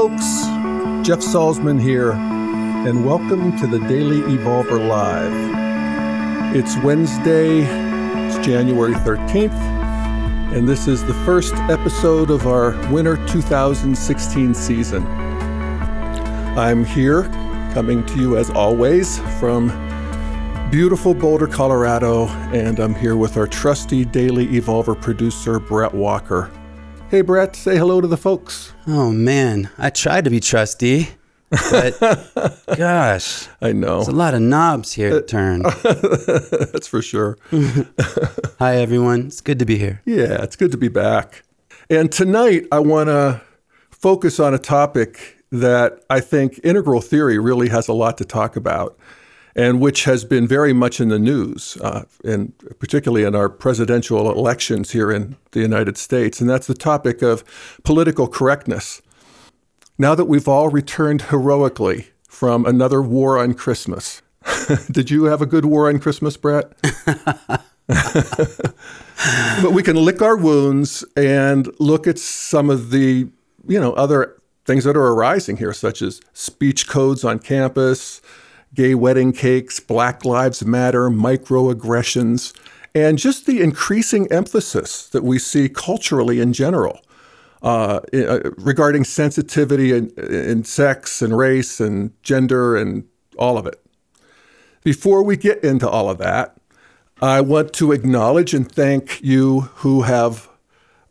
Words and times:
folks. 0.00 0.46
Jeff 1.06 1.18
Salzman 1.18 1.78
here, 1.78 2.12
and 2.12 3.04
welcome 3.04 3.54
to 3.58 3.66
the 3.66 3.78
Daily 3.80 4.22
Evolver 4.34 4.78
Live. 4.88 6.56
It's 6.56 6.74
Wednesday, 6.78 7.58
it's 8.26 8.38
January 8.38 8.94
13th, 8.94 9.52
and 10.54 10.66
this 10.66 10.88
is 10.88 11.04
the 11.04 11.12
first 11.26 11.52
episode 11.68 12.30
of 12.30 12.46
our 12.46 12.70
winter 12.90 13.16
2016 13.26 14.54
season. 14.54 15.06
I'm 16.56 16.82
here, 16.82 17.24
coming 17.74 18.02
to 18.06 18.18
you 18.18 18.38
as 18.38 18.48
always 18.48 19.18
from 19.38 19.68
beautiful 20.70 21.12
Boulder, 21.12 21.46
Colorado, 21.46 22.28
and 22.54 22.80
I'm 22.80 22.94
here 22.94 23.16
with 23.16 23.36
our 23.36 23.46
trusty 23.46 24.06
Daily 24.06 24.46
Evolver 24.46 24.98
producer, 24.98 25.60
Brett 25.60 25.92
Walker. 25.92 26.50
Hey, 27.10 27.20
Brett, 27.20 27.54
say 27.54 27.76
hello 27.76 28.00
to 28.00 28.06
the 28.06 28.16
folks. 28.16 28.69
Oh, 28.86 29.10
man. 29.10 29.70
I 29.78 29.90
tried 29.90 30.24
to 30.24 30.30
be 30.30 30.40
trusty, 30.40 31.08
but 31.50 31.98
gosh. 32.76 33.48
I 33.60 33.72
know. 33.72 33.96
There's 33.96 34.08
a 34.08 34.12
lot 34.12 34.34
of 34.34 34.40
knobs 34.40 34.92
here 34.92 35.10
to 35.10 35.18
uh, 35.18 35.22
turn. 35.22 35.62
That's 36.72 36.88
for 36.88 37.02
sure. 37.02 37.38
Hi, 38.58 38.76
everyone. 38.76 39.26
It's 39.26 39.40
good 39.40 39.58
to 39.58 39.66
be 39.66 39.76
here. 39.76 40.00
Yeah, 40.06 40.42
it's 40.42 40.56
good 40.56 40.70
to 40.72 40.78
be 40.78 40.88
back. 40.88 41.42
And 41.90 42.10
tonight, 42.10 42.66
I 42.72 42.78
want 42.78 43.08
to 43.08 43.42
focus 43.90 44.40
on 44.40 44.54
a 44.54 44.58
topic 44.58 45.36
that 45.52 46.02
I 46.08 46.20
think 46.20 46.60
integral 46.64 47.00
theory 47.00 47.38
really 47.38 47.68
has 47.68 47.88
a 47.88 47.92
lot 47.92 48.16
to 48.18 48.24
talk 48.24 48.56
about 48.56 48.98
and 49.60 49.78
which 49.78 50.04
has 50.04 50.24
been 50.24 50.46
very 50.48 50.72
much 50.72 51.02
in 51.02 51.10
the 51.10 51.18
news, 51.18 51.76
uh, 51.82 52.04
and 52.24 52.54
particularly 52.78 53.24
in 53.24 53.34
our 53.34 53.50
presidential 53.50 54.30
elections 54.30 54.92
here 54.92 55.12
in 55.12 55.36
the 55.50 55.60
United 55.60 55.98
States, 55.98 56.40
and 56.40 56.48
that's 56.48 56.66
the 56.66 56.72
topic 56.72 57.20
of 57.20 57.44
political 57.84 58.26
correctness. 58.26 59.02
Now 59.98 60.14
that 60.14 60.24
we've 60.24 60.48
all 60.48 60.70
returned 60.70 61.22
heroically 61.24 62.08
from 62.26 62.64
another 62.64 63.02
war 63.02 63.38
on 63.38 63.52
Christmas, 63.52 64.22
did 64.90 65.10
you 65.10 65.24
have 65.24 65.42
a 65.42 65.46
good 65.46 65.66
war 65.66 65.90
on 65.90 65.98
Christmas, 65.98 66.38
Brett? 66.38 66.72
but 67.86 69.72
we 69.72 69.82
can 69.82 69.96
lick 69.96 70.22
our 70.22 70.38
wounds 70.38 71.04
and 71.18 71.68
look 71.78 72.06
at 72.06 72.18
some 72.18 72.70
of 72.70 72.92
the, 72.92 73.28
you 73.68 73.78
know, 73.78 73.92
other 73.92 74.40
things 74.64 74.84
that 74.84 74.96
are 74.96 75.08
arising 75.08 75.58
here, 75.58 75.74
such 75.74 76.00
as 76.00 76.22
speech 76.32 76.88
codes 76.88 77.24
on 77.24 77.38
campus, 77.38 78.22
gay 78.74 78.94
wedding 78.94 79.32
cakes, 79.32 79.80
Black 79.80 80.24
Lives 80.24 80.64
Matter, 80.64 81.10
microaggressions, 81.10 82.56
and 82.94 83.18
just 83.18 83.46
the 83.46 83.60
increasing 83.60 84.30
emphasis 84.32 85.08
that 85.08 85.22
we 85.22 85.38
see 85.38 85.68
culturally 85.68 86.40
in 86.40 86.52
general 86.52 87.00
uh, 87.62 88.00
uh, 88.14 88.40
regarding 88.56 89.04
sensitivity 89.04 89.92
in, 89.92 90.10
in 90.18 90.64
sex 90.64 91.22
and 91.22 91.36
race 91.36 91.80
and 91.80 92.12
gender 92.22 92.76
and 92.76 93.04
all 93.38 93.58
of 93.58 93.66
it. 93.66 93.80
Before 94.82 95.22
we 95.22 95.36
get 95.36 95.62
into 95.62 95.88
all 95.88 96.08
of 96.08 96.18
that, 96.18 96.56
I 97.20 97.42
want 97.42 97.74
to 97.74 97.92
acknowledge 97.92 98.54
and 98.54 98.70
thank 98.70 99.20
you 99.22 99.60
who 99.76 100.02
have 100.02 100.48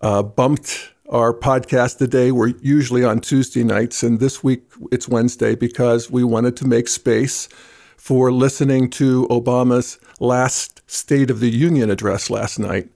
uh, 0.01 0.23
bumped 0.23 0.91
our 1.09 1.33
podcast 1.33 1.97
today. 1.97 2.31
We're 2.31 2.53
usually 2.61 3.03
on 3.03 3.19
Tuesday 3.19 3.63
nights, 3.63 4.03
and 4.03 4.19
this 4.19 4.43
week 4.43 4.63
it's 4.91 5.07
Wednesday 5.07 5.55
because 5.55 6.11
we 6.11 6.23
wanted 6.23 6.55
to 6.57 6.67
make 6.67 6.87
space 6.87 7.49
for 7.97 8.31
listening 8.31 8.89
to 8.91 9.27
Obama's 9.27 9.99
last 10.19 10.81
State 10.89 11.29
of 11.29 11.39
the 11.39 11.49
Union 11.49 11.89
address 11.89 12.29
last 12.29 12.59
night. 12.59 12.89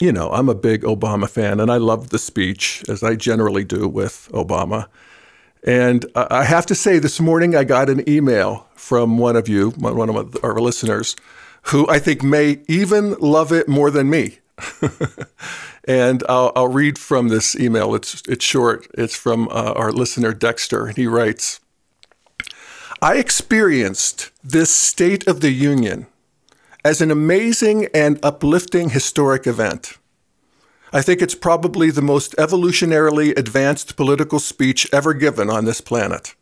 You 0.00 0.12
know, 0.12 0.30
I'm 0.30 0.48
a 0.48 0.54
big 0.54 0.82
Obama 0.82 1.28
fan, 1.28 1.58
and 1.58 1.70
I 1.70 1.78
loved 1.78 2.10
the 2.10 2.18
speech, 2.18 2.84
as 2.88 3.02
I 3.02 3.16
generally 3.16 3.64
do 3.64 3.88
with 3.88 4.28
Obama. 4.32 4.86
And 5.66 6.06
I 6.14 6.44
have 6.44 6.66
to 6.66 6.74
say, 6.76 7.00
this 7.00 7.20
morning 7.20 7.56
I 7.56 7.64
got 7.64 7.90
an 7.90 8.08
email 8.08 8.68
from 8.74 9.18
one 9.18 9.34
of 9.34 9.48
you, 9.48 9.70
one 9.70 10.08
of 10.08 10.44
our 10.44 10.60
listeners, 10.60 11.16
who 11.62 11.88
I 11.88 11.98
think 11.98 12.22
may 12.22 12.60
even 12.68 13.14
love 13.14 13.52
it 13.52 13.68
more 13.68 13.90
than 13.90 14.08
me. 14.08 14.38
and 15.88 16.22
I'll, 16.28 16.52
I'll, 16.54 16.68
read 16.68 16.98
from 16.98 17.28
this 17.28 17.56
email. 17.56 17.94
It's, 17.94 18.22
it's 18.28 18.44
short. 18.44 18.86
It's 18.92 19.16
from 19.16 19.48
uh, 19.48 19.72
our 19.74 19.90
listener, 19.90 20.34
Dexter. 20.34 20.86
And 20.86 20.96
he 20.96 21.06
writes 21.06 21.60
I 23.00 23.16
experienced 23.16 24.30
this 24.44 24.70
State 24.70 25.26
of 25.26 25.40
the 25.40 25.50
Union 25.50 26.06
as 26.84 27.00
an 27.00 27.10
amazing 27.10 27.88
and 27.94 28.22
uplifting 28.22 28.90
historic 28.90 29.46
event. 29.46 29.96
I 30.92 31.00
think 31.00 31.22
it's 31.22 31.34
probably 31.34 31.90
the 31.90 32.02
most 32.02 32.36
evolutionarily 32.36 33.36
advanced 33.36 33.96
political 33.96 34.40
speech 34.40 34.88
ever 34.92 35.14
given 35.14 35.48
on 35.48 35.64
this 35.64 35.80
planet. 35.80 36.34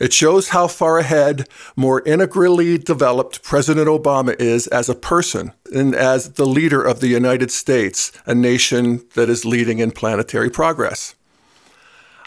It 0.00 0.12
shows 0.12 0.48
how 0.48 0.66
far 0.66 0.98
ahead, 0.98 1.48
more 1.76 2.02
integrally 2.06 2.78
developed 2.78 3.42
President 3.42 3.88
Obama 3.88 4.34
is 4.40 4.66
as 4.68 4.88
a 4.88 4.94
person 4.94 5.52
and 5.72 5.94
as 5.94 6.32
the 6.32 6.46
leader 6.46 6.82
of 6.82 7.00
the 7.00 7.08
United 7.08 7.50
States, 7.50 8.12
a 8.26 8.34
nation 8.34 9.04
that 9.14 9.28
is 9.28 9.44
leading 9.44 9.78
in 9.78 9.90
planetary 9.90 10.50
progress. 10.50 11.14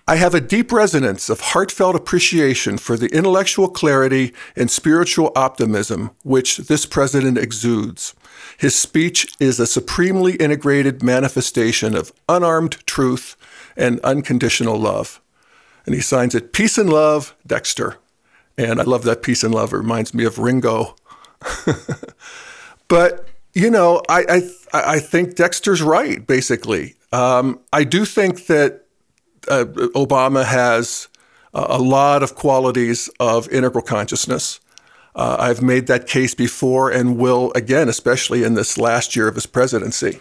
I 0.09 0.15
have 0.15 0.33
a 0.33 0.39
deep 0.39 0.71
resonance 0.71 1.29
of 1.29 1.41
heartfelt 1.41 1.93
appreciation 1.93 2.77
for 2.77 2.95
the 2.95 3.07
intellectual 3.07 3.67
clarity 3.67 4.33
and 4.55 4.71
spiritual 4.71 5.33
optimism 5.35 6.11
which 6.23 6.57
this 6.59 6.85
president 6.85 7.37
exudes. 7.37 8.15
His 8.57 8.73
speech 8.73 9.27
is 9.41 9.59
a 9.59 9.67
supremely 9.67 10.35
integrated 10.35 11.03
manifestation 11.03 11.93
of 11.93 12.13
unarmed 12.29 12.85
truth 12.85 13.35
and 13.75 13.99
unconditional 13.99 14.79
love 14.79 15.19
and 15.87 15.95
he 15.95 16.01
signs 16.01 16.35
it 16.35 16.53
Peace 16.53 16.77
and 16.77 16.91
Love, 16.91 17.35
Dexter. 17.47 17.95
And 18.57 18.79
I 18.79 18.83
love 18.83 19.03
that 19.05 19.23
Peace 19.23 19.43
and 19.43 19.55
Love. 19.55 19.73
It 19.73 19.77
reminds 19.77 20.13
me 20.13 20.25
of 20.25 20.37
Ringo. 20.37 20.95
but, 22.87 23.27
you 23.53 23.71
know, 23.71 24.01
I, 24.09 24.25
I, 24.73 24.81
I 24.95 24.99
think 24.99 25.35
Dexter's 25.35 25.81
right, 25.81 26.25
basically. 26.25 26.95
Um, 27.11 27.61
I 27.71 27.83
do 27.83 28.03
think 28.03 28.47
that 28.47 28.85
uh, 29.47 29.65
Obama 29.95 30.43
has 30.43 31.07
a 31.53 31.79
lot 31.79 32.21
of 32.21 32.35
qualities 32.35 33.09
of 33.19 33.49
integral 33.49 33.83
consciousness. 33.83 34.59
Uh, 35.15 35.37
I've 35.39 35.61
made 35.61 35.87
that 35.87 36.05
case 36.05 36.35
before 36.35 36.91
and 36.91 37.17
will 37.17 37.51
again, 37.55 37.87
especially 37.87 38.43
in 38.43 38.53
this 38.53 38.77
last 38.77 39.15
year 39.15 39.27
of 39.27 39.35
his 39.35 39.45
presidency, 39.45 40.19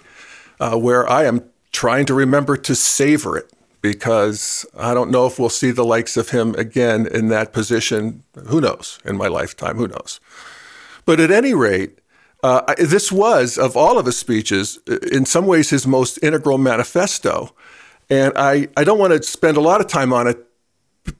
uh, 0.60 0.78
where 0.78 1.08
I 1.10 1.24
am 1.24 1.42
trying 1.72 2.06
to 2.06 2.14
remember 2.14 2.56
to 2.56 2.74
savor 2.74 3.36
it 3.36 3.52
because 3.80 4.66
I 4.76 4.94
don't 4.94 5.10
know 5.10 5.26
if 5.26 5.38
we'll 5.38 5.48
see 5.48 5.70
the 5.70 5.84
likes 5.84 6.16
of 6.16 6.30
him 6.30 6.54
again 6.54 7.06
in 7.06 7.28
that 7.28 7.52
position. 7.52 8.22
Who 8.48 8.60
knows? 8.60 8.98
In 9.04 9.16
my 9.16 9.28
lifetime, 9.28 9.76
who 9.76 9.88
knows? 9.88 10.20
But 11.04 11.20
at 11.20 11.30
any 11.30 11.54
rate, 11.54 11.98
uh, 12.42 12.74
this 12.78 13.10
was, 13.10 13.58
of 13.58 13.76
all 13.76 13.98
of 13.98 14.06
his 14.06 14.18
speeches, 14.18 14.78
in 15.10 15.24
some 15.24 15.46
ways 15.46 15.70
his 15.70 15.86
most 15.86 16.18
integral 16.22 16.58
manifesto. 16.58 17.54
And 18.10 18.32
I, 18.36 18.68
I 18.76 18.84
don't 18.84 18.98
want 18.98 19.12
to 19.12 19.22
spend 19.22 19.56
a 19.56 19.60
lot 19.60 19.80
of 19.80 19.88
time 19.88 20.12
on 20.12 20.26
it, 20.26 20.38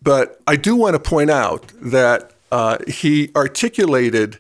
but 0.03 0.41
I 0.47 0.56
do 0.56 0.77
want 0.77 0.94
to 0.94 1.00
point 1.00 1.31
out 1.31 1.73
that 1.81 2.33
uh, 2.53 2.78
he 2.87 3.31
articulated 3.34 4.38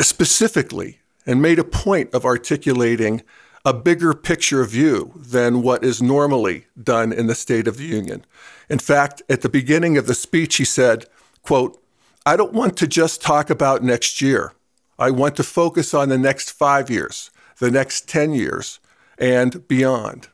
specifically 0.00 1.00
and 1.26 1.42
made 1.42 1.58
a 1.58 1.64
point 1.64 2.12
of 2.14 2.24
articulating 2.24 3.22
a 3.64 3.74
bigger 3.74 4.14
picture 4.14 4.64
view 4.64 5.12
than 5.16 5.62
what 5.62 5.84
is 5.84 6.00
normally 6.00 6.66
done 6.82 7.12
in 7.12 7.26
the 7.26 7.34
State 7.34 7.68
of 7.68 7.76
the 7.76 7.84
Union. 7.84 8.24
In 8.68 8.78
fact, 8.78 9.22
at 9.28 9.42
the 9.42 9.48
beginning 9.48 9.98
of 9.98 10.06
the 10.06 10.14
speech, 10.14 10.56
he 10.56 10.64
said, 10.64 11.06
quote, 11.42 11.82
I 12.24 12.36
don't 12.36 12.52
want 12.52 12.76
to 12.78 12.86
just 12.86 13.20
talk 13.20 13.50
about 13.50 13.82
next 13.82 14.22
year. 14.22 14.52
I 14.98 15.10
want 15.10 15.36
to 15.36 15.42
focus 15.42 15.94
on 15.94 16.08
the 16.08 16.18
next 16.18 16.50
five 16.50 16.90
years, 16.90 17.30
the 17.58 17.70
next 17.70 18.08
10 18.08 18.32
years, 18.32 18.78
and 19.18 19.66
beyond. 19.66 20.28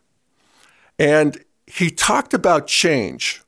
And 0.99 1.45
he 1.67 1.91
talked 1.91 2.33
about 2.33 2.67
change 2.67 3.43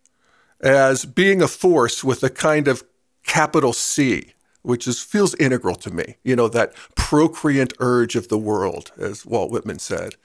as 0.60 1.04
being 1.04 1.40
a 1.40 1.48
force 1.48 2.02
with 2.02 2.22
a 2.22 2.30
kind 2.30 2.66
of 2.66 2.82
capital 3.24 3.72
C 3.72 4.32
which 4.68 4.86
is 4.86 5.02
feels 5.02 5.34
integral 5.36 5.74
to 5.74 5.90
me. 5.90 6.16
You 6.22 6.36
know, 6.36 6.46
that 6.48 6.74
procreant 6.94 7.72
urge 7.80 8.16
of 8.16 8.28
the 8.28 8.36
world, 8.36 8.92
as 8.98 9.24
Walt 9.24 9.50
Whitman 9.50 9.78
said. 9.78 10.16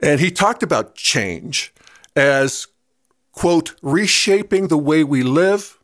And 0.00 0.18
he 0.18 0.32
talked 0.32 0.64
about 0.64 0.96
change 0.96 1.72
as, 2.16 2.66
quote, 3.30 3.76
reshaping 3.80 4.66
the 4.66 4.76
way 4.76 5.04
we 5.04 5.22
live, 5.22 5.78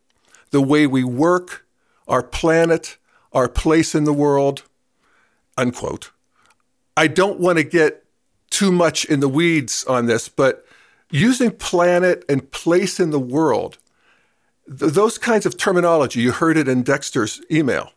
the 0.50 0.60
way 0.60 0.88
we 0.88 1.04
work, 1.04 1.66
our 2.08 2.24
planet, 2.24 2.98
our 3.32 3.48
place 3.48 3.94
in 3.94 4.02
the 4.02 4.12
world, 4.12 4.64
unquote. 5.56 6.10
I 6.96 7.06
don't 7.06 7.38
want 7.38 7.58
to 7.58 7.64
get 7.64 8.04
too 8.50 8.72
much 8.72 9.04
in 9.04 9.20
the 9.20 9.28
weeds 9.28 9.84
on 9.84 10.06
this, 10.06 10.28
but 10.28 10.66
using 11.12 11.52
planet 11.52 12.24
and 12.28 12.50
place 12.50 12.98
in 12.98 13.10
the 13.10 13.20
world 13.20 13.78
th- 14.68 14.92
those 14.92 15.18
kinds 15.18 15.46
of 15.46 15.56
terminology, 15.56 16.20
you 16.20 16.32
heard 16.32 16.56
it 16.56 16.68
in 16.68 16.82
Dexter's 16.82 17.40
email, 17.50 17.92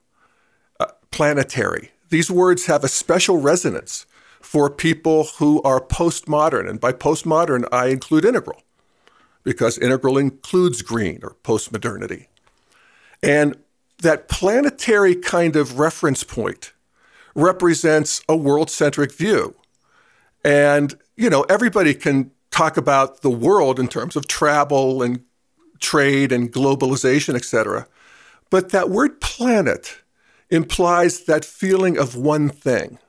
uh, 0.80 0.88
planetary. 1.12 1.92
These 2.10 2.32
words 2.32 2.66
have 2.66 2.84
a 2.84 2.88
special 2.88 3.38
resonance 3.38 4.06
for 4.42 4.70
people 4.70 5.26
who 5.38 5.62
are 5.64 5.80
postmodern. 5.80 6.70
And 6.70 6.80
by 6.80 6.94
postmodern, 6.94 7.68
I 7.72 7.88
include 7.88 8.26
integral. 8.26 8.64
because 9.44 9.78
integral 9.78 10.18
includes 10.18 10.82
green 10.82 11.20
or 11.24 11.36
postmodernity. 11.44 12.28
And 13.24 13.58
that 14.02 14.28
planetary 14.28 15.16
kind 15.16 15.56
of 15.56 15.80
reference 15.80 16.24
point 16.24 16.74
represents 17.36 18.22
a 18.28 18.36
world 18.36 18.70
centric 18.70 19.14
view. 19.14 19.56
And, 20.44 20.96
you 21.16 21.30
know, 21.30 21.44
everybody 21.44 21.94
can 21.94 22.32
talk 22.50 22.78
about 22.78 23.22
the 23.22 23.30
world 23.30 23.80
in 23.80 23.88
terms 23.88 24.16
of 24.16 24.28
travel 24.28 25.02
and 25.04 25.22
trade 25.82 26.32
and 26.32 26.52
globalization, 26.52 27.36
etc. 27.36 27.88
But 28.50 28.70
that 28.70 28.90
word 28.90 29.20
planet 29.20 30.00
implies 30.50 31.26
that 31.26 31.44
feeling 31.44 31.98
of 31.98 32.16
one 32.16 32.50
thing, 32.50 33.00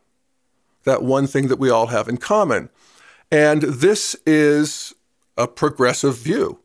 that 0.84 1.02
one 1.02 1.26
thing 1.26 1.48
that 1.48 1.58
we 1.58 1.70
all 1.70 1.88
have 1.88 2.08
in 2.08 2.16
common. 2.16 2.68
And 3.30 3.62
this 3.62 4.16
is 4.26 4.94
a 5.36 5.48
progressive 5.48 6.16
view. 6.16 6.58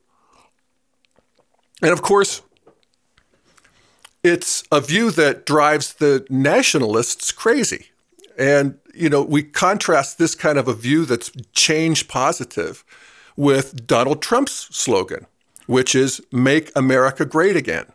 And 1.81 1.91
of 1.91 2.01
course, 2.01 2.41
it's 4.23 4.63
a 4.71 4.81
view 4.81 5.11
that 5.11 5.45
drives 5.45 5.93
the 5.93 6.25
nationalists 6.29 7.31
crazy. 7.31 7.87
And, 8.37 8.77
you 8.93 9.09
know, 9.09 9.23
we 9.23 9.43
contrast 9.43 10.17
this 10.17 10.35
kind 10.35 10.57
of 10.57 10.67
a 10.67 10.73
view 10.73 11.05
that's 11.05 11.31
change 11.53 12.07
positive 12.07 12.83
with 13.35 13.87
Donald 13.87 14.21
Trump's 14.21 14.75
slogan, 14.75 15.25
which 15.67 15.93
is 15.93 16.21
make 16.31 16.71
America 16.75 17.25
great 17.25 17.55
again. 17.55 17.85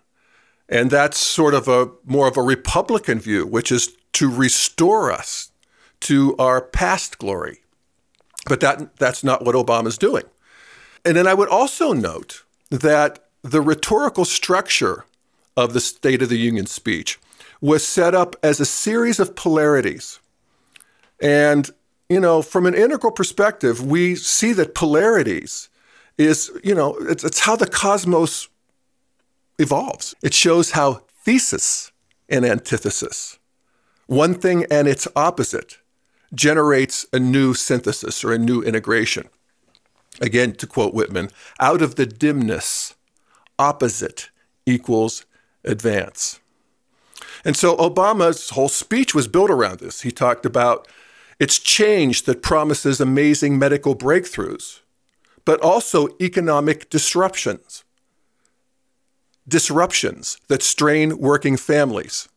And 0.68 0.90
that's 0.90 1.18
sort 1.18 1.54
of 1.54 1.68
a 1.68 1.90
more 2.04 2.28
of 2.28 2.36
a 2.36 2.42
Republican 2.42 3.18
view, 3.18 3.46
which 3.46 3.72
is 3.72 3.96
to 4.14 4.30
restore 4.30 5.10
us 5.10 5.50
to 6.00 6.36
our 6.38 6.60
past 6.62 7.18
glory. 7.18 7.60
But 8.46 8.60
that, 8.60 8.96
that's 8.96 9.22
not 9.24 9.44
what 9.44 9.54
Obama's 9.54 9.98
doing. 9.98 10.24
And 11.04 11.16
then 11.16 11.26
I 11.26 11.34
would 11.34 11.48
also 11.48 11.92
note 11.92 12.44
that 12.70 13.24
the 13.42 13.60
rhetorical 13.60 14.24
structure 14.24 15.04
of 15.56 15.74
the 15.74 15.80
State 15.80 16.22
of 16.22 16.28
the 16.28 16.38
Union 16.38 16.66
speech 16.66 17.18
was 17.60 17.86
set 17.86 18.14
up 18.14 18.36
as 18.42 18.60
a 18.60 18.66
series 18.66 19.20
of 19.20 19.36
polarities. 19.36 20.18
And, 21.20 21.70
you 22.08 22.20
know, 22.20 22.42
from 22.42 22.66
an 22.66 22.74
integral 22.74 23.12
perspective, 23.12 23.84
we 23.84 24.16
see 24.16 24.52
that 24.54 24.74
polarities 24.74 25.68
is, 26.18 26.50
you 26.62 26.74
know, 26.74 26.96
it's, 27.00 27.24
it's 27.24 27.40
how 27.40 27.56
the 27.56 27.66
cosmos 27.66 28.48
evolves. 29.58 30.14
It 30.22 30.34
shows 30.34 30.72
how 30.72 31.02
thesis 31.24 31.92
and 32.28 32.44
antithesis, 32.44 33.38
one 34.06 34.34
thing 34.34 34.66
and 34.70 34.88
its 34.88 35.06
opposite, 35.14 35.78
generates 36.34 37.06
a 37.12 37.18
new 37.18 37.54
synthesis 37.54 38.24
or 38.24 38.32
a 38.32 38.38
new 38.38 38.62
integration. 38.62 39.28
Again, 40.20 40.52
to 40.54 40.66
quote 40.66 40.94
Whitman, 40.94 41.30
out 41.60 41.82
of 41.82 41.96
the 41.96 42.06
dimness, 42.06 42.94
opposite 43.58 44.30
equals 44.66 45.24
advance. 45.64 46.40
And 47.44 47.56
so 47.56 47.76
Obama's 47.76 48.50
whole 48.50 48.68
speech 48.68 49.14
was 49.14 49.28
built 49.28 49.50
around 49.50 49.80
this. 49.80 50.02
He 50.02 50.10
talked 50.10 50.46
about 50.46 50.86
it's 51.38 51.58
change 51.58 52.22
that 52.24 52.42
promises 52.42 53.00
amazing 53.00 53.58
medical 53.58 53.96
breakthroughs, 53.96 54.80
but 55.44 55.60
also 55.60 56.08
economic 56.20 56.88
disruptions. 56.90 57.84
Disruptions 59.46 60.38
that 60.48 60.62
strain 60.62 61.18
working 61.18 61.56
families. 61.56 62.28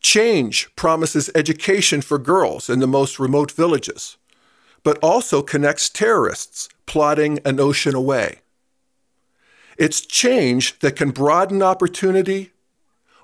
Change 0.00 0.74
promises 0.74 1.30
education 1.34 2.02
for 2.02 2.18
girls 2.18 2.68
in 2.68 2.80
the 2.80 2.88
most 2.88 3.20
remote 3.20 3.52
villages, 3.52 4.16
but 4.82 4.98
also 4.98 5.42
connects 5.42 5.88
terrorists 5.88 6.68
plotting 6.86 7.38
an 7.44 7.60
ocean 7.60 7.94
away. 7.94 8.40
It's 9.78 10.04
change 10.04 10.78
that 10.80 10.96
can 10.96 11.12
broaden 11.12 11.62
opportunity 11.62 12.50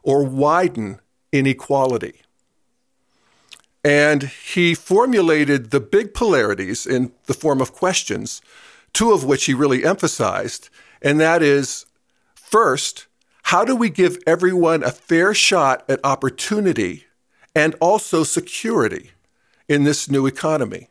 or 0.02 0.24
widen 0.24 1.00
inequality. 1.32 2.22
And 3.84 4.24
he 4.24 4.74
formulated 4.74 5.70
the 5.70 5.80
big 5.80 6.12
polarities 6.12 6.86
in 6.86 7.12
the 7.26 7.34
form 7.34 7.60
of 7.60 7.72
questions, 7.72 8.42
two 8.92 9.12
of 9.12 9.24
which 9.24 9.44
he 9.44 9.54
really 9.54 9.84
emphasized. 9.84 10.68
And 11.00 11.20
that 11.20 11.42
is 11.42 11.86
first, 12.34 13.06
how 13.44 13.64
do 13.64 13.76
we 13.76 13.88
give 13.88 14.18
everyone 14.26 14.82
a 14.82 14.90
fair 14.90 15.32
shot 15.32 15.84
at 15.88 16.00
opportunity 16.04 17.04
and 17.54 17.74
also 17.80 18.24
security 18.24 19.12
in 19.68 19.84
this 19.84 20.10
new 20.10 20.26
economy? 20.26 20.88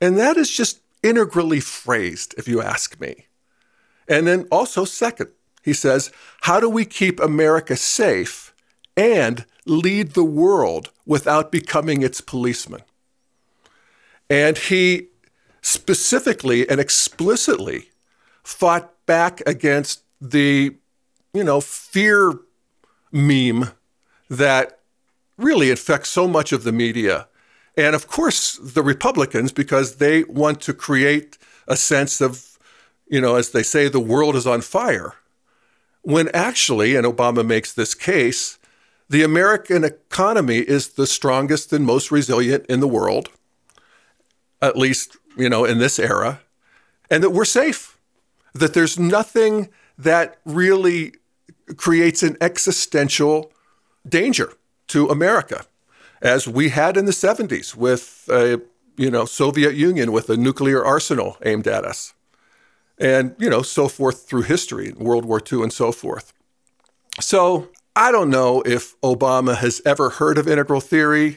And 0.00 0.18
that 0.18 0.36
is 0.36 0.50
just 0.50 0.80
integrally 1.02 1.60
phrased, 1.60 2.34
if 2.38 2.48
you 2.48 2.62
ask 2.62 3.00
me. 3.00 3.26
And 4.08 4.26
then 4.26 4.48
also, 4.50 4.84
second, 4.84 5.30
he 5.62 5.72
says, 5.72 6.10
how 6.42 6.58
do 6.58 6.68
we 6.68 6.84
keep 6.84 7.20
America 7.20 7.76
safe 7.76 8.51
and 8.96 9.44
lead 9.66 10.12
the 10.12 10.24
world 10.24 10.90
without 11.06 11.52
becoming 11.52 12.02
its 12.02 12.20
policeman? 12.20 12.82
And 14.28 14.56
he 14.56 15.08
specifically 15.60 16.68
and 16.68 16.80
explicitly 16.80 17.90
fought 18.42 18.92
back 19.06 19.42
against 19.46 20.02
the, 20.20 20.74
you 21.32 21.44
know, 21.44 21.60
fear 21.60 22.38
meme 23.10 23.70
that 24.28 24.80
really 25.36 25.70
infects 25.70 26.08
so 26.08 26.26
much 26.26 26.52
of 26.52 26.64
the 26.64 26.72
media. 26.72 27.28
And 27.76 27.94
of 27.94 28.06
course, 28.06 28.58
the 28.62 28.82
Republicans, 28.82 29.52
because 29.52 29.96
they 29.96 30.24
want 30.24 30.60
to 30.62 30.74
create 30.74 31.38
a 31.68 31.76
sense 31.76 32.20
of 32.20 32.52
you 33.12 33.20
know, 33.20 33.36
as 33.36 33.50
they 33.50 33.62
say, 33.62 33.88
the 33.88 34.00
world 34.00 34.34
is 34.34 34.46
on 34.46 34.62
fire. 34.62 35.12
When 36.00 36.30
actually, 36.32 36.96
and 36.96 37.06
Obama 37.06 37.46
makes 37.46 37.70
this 37.74 37.94
case, 37.94 38.58
the 39.12 39.22
American 39.22 39.84
economy 39.84 40.56
is 40.56 40.94
the 40.94 41.06
strongest 41.06 41.70
and 41.70 41.84
most 41.84 42.10
resilient 42.10 42.64
in 42.66 42.80
the 42.80 42.88
world, 42.88 43.28
at 44.62 44.74
least, 44.74 45.18
you 45.36 45.50
know, 45.50 45.66
in 45.66 45.76
this 45.76 45.98
era, 45.98 46.40
and 47.10 47.22
that 47.22 47.28
we're 47.28 47.44
safe, 47.44 47.98
that 48.54 48.72
there's 48.72 48.98
nothing 48.98 49.68
that 49.98 50.38
really 50.46 51.12
creates 51.76 52.22
an 52.22 52.38
existential 52.40 53.52
danger 54.08 54.54
to 54.86 55.08
America, 55.08 55.66
as 56.22 56.48
we 56.48 56.70
had 56.70 56.96
in 56.96 57.04
the 57.04 57.12
70s 57.12 57.76
with 57.76 58.24
a, 58.30 58.62
you 58.96 59.10
know, 59.10 59.26
Soviet 59.26 59.74
Union 59.74 60.10
with 60.10 60.30
a 60.30 60.38
nuclear 60.38 60.82
arsenal 60.82 61.36
aimed 61.44 61.66
at 61.66 61.84
us 61.84 62.14
and 62.98 63.34
you 63.38 63.50
know 63.50 63.62
so 63.62 63.88
forth 63.88 64.28
through 64.28 64.42
history 64.42 64.92
world 64.92 65.24
war 65.24 65.40
ii 65.52 65.62
and 65.62 65.72
so 65.72 65.92
forth. 65.92 66.32
So 67.20 67.68
i 67.96 68.10
don't 68.12 68.30
know 68.30 68.62
if 68.62 69.00
obama 69.00 69.56
has 69.56 69.80
ever 69.84 70.10
heard 70.10 70.38
of 70.38 70.48
integral 70.48 70.80
theory 70.80 71.36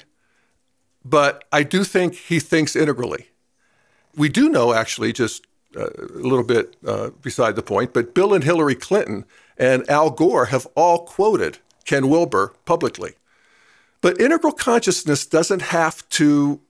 but 1.04 1.44
i 1.52 1.64
do 1.64 1.84
think 1.84 2.16
he 2.16 2.40
thinks 2.40 2.76
integrally. 2.76 3.30
We 4.18 4.30
do 4.30 4.48
know 4.48 4.74
actually 4.74 5.12
just 5.12 5.46
uh, 5.76 5.90
a 5.90 6.20
little 6.20 6.46
bit 6.46 6.78
uh, 6.88 7.10
beside 7.22 7.56
the 7.56 7.62
point 7.62 7.94
but 7.94 8.14
bill 8.14 8.34
and 8.34 8.44
hillary 8.44 8.76
clinton 8.76 9.26
and 9.58 9.90
al 9.90 10.10
gore 10.10 10.46
have 10.46 10.66
all 10.76 11.06
quoted 11.06 11.60
ken 11.86 12.10
wilber 12.10 12.54
publicly. 12.66 13.14
But 14.02 14.20
integral 14.20 14.54
consciousness 14.54 15.26
doesn't 15.26 15.62
have 15.62 16.08
to 16.10 16.62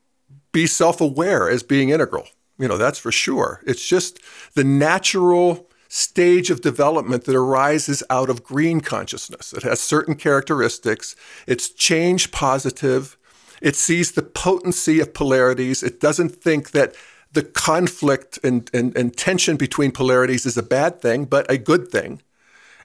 be 0.52 0.68
self-aware 0.68 1.50
as 1.50 1.64
being 1.64 1.90
integral. 1.90 2.28
You 2.58 2.68
know, 2.68 2.78
that's 2.78 3.00
for 3.00 3.12
sure. 3.12 3.62
It's 3.66 3.86
just 3.86 4.20
the 4.54 4.64
natural 4.64 5.68
stage 5.96 6.50
of 6.50 6.60
development 6.60 7.24
that 7.24 7.36
arises 7.36 8.04
out 8.10 8.30
of 8.30 8.44
green 8.44 8.82
consciousness. 8.82 9.54
It 9.54 9.64
has 9.64 9.80
certain 9.80 10.16
characteristics. 10.16 11.16
It's 11.48 11.70
change 11.70 12.32
positive. 12.32 13.18
It 13.62 13.78
sees 13.78 14.12
the 14.12 14.22
potency 14.22 15.00
of 15.00 15.14
polarities. 15.14 15.82
It 15.84 16.02
doesn't 16.02 16.36
think 16.36 16.72
that 16.72 16.96
the 17.32 17.44
conflict 17.44 18.38
and, 18.44 18.70
and, 18.74 18.96
and 18.98 19.16
tension 19.16 19.56
between 19.56 19.92
polarities 19.92 20.46
is 20.46 20.58
a 20.58 20.64
bad 20.64 21.02
thing, 21.02 21.24
but 21.24 21.50
a 21.50 21.58
good 21.58 21.88
thing. 21.88 22.22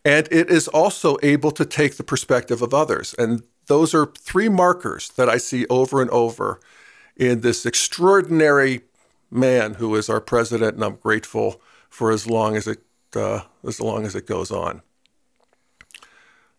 And 0.04 0.28
it 0.30 0.48
is 0.48 0.68
also 0.68 1.16
able 1.20 1.50
to 1.50 1.64
take 1.64 1.96
the 1.96 2.04
perspective 2.04 2.62
of 2.62 2.72
others. 2.72 3.12
And 3.18 3.42
those 3.66 3.92
are 3.92 4.06
three 4.20 4.48
markers 4.48 5.08
that 5.16 5.28
I 5.28 5.38
see 5.38 5.66
over 5.66 6.00
and 6.00 6.10
over 6.10 6.60
in 7.16 7.40
this 7.40 7.66
extraordinary 7.66 8.82
man 9.32 9.74
who 9.74 9.96
is 9.96 10.08
our 10.08 10.20
president, 10.20 10.76
and 10.76 10.84
I'm 10.84 10.96
grateful 10.96 11.60
for 11.88 12.12
as 12.12 12.28
long 12.28 12.56
as 12.56 12.68
it 12.68 12.78
uh, 13.16 13.42
as 13.66 13.80
long 13.80 14.06
as 14.06 14.14
it 14.14 14.26
goes 14.26 14.50
on. 14.50 14.82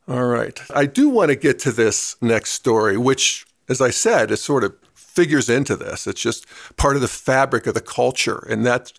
All 0.07 0.25
right, 0.25 0.59
I 0.73 0.85
do 0.87 1.09
want 1.09 1.29
to 1.29 1.35
get 1.35 1.59
to 1.59 1.71
this 1.71 2.15
next 2.21 2.51
story, 2.51 2.97
which, 2.97 3.45
as 3.69 3.81
I 3.81 3.91
said, 3.91 4.31
is 4.31 4.41
sort 4.41 4.63
of 4.63 4.75
figures 4.93 5.49
into 5.49 5.75
this. 5.75 6.07
It's 6.07 6.21
just 6.21 6.45
part 6.75 6.95
of 6.95 7.01
the 7.01 7.07
fabric 7.07 7.67
of 7.67 7.73
the 7.73 7.81
culture, 7.81 8.45
and 8.49 8.65
that 8.65 8.93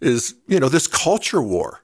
is 0.00 0.34
you 0.46 0.60
know 0.60 0.68
this 0.68 0.86
culture 0.86 1.42
war 1.42 1.82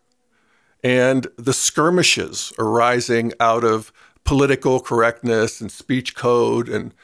and 0.83 1.27
the 1.37 1.53
skirmishes 1.53 2.53
arising 2.59 3.33
out 3.41 3.65
of 3.65 3.93
political 4.25 4.81
correctness 4.81 5.61
and 5.61 5.71
speech 5.71 6.15
code 6.15 6.69
and 6.69 6.95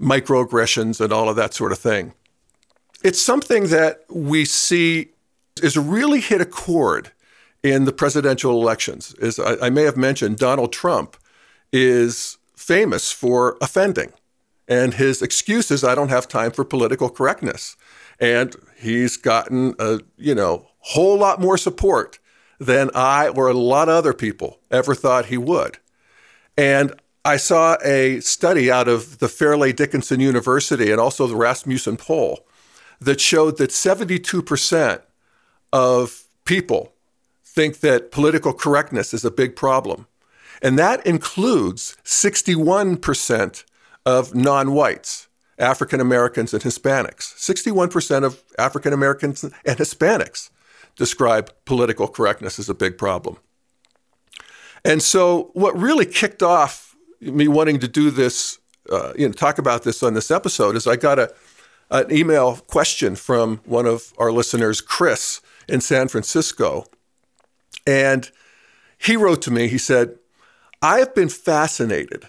microaggressions 0.00 1.00
and 1.00 1.12
all 1.12 1.28
of 1.28 1.36
that 1.36 1.54
sort 1.54 1.72
of 1.72 1.78
thing. 1.78 2.14
It's 3.04 3.20
something 3.20 3.68
that 3.68 4.04
we 4.08 4.44
see 4.44 5.10
is 5.62 5.76
really 5.76 6.20
hit 6.20 6.40
a 6.40 6.46
chord 6.46 7.12
in 7.62 7.84
the 7.84 7.92
presidential 7.92 8.60
elections. 8.60 9.14
Is 9.14 9.38
I, 9.38 9.66
I 9.66 9.70
may 9.70 9.82
have 9.82 9.96
mentioned 9.96 10.38
Donald 10.38 10.72
Trump 10.72 11.16
is 11.72 12.38
famous 12.56 13.10
for 13.10 13.56
offending. 13.60 14.12
And 14.68 14.94
his 14.94 15.22
excuse 15.22 15.70
is, 15.70 15.82
I 15.82 15.94
don't 15.94 16.08
have 16.08 16.28
time 16.28 16.52
for 16.52 16.64
political 16.64 17.10
correctness. 17.10 17.76
And 18.20 18.54
he's 18.78 19.16
gotten 19.16 19.74
a, 19.78 20.00
you 20.16 20.34
know, 20.34 20.68
whole 20.78 21.18
lot 21.18 21.40
more 21.40 21.58
support 21.58 22.18
than 22.58 22.90
I 22.94 23.28
or 23.28 23.48
a 23.48 23.54
lot 23.54 23.88
of 23.88 23.96
other 23.96 24.12
people 24.12 24.60
ever 24.70 24.94
thought 24.94 25.26
he 25.26 25.36
would. 25.36 25.78
And 26.56 26.94
I 27.24 27.36
saw 27.36 27.76
a 27.84 28.20
study 28.20 28.70
out 28.70 28.88
of 28.88 29.18
the 29.18 29.28
Fairleigh 29.28 29.72
Dickinson 29.72 30.20
University 30.20 30.90
and 30.90 31.00
also 31.00 31.26
the 31.26 31.36
Rasmussen 31.36 31.96
poll 31.96 32.46
that 33.00 33.20
showed 33.20 33.58
that 33.58 33.70
72% 33.70 35.02
of 35.72 36.24
people 36.44 36.91
think 37.54 37.80
that 37.80 38.10
political 38.10 38.54
correctness 38.54 39.12
is 39.12 39.24
a 39.24 39.30
big 39.30 39.54
problem. 39.54 40.06
And 40.62 40.78
that 40.78 41.04
includes 41.06 41.96
61% 42.04 43.64
of 44.06 44.34
non 44.34 44.72
whites, 44.72 45.28
African 45.58 46.00
Americans 46.00 46.54
and 46.54 46.62
Hispanics. 46.62 47.34
61% 47.34 48.24
of 48.24 48.42
African 48.58 48.92
Americans 48.92 49.44
and 49.44 49.52
Hispanics 49.64 50.50
describe 50.96 51.52
political 51.64 52.08
correctness 52.08 52.58
as 52.58 52.68
a 52.68 52.74
big 52.74 52.96
problem. 52.96 53.36
And 54.84 55.02
so, 55.02 55.50
what 55.52 55.76
really 55.76 56.06
kicked 56.06 56.42
off 56.42 56.96
me 57.20 57.48
wanting 57.48 57.78
to 57.80 57.88
do 57.88 58.10
this, 58.10 58.58
uh, 58.90 59.12
you 59.16 59.26
know, 59.26 59.32
talk 59.32 59.58
about 59.58 59.82
this 59.84 60.02
on 60.02 60.14
this 60.14 60.30
episode 60.30 60.74
is 60.74 60.86
I 60.86 60.96
got 60.96 61.18
a, 61.18 61.32
an 61.90 62.10
email 62.10 62.56
question 62.66 63.14
from 63.14 63.60
one 63.64 63.86
of 63.86 64.12
our 64.18 64.32
listeners, 64.32 64.80
Chris, 64.80 65.40
in 65.68 65.80
San 65.80 66.08
Francisco. 66.08 66.86
And 67.86 68.30
he 68.98 69.16
wrote 69.16 69.42
to 69.42 69.50
me, 69.50 69.68
he 69.68 69.78
said, 69.78 70.18
I 70.80 70.98
have 70.98 71.14
been 71.14 71.28
fascinated 71.28 72.28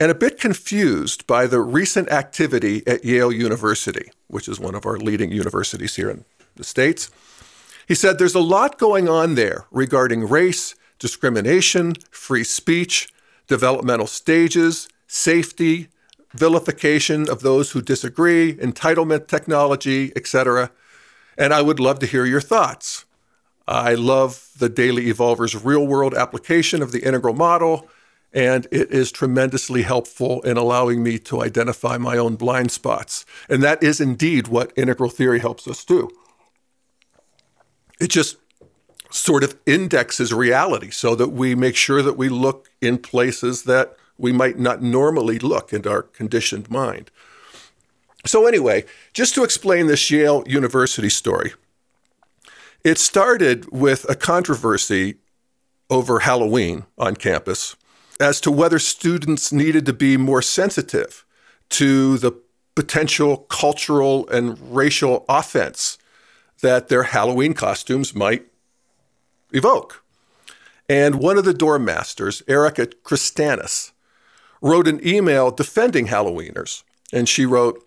and 0.00 0.10
a 0.10 0.14
bit 0.14 0.40
confused 0.40 1.26
by 1.26 1.46
the 1.46 1.60
recent 1.60 2.10
activity 2.10 2.82
at 2.86 3.04
Yale 3.04 3.30
University, 3.30 4.10
which 4.26 4.48
is 4.48 4.58
one 4.58 4.74
of 4.74 4.84
our 4.84 4.96
leading 4.96 5.30
universities 5.30 5.96
here 5.96 6.10
in 6.10 6.24
the 6.56 6.64
States. 6.64 7.10
He 7.86 7.94
said 7.94 8.18
there's 8.18 8.34
a 8.34 8.40
lot 8.40 8.78
going 8.78 9.08
on 9.08 9.34
there 9.34 9.66
regarding 9.70 10.28
race, 10.28 10.74
discrimination, 10.98 11.94
free 12.10 12.44
speech, 12.44 13.12
developmental 13.46 14.06
stages, 14.06 14.88
safety, 15.06 15.88
vilification 16.32 17.28
of 17.28 17.42
those 17.42 17.72
who 17.72 17.82
disagree, 17.82 18.54
entitlement 18.54 19.28
technology, 19.28 20.12
etc. 20.16 20.70
And 21.36 21.52
I 21.52 21.62
would 21.62 21.78
love 21.78 21.98
to 22.00 22.06
hear 22.06 22.24
your 22.24 22.40
thoughts. 22.40 23.04
I 23.72 23.94
love 23.94 24.50
the 24.58 24.68
Daily 24.68 25.06
Evolver's 25.06 25.64
real 25.64 25.86
world 25.86 26.14
application 26.14 26.82
of 26.82 26.92
the 26.92 27.02
integral 27.02 27.34
model, 27.34 27.88
and 28.32 28.66
it 28.70 28.90
is 28.90 29.10
tremendously 29.10 29.82
helpful 29.82 30.42
in 30.42 30.56
allowing 30.56 31.02
me 31.02 31.18
to 31.20 31.42
identify 31.42 31.96
my 31.96 32.18
own 32.18 32.36
blind 32.36 32.70
spots. 32.70 33.24
And 33.48 33.62
that 33.62 33.82
is 33.82 34.00
indeed 34.00 34.48
what 34.48 34.72
integral 34.76 35.10
theory 35.10 35.40
helps 35.40 35.66
us 35.66 35.84
do. 35.84 36.10
It 37.98 38.08
just 38.08 38.36
sort 39.10 39.42
of 39.42 39.56
indexes 39.66 40.32
reality 40.32 40.90
so 40.90 41.14
that 41.14 41.28
we 41.28 41.54
make 41.54 41.76
sure 41.76 42.02
that 42.02 42.16
we 42.16 42.28
look 42.28 42.70
in 42.80 42.98
places 42.98 43.64
that 43.64 43.96
we 44.18 44.32
might 44.32 44.58
not 44.58 44.82
normally 44.82 45.38
look 45.38 45.72
in 45.72 45.86
our 45.86 46.02
conditioned 46.02 46.70
mind. 46.70 47.10
So, 48.24 48.46
anyway, 48.46 48.84
just 49.12 49.34
to 49.34 49.44
explain 49.44 49.86
this 49.86 50.10
Yale 50.10 50.44
University 50.46 51.08
story, 51.08 51.52
it 52.84 52.98
started 52.98 53.70
with 53.70 54.08
a 54.08 54.14
controversy 54.14 55.16
over 55.90 56.20
Halloween 56.20 56.84
on 56.98 57.16
campus 57.16 57.76
as 58.18 58.40
to 58.40 58.50
whether 58.50 58.78
students 58.78 59.52
needed 59.52 59.86
to 59.86 59.92
be 59.92 60.16
more 60.16 60.42
sensitive 60.42 61.24
to 61.70 62.18
the 62.18 62.32
potential 62.74 63.36
cultural 63.36 64.28
and 64.28 64.58
racial 64.74 65.24
offense 65.28 65.98
that 66.60 66.88
their 66.88 67.04
Halloween 67.04 67.54
costumes 67.54 68.14
might 68.14 68.46
evoke. 69.52 70.02
And 70.88 71.16
one 71.16 71.38
of 71.38 71.44
the 71.44 71.54
dorm 71.54 71.84
masters, 71.84 72.42
Erica 72.48 72.86
Christakis, 72.86 73.92
wrote 74.60 74.88
an 74.88 75.06
email 75.06 75.50
defending 75.50 76.06
Halloweeners. 76.06 76.82
And 77.12 77.28
she 77.28 77.44
wrote, 77.44 77.84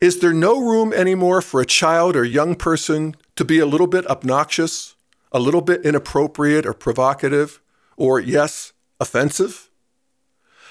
Is 0.00 0.20
there 0.20 0.32
no 0.32 0.60
room 0.60 0.92
anymore 0.92 1.40
for 1.40 1.60
a 1.60 1.66
child 1.66 2.16
or 2.16 2.24
young 2.24 2.54
person 2.54 3.14
to 3.40 3.44
be 3.46 3.58
a 3.58 3.64
little 3.64 3.86
bit 3.86 4.06
obnoxious, 4.06 4.96
a 5.32 5.38
little 5.38 5.62
bit 5.62 5.82
inappropriate 5.82 6.66
or 6.66 6.74
provocative, 6.74 7.58
or, 7.96 8.20
yes, 8.20 8.74
offensive? 9.00 9.70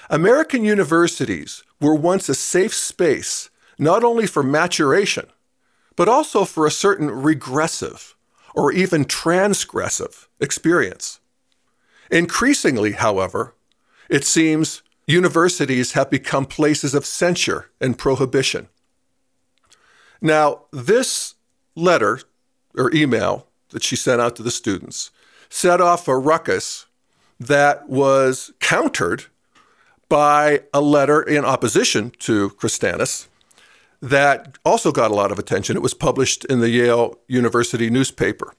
American 0.08 0.62
universities 0.62 1.64
were 1.80 1.96
once 1.96 2.28
a 2.28 2.34
safe 2.34 2.72
space 2.72 3.50
not 3.76 4.04
only 4.04 4.24
for 4.24 4.44
maturation, 4.44 5.26
but 5.96 6.08
also 6.08 6.44
for 6.44 6.64
a 6.64 6.70
certain 6.70 7.10
regressive 7.10 8.14
or 8.54 8.70
even 8.70 9.04
transgressive 9.04 10.28
experience. 10.38 11.18
Increasingly, 12.08 12.92
however, 12.92 13.56
it 14.08 14.24
seems 14.24 14.82
universities 15.08 15.94
have 15.94 16.08
become 16.08 16.46
places 16.46 16.94
of 16.94 17.04
censure 17.04 17.68
and 17.80 17.98
prohibition. 17.98 18.68
Now, 20.22 20.66
this 20.70 21.34
letter 21.74 22.20
or 22.76 22.94
email 22.94 23.46
that 23.70 23.82
she 23.82 23.96
sent 23.96 24.20
out 24.20 24.36
to 24.36 24.42
the 24.42 24.50
students 24.50 25.10
set 25.50 25.80
off 25.80 26.08
a 26.08 26.16
ruckus 26.16 26.86
that 27.38 27.88
was 27.88 28.52
countered 28.60 29.24
by 30.08 30.62
a 30.72 30.80
letter 30.80 31.20
in 31.20 31.44
opposition 31.44 32.12
to 32.18 32.50
Christakis 32.50 33.26
that 34.00 34.56
also 34.64 34.92
got 34.92 35.10
a 35.10 35.14
lot 35.14 35.30
of 35.30 35.38
attention. 35.38 35.76
It 35.76 35.82
was 35.82 35.94
published 35.94 36.44
in 36.46 36.60
the 36.60 36.70
Yale 36.70 37.18
University 37.28 37.90
newspaper. 37.90 38.54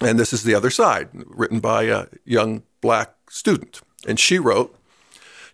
And 0.00 0.18
this 0.18 0.32
is 0.32 0.42
the 0.42 0.54
other 0.54 0.70
side, 0.70 1.08
written 1.12 1.60
by 1.60 1.84
a 1.84 2.06
young 2.24 2.62
black 2.80 3.14
student. 3.30 3.80
And 4.06 4.18
she 4.18 4.38
wrote 4.38 4.76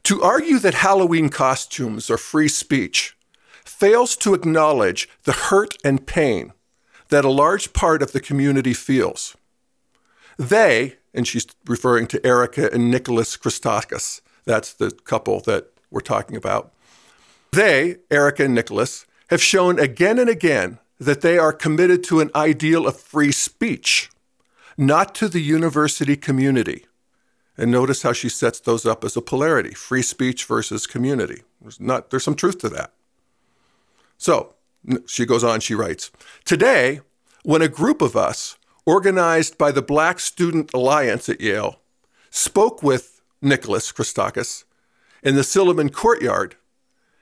To 0.04 0.22
argue 0.22 0.58
that 0.60 0.74
Halloween 0.74 1.28
costumes 1.28 2.10
are 2.10 2.16
free 2.16 2.48
speech 2.48 3.16
fails 3.64 4.16
to 4.16 4.34
acknowledge 4.34 5.08
the 5.24 5.32
hurt 5.32 5.76
and 5.84 6.06
pain 6.06 6.52
that 7.10 7.24
a 7.24 7.30
large 7.30 7.72
part 7.72 8.02
of 8.02 8.12
the 8.12 8.20
community 8.20 8.72
feels. 8.72 9.36
They, 10.38 10.96
and 11.12 11.26
she's 11.26 11.46
referring 11.66 12.06
to 12.08 12.26
Erica 12.26 12.72
and 12.72 12.90
Nicholas 12.90 13.36
Christakis, 13.36 14.20
that's 14.44 14.72
the 14.72 14.90
couple 14.90 15.40
that 15.40 15.72
we're 15.90 16.00
talking 16.00 16.36
about, 16.36 16.72
they, 17.52 17.96
Erica 18.10 18.44
and 18.44 18.54
Nicholas, 18.54 19.06
have 19.28 19.42
shown 19.42 19.78
again 19.78 20.18
and 20.18 20.30
again 20.30 20.78
that 20.98 21.20
they 21.20 21.38
are 21.38 21.52
committed 21.52 22.04
to 22.04 22.20
an 22.20 22.30
ideal 22.34 22.86
of 22.86 22.98
free 22.98 23.32
speech, 23.32 24.10
not 24.76 25.14
to 25.16 25.28
the 25.28 25.40
university 25.40 26.16
community. 26.16 26.86
And 27.56 27.70
notice 27.70 28.02
how 28.02 28.12
she 28.12 28.28
sets 28.28 28.60
those 28.60 28.86
up 28.86 29.04
as 29.04 29.16
a 29.16 29.20
polarity 29.20 29.74
free 29.74 30.02
speech 30.02 30.44
versus 30.44 30.86
community. 30.86 31.42
There's, 31.60 31.80
not, 31.80 32.10
there's 32.10 32.24
some 32.24 32.36
truth 32.36 32.58
to 32.58 32.68
that. 32.70 32.92
So 34.16 34.54
she 35.06 35.26
goes 35.26 35.44
on, 35.44 35.60
she 35.60 35.74
writes 35.74 36.10
Today, 36.44 37.00
when 37.42 37.62
a 37.62 37.68
group 37.68 38.02
of 38.02 38.16
us, 38.16 38.58
organized 38.86 39.56
by 39.58 39.70
the 39.70 39.82
Black 39.82 40.20
Student 40.20 40.72
Alliance 40.74 41.28
at 41.28 41.40
Yale, 41.40 41.80
spoke 42.30 42.82
with 42.82 43.20
Nicholas 43.42 43.92
Christakis 43.92 44.64
in 45.22 45.34
the 45.34 45.42
Silliman 45.42 45.90
courtyard 45.90 46.56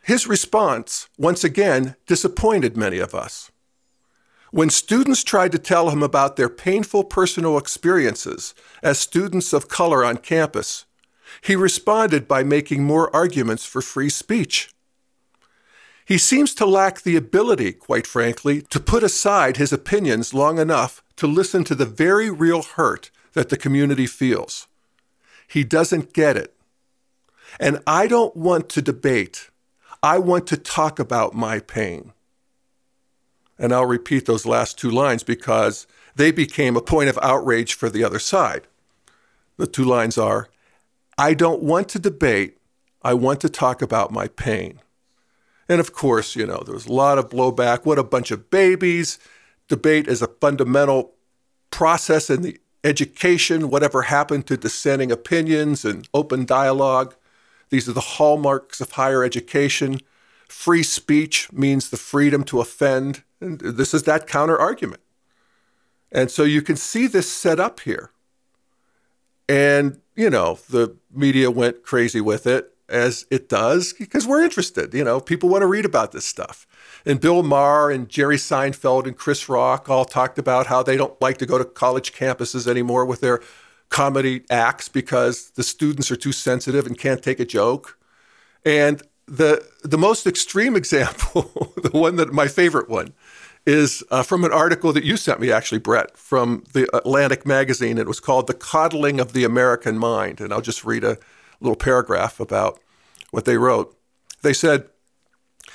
his 0.08 0.26
response, 0.26 1.10
once 1.18 1.44
again, 1.44 1.94
disappointed 2.06 2.78
many 2.78 2.98
of 2.98 3.14
us. 3.14 3.50
When 4.50 4.70
students 4.70 5.22
tried 5.22 5.52
to 5.52 5.58
tell 5.58 5.90
him 5.90 6.02
about 6.02 6.36
their 6.36 6.48
painful 6.48 7.04
personal 7.04 7.58
experiences 7.58 8.54
as 8.82 8.98
students 8.98 9.52
of 9.52 9.68
color 9.68 10.02
on 10.02 10.16
campus, 10.16 10.86
he 11.42 11.54
responded 11.54 12.26
by 12.26 12.42
making 12.42 12.84
more 12.84 13.14
arguments 13.14 13.66
for 13.66 13.82
free 13.82 14.08
speech. 14.08 14.70
He 16.08 16.16
seems 16.16 16.54
to 16.54 16.64
lack 16.64 17.02
the 17.02 17.16
ability, 17.16 17.74
quite 17.74 18.06
frankly, 18.06 18.62
to 18.62 18.80
put 18.80 19.02
aside 19.02 19.58
his 19.58 19.74
opinions 19.74 20.32
long 20.32 20.58
enough 20.58 21.02
to 21.16 21.26
listen 21.26 21.64
to 21.64 21.74
the 21.74 21.84
very 21.84 22.30
real 22.30 22.62
hurt 22.62 23.10
that 23.34 23.50
the 23.50 23.58
community 23.58 24.06
feels. 24.06 24.68
He 25.46 25.64
doesn't 25.64 26.14
get 26.14 26.34
it. 26.34 26.54
And 27.60 27.82
I 27.86 28.06
don't 28.06 28.34
want 28.34 28.70
to 28.70 28.80
debate 28.80 29.50
I 30.02 30.18
want 30.18 30.46
to 30.46 30.56
talk 30.56 30.98
about 30.98 31.34
my 31.34 31.58
pain. 31.58 32.12
And 33.58 33.72
I'll 33.72 33.84
repeat 33.84 34.24
those 34.24 34.46
last 34.46 34.78
two 34.78 34.90
lines 34.90 35.22
because 35.22 35.86
they 36.14 36.30
became 36.30 36.74
a 36.74 36.80
point 36.80 37.10
of 37.10 37.18
outrage 37.20 37.74
for 37.74 37.90
the 37.90 38.04
other 38.04 38.20
side. 38.20 38.66
The 39.58 39.66
two 39.66 39.84
lines 39.84 40.16
are 40.16 40.48
I 41.18 41.34
don't 41.34 41.62
want 41.62 41.90
to 41.90 41.98
debate, 41.98 42.56
I 43.02 43.12
want 43.12 43.40
to 43.42 43.50
talk 43.50 43.82
about 43.82 44.10
my 44.10 44.28
pain. 44.28 44.80
And 45.68 45.80
of 45.80 45.92
course, 45.92 46.34
you 46.34 46.46
know, 46.46 46.62
there 46.64 46.74
was 46.74 46.86
a 46.86 46.92
lot 46.92 47.18
of 47.18 47.28
blowback. 47.28 47.84
What 47.84 47.98
a 47.98 48.04
bunch 48.04 48.30
of 48.30 48.50
babies. 48.50 49.18
Debate 49.68 50.08
is 50.08 50.22
a 50.22 50.28
fundamental 50.28 51.14
process 51.70 52.30
in 52.30 52.42
the 52.42 52.58
education, 52.84 53.68
whatever 53.68 54.02
happened 54.02 54.46
to 54.46 54.56
dissenting 54.56 55.12
opinions 55.12 55.84
and 55.84 56.08
open 56.14 56.46
dialogue. 56.46 57.14
These 57.70 57.88
are 57.88 57.92
the 57.92 58.00
hallmarks 58.00 58.80
of 58.80 58.92
higher 58.92 59.22
education. 59.22 60.00
Free 60.48 60.82
speech 60.82 61.52
means 61.52 61.90
the 61.90 61.98
freedom 61.98 62.44
to 62.44 62.60
offend. 62.60 63.22
And 63.40 63.60
this 63.60 63.92
is 63.92 64.04
that 64.04 64.26
counter 64.26 64.58
argument. 64.58 65.02
And 66.10 66.30
so 66.30 66.44
you 66.44 66.62
can 66.62 66.76
see 66.76 67.06
this 67.06 67.30
set 67.30 67.60
up 67.60 67.80
here. 67.80 68.10
And, 69.46 70.00
you 70.16 70.30
know, 70.30 70.58
the 70.70 70.96
media 71.12 71.50
went 71.50 71.82
crazy 71.82 72.22
with 72.22 72.46
it 72.46 72.74
as 72.88 73.26
it 73.30 73.48
does 73.48 73.92
because 73.92 74.26
we're 74.26 74.42
interested. 74.42 74.94
You 74.94 75.04
know, 75.04 75.20
people 75.20 75.48
want 75.48 75.62
to 75.62 75.66
read 75.66 75.84
about 75.84 76.12
this 76.12 76.24
stuff. 76.24 76.66
And 77.04 77.20
Bill 77.20 77.42
Maher 77.42 77.90
and 77.90 78.08
Jerry 78.08 78.36
Seinfeld 78.36 79.06
and 79.06 79.16
Chris 79.16 79.48
Rock 79.48 79.88
all 79.88 80.04
talked 80.04 80.38
about 80.38 80.66
how 80.66 80.82
they 80.82 80.96
don't 80.96 81.20
like 81.20 81.38
to 81.38 81.46
go 81.46 81.58
to 81.58 81.64
college 81.64 82.12
campuses 82.12 82.66
anymore 82.66 83.04
with 83.04 83.20
their 83.20 83.40
comedy 83.88 84.42
acts 84.50 84.88
because 84.88 85.50
the 85.50 85.62
students 85.62 86.10
are 86.10 86.16
too 86.16 86.32
sensitive 86.32 86.86
and 86.86 86.98
can't 86.98 87.22
take 87.22 87.40
a 87.40 87.44
joke. 87.44 87.98
And 88.64 89.02
the 89.26 89.64
the 89.82 89.98
most 89.98 90.26
extreme 90.26 90.76
example, 90.82 91.72
the 91.82 91.90
one 91.92 92.16
that 92.16 92.32
my 92.32 92.48
favorite 92.48 92.88
one, 92.88 93.12
is 93.66 94.02
uh, 94.10 94.22
from 94.22 94.44
an 94.44 94.52
article 94.52 94.92
that 94.92 95.04
you 95.04 95.16
sent 95.16 95.40
me, 95.40 95.52
actually, 95.52 95.78
Brett, 95.78 96.16
from 96.16 96.64
the 96.72 96.88
Atlantic 96.96 97.46
magazine. 97.46 97.98
It 97.98 98.06
was 98.06 98.20
called 98.20 98.46
"The 98.46 98.54
Coddling 98.54 99.20
of 99.20 99.32
the 99.32 99.44
American 99.44 99.98
Mind," 99.98 100.40
and 100.40 100.52
I'll 100.52 100.60
just 100.60 100.84
read 100.84 101.04
a 101.04 101.18
little 101.60 101.76
paragraph 101.76 102.40
about 102.40 102.80
what 103.30 103.44
they 103.44 103.56
wrote. 103.56 103.96
They 104.42 104.52
said, 104.52 104.88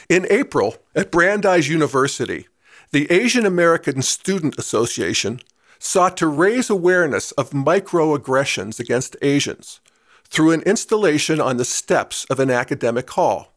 in 0.10 0.28
April 0.30 0.78
at 0.96 1.12
Brandeis 1.12 1.68
University, 1.68 2.48
the 2.92 3.10
Asian 3.12 3.46
American 3.46 4.02
Student 4.02 4.58
Association 4.58 5.40
sought 5.80 6.16
to 6.18 6.28
raise 6.28 6.70
awareness 6.70 7.32
of 7.34 7.50
microaggressions 7.50 8.80
against 8.80 9.18
Asians 9.22 9.82
through 10.24 10.52
an 10.52 10.62
installation 10.62 11.42
on 11.42 11.58
the 11.58 11.66
steps 11.66 12.25
of 12.30 12.40
an 12.40 12.50
academic 12.50 13.10
hall. 13.12 13.54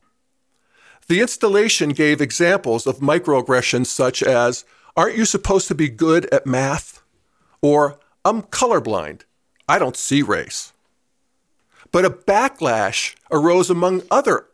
The 1.09 1.21
installation 1.21 1.91
gave 1.91 2.21
examples 2.21 2.87
of 2.87 2.99
microaggressions 2.99 3.87
such 3.87 4.23
as, 4.23 4.65
Aren't 4.97 5.17
you 5.17 5.25
supposed 5.25 5.69
to 5.69 5.75
be 5.75 5.89
good 5.89 6.27
at 6.33 6.47
math? 6.47 7.03
Or, 7.63 8.01
I'm 8.25 8.43
colorblind. 8.43 9.23
I 9.69 9.79
don't 9.79 9.97
see 9.97 10.23
race. 10.23 10.73
But 11.97 12.05
a 12.05 12.11
backlash 12.11 13.17
arose 13.31 13.71
among 13.71 14.03
other 14.11 14.49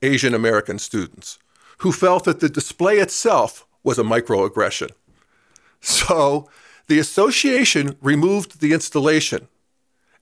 Asian 0.00 0.32
American 0.32 0.78
students 0.78 1.40
who 1.78 1.90
felt 1.90 2.22
that 2.22 2.38
the 2.38 2.48
display 2.48 2.98
itself 2.98 3.66
was 3.82 3.98
a 3.98 4.04
microaggression. 4.04 4.92
So 5.80 6.48
the 6.86 7.00
association 7.00 7.96
removed 8.00 8.60
the 8.60 8.72
installation, 8.72 9.48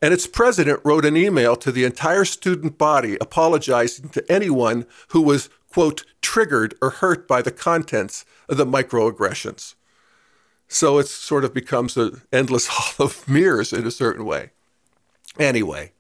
and 0.01 0.15
its 0.15 0.27
president 0.27 0.81
wrote 0.83 1.05
an 1.05 1.15
email 1.15 1.57
to 1.57 1.71
the 1.71 1.85
entire 1.85 2.25
student 2.25 2.79
body 2.79 3.19
apologizing 3.21 4.09
to 4.09 4.33
anyone 4.33 4.87
who 5.09 5.21
was, 5.21 5.51
quote, 5.71 6.07
triggered 6.23 6.75
or 6.81 6.89
hurt 6.89 7.29
by 7.29 7.43
the 7.43 7.53
contents 7.53 8.25
of 8.49 8.57
the 8.57 8.65
microaggressions. 8.65 9.75
So 10.69 10.97
it 10.97 11.09
sort 11.09 11.45
of 11.45 11.53
becomes 11.53 11.99
an 11.99 12.23
endless 12.33 12.67
hall 12.71 13.07
of 13.07 13.29
mirrors 13.29 13.75
in 13.75 13.87
a 13.87 13.91
certain 13.91 14.25
way. 14.25 14.53
Anyway, 15.39 15.93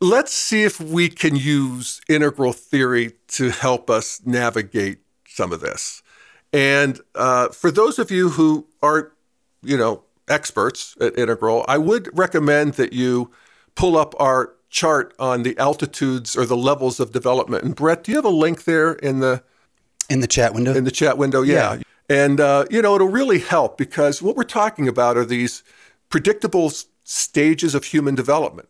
let's 0.00 0.32
see 0.32 0.64
if 0.64 0.80
we 0.80 1.08
can 1.08 1.36
use 1.36 2.00
integral 2.08 2.52
theory 2.52 3.12
to 3.28 3.50
help 3.50 3.90
us 3.90 4.20
navigate 4.24 4.98
some 5.26 5.52
of 5.52 5.60
this. 5.60 6.02
And 6.52 7.00
uh, 7.14 7.48
for 7.48 7.70
those 7.70 7.98
of 7.98 8.10
you 8.10 8.30
who 8.30 8.66
aren't, 8.82 9.08
you 9.62 9.76
know, 9.76 10.04
experts 10.28 10.96
at 11.00 11.18
integral, 11.18 11.64
I 11.68 11.78
would 11.78 12.16
recommend 12.16 12.74
that 12.74 12.92
you 12.92 13.30
pull 13.74 13.96
up 13.96 14.14
our 14.18 14.54
chart 14.70 15.14
on 15.18 15.42
the 15.42 15.56
altitudes 15.58 16.36
or 16.36 16.44
the 16.44 16.56
levels 16.56 17.00
of 17.00 17.12
development. 17.12 17.64
And 17.64 17.74
Brett, 17.74 18.04
do 18.04 18.12
you 18.12 18.18
have 18.18 18.24
a 18.24 18.28
link 18.28 18.64
there 18.64 18.92
in 18.92 19.20
the 19.20 19.42
in 20.08 20.20
the 20.20 20.26
chat 20.26 20.54
window? 20.54 20.74
In 20.74 20.84
the 20.84 20.90
chat 20.90 21.18
window, 21.18 21.42
yeah. 21.42 21.74
yeah. 21.74 21.82
And 22.08 22.40
uh, 22.40 22.66
you 22.70 22.82
know, 22.82 22.94
it'll 22.94 23.08
really 23.08 23.38
help 23.38 23.76
because 23.76 24.22
what 24.22 24.36
we're 24.36 24.44
talking 24.44 24.88
about 24.88 25.16
are 25.16 25.24
these 25.24 25.62
predictable 26.08 26.70
stages 27.04 27.74
of 27.74 27.84
human 27.84 28.14
development 28.14 28.68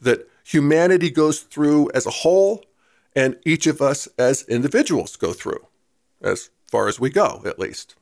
that 0.00 0.28
humanity 0.48 1.10
goes 1.10 1.40
through 1.40 1.90
as 1.92 2.06
a 2.06 2.10
whole, 2.10 2.64
and 3.14 3.36
each 3.44 3.66
of 3.66 3.82
us 3.82 4.08
as 4.18 4.44
individuals 4.44 5.14
go 5.16 5.34
through, 5.34 5.66
as 6.22 6.48
far 6.70 6.88
as 6.88 6.98
we 6.98 7.10
go, 7.10 7.42
at 7.44 7.58
least. 7.58 7.96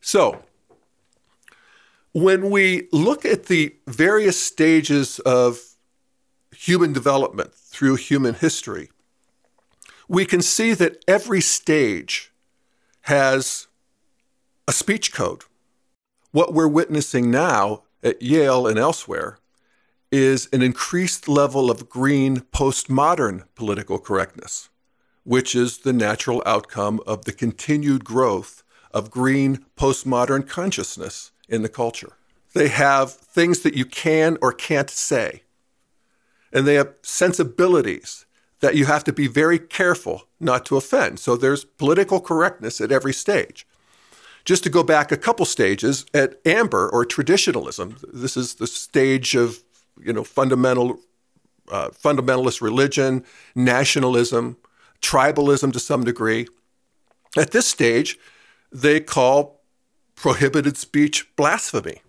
So, 0.00 0.42
when 2.12 2.50
we 2.50 2.88
look 2.92 3.24
at 3.24 3.46
the 3.46 3.76
various 3.86 4.38
stages 4.38 5.20
of 5.20 5.58
human 6.52 6.92
development 6.92 7.54
through 7.54 7.96
human 7.96 8.34
history, 8.34 8.90
we 10.06 10.26
can 10.26 10.42
see 10.42 10.74
that 10.74 11.02
every 11.08 11.40
stage 11.40 12.30
has 13.02 13.68
a 14.66 14.72
speech 14.72 15.14
code. 15.14 15.44
What 16.32 16.52
we're 16.52 16.68
witnessing 16.68 17.30
now 17.30 17.84
at 18.02 18.20
Yale 18.20 18.66
and 18.66 18.78
elsewhere 18.78 19.38
is 20.10 20.48
an 20.52 20.62
increased 20.62 21.28
level 21.28 21.70
of 21.70 21.88
green 21.88 22.40
postmodern 22.52 23.44
political 23.54 23.98
correctness, 23.98 24.70
which 25.24 25.54
is 25.54 25.78
the 25.78 25.92
natural 25.92 26.42
outcome 26.46 27.00
of 27.06 27.24
the 27.24 27.32
continued 27.32 28.04
growth 28.04 28.62
of 28.92 29.10
green 29.10 29.64
postmodern 29.76 30.48
consciousness 30.48 31.32
in 31.48 31.62
the 31.62 31.68
culture. 31.68 32.12
They 32.54 32.68
have 32.68 33.12
things 33.12 33.60
that 33.60 33.74
you 33.74 33.84
can 33.84 34.38
or 34.40 34.52
can't 34.52 34.88
say, 34.88 35.42
and 36.52 36.66
they 36.66 36.74
have 36.74 36.94
sensibilities 37.02 38.24
that 38.60 38.74
you 38.74 38.86
have 38.86 39.04
to 39.04 39.12
be 39.12 39.26
very 39.26 39.58
careful 39.58 40.24
not 40.40 40.64
to 40.66 40.76
offend. 40.76 41.20
So 41.20 41.36
there's 41.36 41.64
political 41.64 42.20
correctness 42.20 42.80
at 42.80 42.90
every 42.90 43.12
stage. 43.12 43.66
Just 44.44 44.64
to 44.64 44.70
go 44.70 44.82
back 44.82 45.12
a 45.12 45.16
couple 45.16 45.44
stages, 45.44 46.06
at 46.14 46.40
amber 46.46 46.88
or 46.88 47.04
traditionalism, 47.04 47.96
this 48.12 48.36
is 48.36 48.54
the 48.54 48.66
stage 48.66 49.34
of 49.36 49.62
you 50.04 50.12
know, 50.12 50.24
fundamental, 50.24 51.00
uh, 51.70 51.88
fundamentalist 51.88 52.60
religion, 52.60 53.24
nationalism, 53.54 54.56
tribalism 55.00 55.72
to 55.72 55.80
some 55.80 56.04
degree. 56.04 56.46
At 57.36 57.50
this 57.50 57.66
stage, 57.66 58.18
they 58.72 59.00
call 59.00 59.60
prohibited 60.14 60.76
speech 60.76 61.28
blasphemy. 61.36 62.02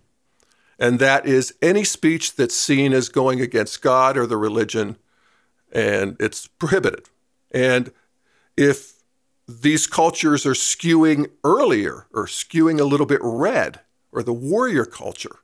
And 0.78 0.98
that 0.98 1.26
is 1.26 1.54
any 1.60 1.84
speech 1.84 2.36
that's 2.36 2.56
seen 2.56 2.92
as 2.92 3.08
going 3.08 3.40
against 3.40 3.82
God 3.82 4.16
or 4.16 4.26
the 4.26 4.38
religion, 4.38 4.96
and 5.70 6.16
it's 6.18 6.46
prohibited. 6.46 7.06
And 7.50 7.92
if 8.56 8.94
these 9.46 9.86
cultures 9.86 10.46
are 10.46 10.54
skewing 10.54 11.30
earlier 11.44 12.06
or 12.14 12.26
skewing 12.26 12.80
a 12.80 12.84
little 12.84 13.06
bit 13.06 13.20
red, 13.22 13.80
or 14.12 14.22
the 14.22 14.32
warrior 14.32 14.84
culture, 14.84 15.36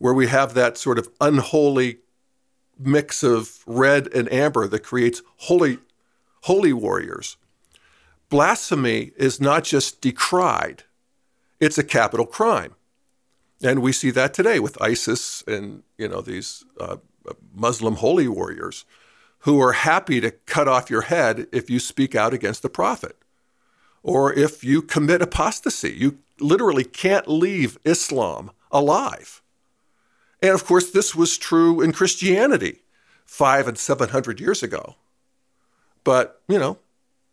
where 0.00 0.14
we 0.14 0.26
have 0.28 0.54
that 0.54 0.78
sort 0.78 0.98
of 0.98 1.08
unholy 1.20 1.98
mix 2.78 3.22
of 3.22 3.58
red 3.66 4.08
and 4.14 4.32
amber 4.32 4.66
that 4.66 4.82
creates 4.82 5.20
holy, 5.36 5.78
holy 6.44 6.72
warriors. 6.72 7.36
Blasphemy 8.30 9.12
is 9.16 9.40
not 9.40 9.62
just 9.62 10.00
decried, 10.00 10.84
it's 11.60 11.76
a 11.76 11.84
capital 11.84 12.24
crime. 12.24 12.74
And 13.62 13.82
we 13.82 13.92
see 13.92 14.10
that 14.12 14.32
today 14.32 14.58
with 14.58 14.80
ISIS 14.80 15.44
and 15.46 15.82
you 15.98 16.08
know 16.08 16.22
these 16.22 16.64
uh, 16.80 16.96
Muslim 17.54 17.96
holy 17.96 18.26
warriors 18.26 18.86
who 19.40 19.60
are 19.60 19.72
happy 19.72 20.18
to 20.22 20.30
cut 20.30 20.66
off 20.66 20.88
your 20.88 21.02
head 21.02 21.46
if 21.52 21.68
you 21.68 21.78
speak 21.78 22.14
out 22.14 22.32
against 22.32 22.62
the 22.62 22.70
prophet 22.70 23.16
or 24.02 24.32
if 24.32 24.64
you 24.64 24.80
commit 24.80 25.20
apostasy. 25.20 25.92
You 25.92 26.20
literally 26.38 26.84
can't 26.84 27.28
leave 27.28 27.76
Islam 27.84 28.50
alive. 28.70 29.39
And 30.42 30.52
of 30.52 30.64
course, 30.64 30.90
this 30.90 31.14
was 31.14 31.38
true 31.38 31.80
in 31.80 31.92
Christianity 31.92 32.80
five 33.24 33.68
and 33.68 33.78
seven 33.78 34.08
hundred 34.08 34.40
years 34.40 34.62
ago. 34.62 34.96
But, 36.02 36.40
you 36.48 36.58
know, 36.58 36.78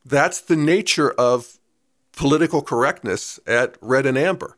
that's 0.05 0.41
the 0.41 0.55
nature 0.55 1.11
of 1.11 1.57
political 2.11 2.61
correctness 2.61 3.39
at 3.47 3.77
red 3.81 4.05
and 4.05 4.17
amber. 4.17 4.57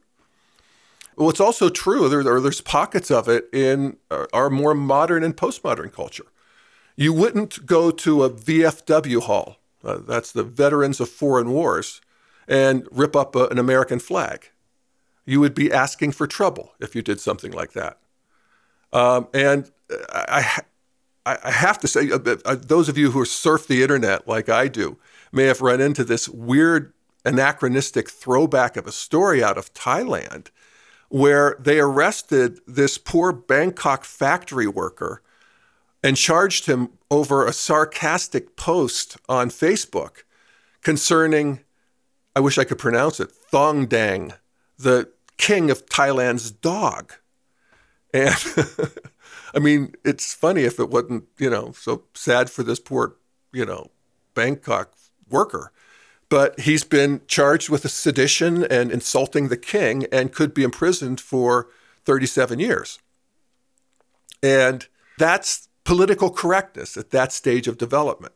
It's 1.17 1.41
also 1.41 1.69
true, 1.69 2.07
there, 2.07 2.23
there's 2.23 2.61
pockets 2.61 3.11
of 3.11 3.27
it 3.27 3.49
in 3.51 3.97
our 4.33 4.49
more 4.49 4.73
modern 4.73 5.23
and 5.23 5.35
postmodern 5.35 5.91
culture. 5.91 6.25
You 6.95 7.11
wouldn't 7.13 7.65
go 7.65 7.91
to 7.91 8.23
a 8.23 8.29
VFW 8.29 9.21
hall, 9.23 9.57
uh, 9.83 9.97
that's 9.97 10.31
the 10.31 10.43
Veterans 10.43 10.99
of 10.99 11.09
Foreign 11.09 11.51
Wars, 11.51 12.01
and 12.47 12.87
rip 12.91 13.15
up 13.15 13.35
a, 13.35 13.47
an 13.47 13.57
American 13.57 13.99
flag. 13.99 14.49
You 15.25 15.39
would 15.41 15.53
be 15.53 15.71
asking 15.71 16.13
for 16.13 16.25
trouble 16.25 16.73
if 16.79 16.95
you 16.95 17.01
did 17.01 17.19
something 17.19 17.51
like 17.51 17.73
that. 17.73 17.98
Um, 18.91 19.27
and 19.33 19.69
I, 20.09 20.61
I 21.25 21.51
have 21.51 21.79
to 21.79 21.87
say, 21.87 22.09
uh, 22.11 22.19
uh, 22.45 22.55
those 22.55 22.89
of 22.89 22.97
you 22.97 23.11
who 23.11 23.25
surf 23.25 23.67
the 23.67 23.83
internet 23.83 24.27
like 24.27 24.49
I 24.49 24.67
do 24.67 24.97
may 25.31 25.45
have 25.45 25.61
run 25.61 25.81
into 25.81 26.03
this 26.03 26.27
weird 26.27 26.93
anachronistic 27.25 28.09
throwback 28.09 28.77
of 28.77 28.87
a 28.87 28.91
story 28.91 29.43
out 29.43 29.57
of 29.57 29.73
Thailand 29.73 30.47
where 31.09 31.55
they 31.59 31.79
arrested 31.79 32.59
this 32.67 32.97
poor 32.97 33.31
Bangkok 33.31 34.03
factory 34.05 34.67
worker 34.67 35.21
and 36.03 36.15
charged 36.15 36.65
him 36.65 36.89
over 37.11 37.45
a 37.45 37.53
sarcastic 37.53 38.55
post 38.55 39.17
on 39.27 39.49
Facebook 39.49 40.23
concerning, 40.81 41.59
I 42.35 42.39
wish 42.39 42.57
I 42.57 42.63
could 42.63 42.77
pronounce 42.77 43.19
it, 43.19 43.31
Thong 43.31 43.87
Daeng, 43.87 44.37
the 44.77 45.09
king 45.37 45.69
of 45.69 45.85
Thailand's 45.87 46.51
dog. 46.51 47.13
And 48.13 48.35
I 49.53 49.59
mean, 49.59 49.93
it's 50.03 50.33
funny 50.33 50.63
if 50.63 50.79
it 50.79 50.89
wasn't, 50.89 51.25
you 51.37 51.49
know, 51.49 51.71
so 51.73 52.03
sad 52.13 52.49
for 52.49 52.63
this 52.63 52.79
poor, 52.79 53.15
you 53.51 53.65
know, 53.65 53.91
Bangkok 54.33 54.93
worker. 55.29 55.71
But 56.29 56.59
he's 56.61 56.83
been 56.83 57.21
charged 57.27 57.69
with 57.69 57.85
a 57.85 57.89
sedition 57.89 58.63
and 58.65 58.91
insulting 58.91 59.47
the 59.47 59.57
king 59.57 60.05
and 60.11 60.31
could 60.31 60.53
be 60.53 60.63
imprisoned 60.63 61.19
for 61.19 61.69
37 62.05 62.59
years. 62.59 62.99
And 64.43 64.87
that's 65.17 65.69
political 65.83 66.29
correctness 66.29 66.95
at 66.97 67.09
that 67.09 67.31
stage 67.33 67.67
of 67.67 67.77
development. 67.77 68.33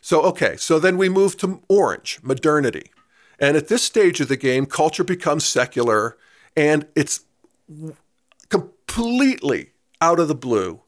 So, 0.00 0.22
okay, 0.22 0.56
so 0.56 0.78
then 0.78 0.96
we 0.96 1.10
move 1.10 1.36
to 1.38 1.62
orange, 1.68 2.20
modernity. 2.22 2.90
And 3.38 3.56
at 3.56 3.68
this 3.68 3.82
stage 3.82 4.20
of 4.20 4.28
the 4.28 4.36
game, 4.36 4.64
culture 4.64 5.04
becomes 5.04 5.44
secular 5.44 6.16
and 6.56 6.86
it's 6.96 7.20
completely 8.90 9.70
out 10.00 10.18
of 10.18 10.28
the 10.28 10.34
blue, 10.34 10.80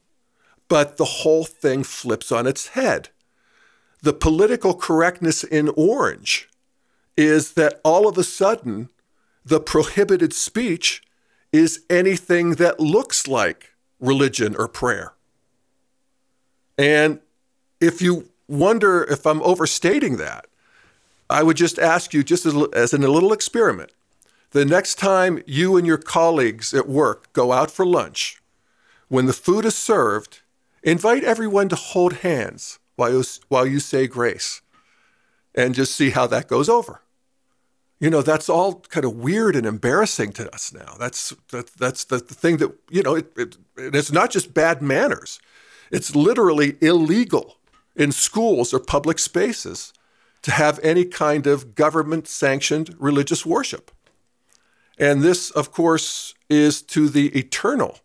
but 0.67 0.97
the 0.97 1.05
whole 1.05 1.45
thing 1.45 1.83
flips 1.83 2.31
on 2.31 2.45
its 2.45 2.69
head. 2.69 3.09
The 4.01 4.13
political 4.13 4.73
correctness 4.73 5.43
in 5.43 5.69
orange 5.69 6.49
is 7.15 7.53
that 7.53 7.79
all 7.83 8.07
of 8.07 8.17
a 8.17 8.23
sudden, 8.23 8.89
the 9.45 9.59
prohibited 9.59 10.33
speech 10.33 11.01
is 11.51 11.83
anything 11.89 12.55
that 12.55 12.79
looks 12.79 13.27
like 13.27 13.73
religion 13.99 14.55
or 14.57 14.67
prayer. 14.67 15.13
And 16.77 17.19
if 17.79 18.01
you 18.01 18.29
wonder 18.47 19.03
if 19.03 19.25
I'm 19.25 19.41
overstating 19.43 20.17
that, 20.17 20.47
I 21.29 21.43
would 21.43 21.57
just 21.57 21.79
ask 21.79 22.13
you, 22.13 22.23
just 22.23 22.45
as, 22.45 22.55
as 22.73 22.93
in 22.93 23.03
a 23.03 23.07
little 23.07 23.31
experiment, 23.31 23.91
the 24.53 24.65
next 24.65 24.95
time 24.95 25.41
you 25.45 25.77
and 25.77 25.85
your 25.85 25.97
colleagues 25.97 26.73
at 26.73 26.87
work 26.87 27.33
go 27.33 27.51
out 27.51 27.71
for 27.71 27.85
lunch, 27.85 28.41
when 29.07 29.25
the 29.25 29.33
food 29.33 29.65
is 29.65 29.75
served, 29.75 30.41
invite 30.83 31.23
everyone 31.23 31.69
to 31.69 31.75
hold 31.75 32.13
hands 32.13 32.79
while 32.95 33.11
you, 33.11 33.23
while 33.49 33.65
you 33.65 33.79
say 33.79 34.07
grace 34.07 34.61
and 35.55 35.75
just 35.75 35.95
see 35.95 36.11
how 36.11 36.27
that 36.27 36.47
goes 36.47 36.69
over. 36.69 37.01
You 37.99 38.09
know, 38.09 38.21
that's 38.21 38.49
all 38.49 38.81
kind 38.81 39.05
of 39.05 39.15
weird 39.15 39.55
and 39.55 39.65
embarrassing 39.65 40.33
to 40.33 40.53
us 40.53 40.71
now. 40.71 40.95
That's, 40.99 41.33
that, 41.49 41.67
that's 41.77 42.05
the, 42.05 42.17
the 42.17 42.33
thing 42.33 42.57
that, 42.57 42.71
you 42.89 43.01
know, 43.01 43.15
it, 43.15 43.31
it, 43.35 43.57
it's 43.77 44.11
not 44.11 44.29
just 44.29 44.53
bad 44.53 44.81
manners, 44.81 45.39
it's 45.91 46.15
literally 46.15 46.75
illegal 46.81 47.57
in 47.95 48.11
schools 48.11 48.73
or 48.73 48.79
public 48.79 49.19
spaces 49.19 49.93
to 50.41 50.51
have 50.51 50.79
any 50.83 51.05
kind 51.05 51.47
of 51.47 51.73
government 51.73 52.27
sanctioned 52.27 52.95
religious 52.99 53.45
worship. 53.45 53.91
And 54.97 55.21
this, 55.21 55.49
of 55.51 55.71
course, 55.71 56.33
is 56.49 56.81
to 56.83 57.09
the 57.09 57.27
eternal 57.29 57.99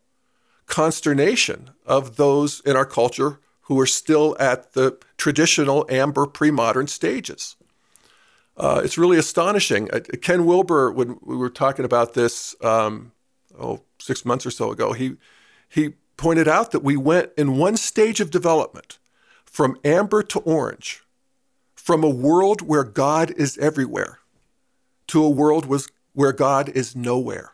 consternation 0.66 1.70
of 1.86 2.16
those 2.16 2.60
in 2.60 2.76
our 2.76 2.86
culture 2.86 3.40
who 3.62 3.78
are 3.80 3.86
still 3.86 4.36
at 4.40 4.72
the 4.72 4.98
traditional 5.16 5.86
amber 5.90 6.26
pre 6.26 6.50
modern 6.50 6.86
stages. 6.86 7.56
Uh, 8.56 8.80
it's 8.82 8.98
really 8.98 9.18
astonishing. 9.18 9.88
Uh, 9.92 10.00
Ken 10.20 10.44
Wilber, 10.44 10.90
when 10.90 11.18
we 11.22 11.36
were 11.36 11.50
talking 11.50 11.84
about 11.84 12.14
this 12.14 12.56
um, 12.62 13.12
oh, 13.58 13.82
six 14.00 14.24
months 14.24 14.44
or 14.44 14.50
so 14.50 14.72
ago, 14.72 14.92
he, 14.92 15.16
he 15.68 15.94
pointed 16.16 16.48
out 16.48 16.72
that 16.72 16.82
we 16.82 16.96
went 16.96 17.30
in 17.36 17.56
one 17.56 17.76
stage 17.76 18.20
of 18.20 18.30
development 18.30 18.98
from 19.44 19.78
amber 19.84 20.22
to 20.22 20.40
orange, 20.40 21.02
from 21.76 22.02
a 22.02 22.08
world 22.08 22.62
where 22.62 22.84
God 22.84 23.30
is 23.36 23.56
everywhere 23.58 24.18
to 25.08 25.24
a 25.24 25.30
world 25.30 25.66
was, 25.66 25.88
where 26.18 26.32
God 26.32 26.68
is 26.70 26.96
nowhere. 26.96 27.52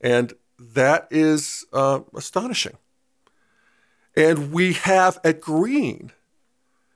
And 0.00 0.32
that 0.58 1.06
is 1.10 1.66
uh, 1.70 2.00
astonishing. 2.14 2.78
And 4.16 4.52
we 4.54 4.72
have 4.72 5.18
at 5.22 5.42
green, 5.42 6.12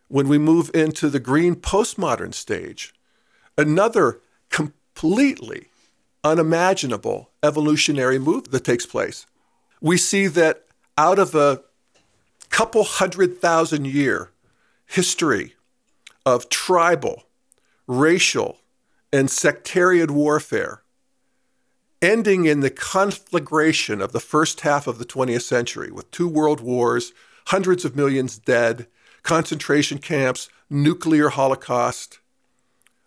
when 0.09 0.29
we 0.29 0.39
move 0.39 0.71
into 0.73 1.11
the 1.11 1.21
green 1.21 1.57
postmodern 1.57 2.33
stage, 2.33 2.95
another 3.59 4.21
completely 4.49 5.67
unimaginable 6.25 7.29
evolutionary 7.43 8.19
move 8.19 8.51
that 8.51 8.65
takes 8.65 8.87
place. 8.87 9.27
We 9.83 9.99
see 9.99 10.27
that 10.29 10.65
out 10.97 11.19
of 11.19 11.35
a 11.35 11.61
couple 12.49 12.85
hundred 12.85 13.43
thousand 13.43 13.87
year 13.89 14.31
history 14.87 15.55
of 16.25 16.49
tribal, 16.49 17.25
racial, 17.87 18.60
and 19.13 19.31
sectarian 19.31 20.15
warfare, 20.15 20.83
ending 22.01 22.47
in 22.47 22.61
the 22.61 22.71
conflagration 22.71 24.01
of 24.01 24.13
the 24.13 24.21
first 24.21 24.61
half 24.61 24.87
of 24.87 24.99
the 24.99 25.05
20th 25.05 25.43
century 25.43 25.91
with 25.91 26.11
two 26.11 26.29
world 26.29 26.61
wars, 26.61 27.13
hundreds 27.47 27.85
of 27.85 27.97
millions 27.97 28.39
dead, 28.39 28.87
concentration 29.23 29.99
camps, 29.99 30.49
nuclear 30.69 31.31
holocaust, 31.31 32.21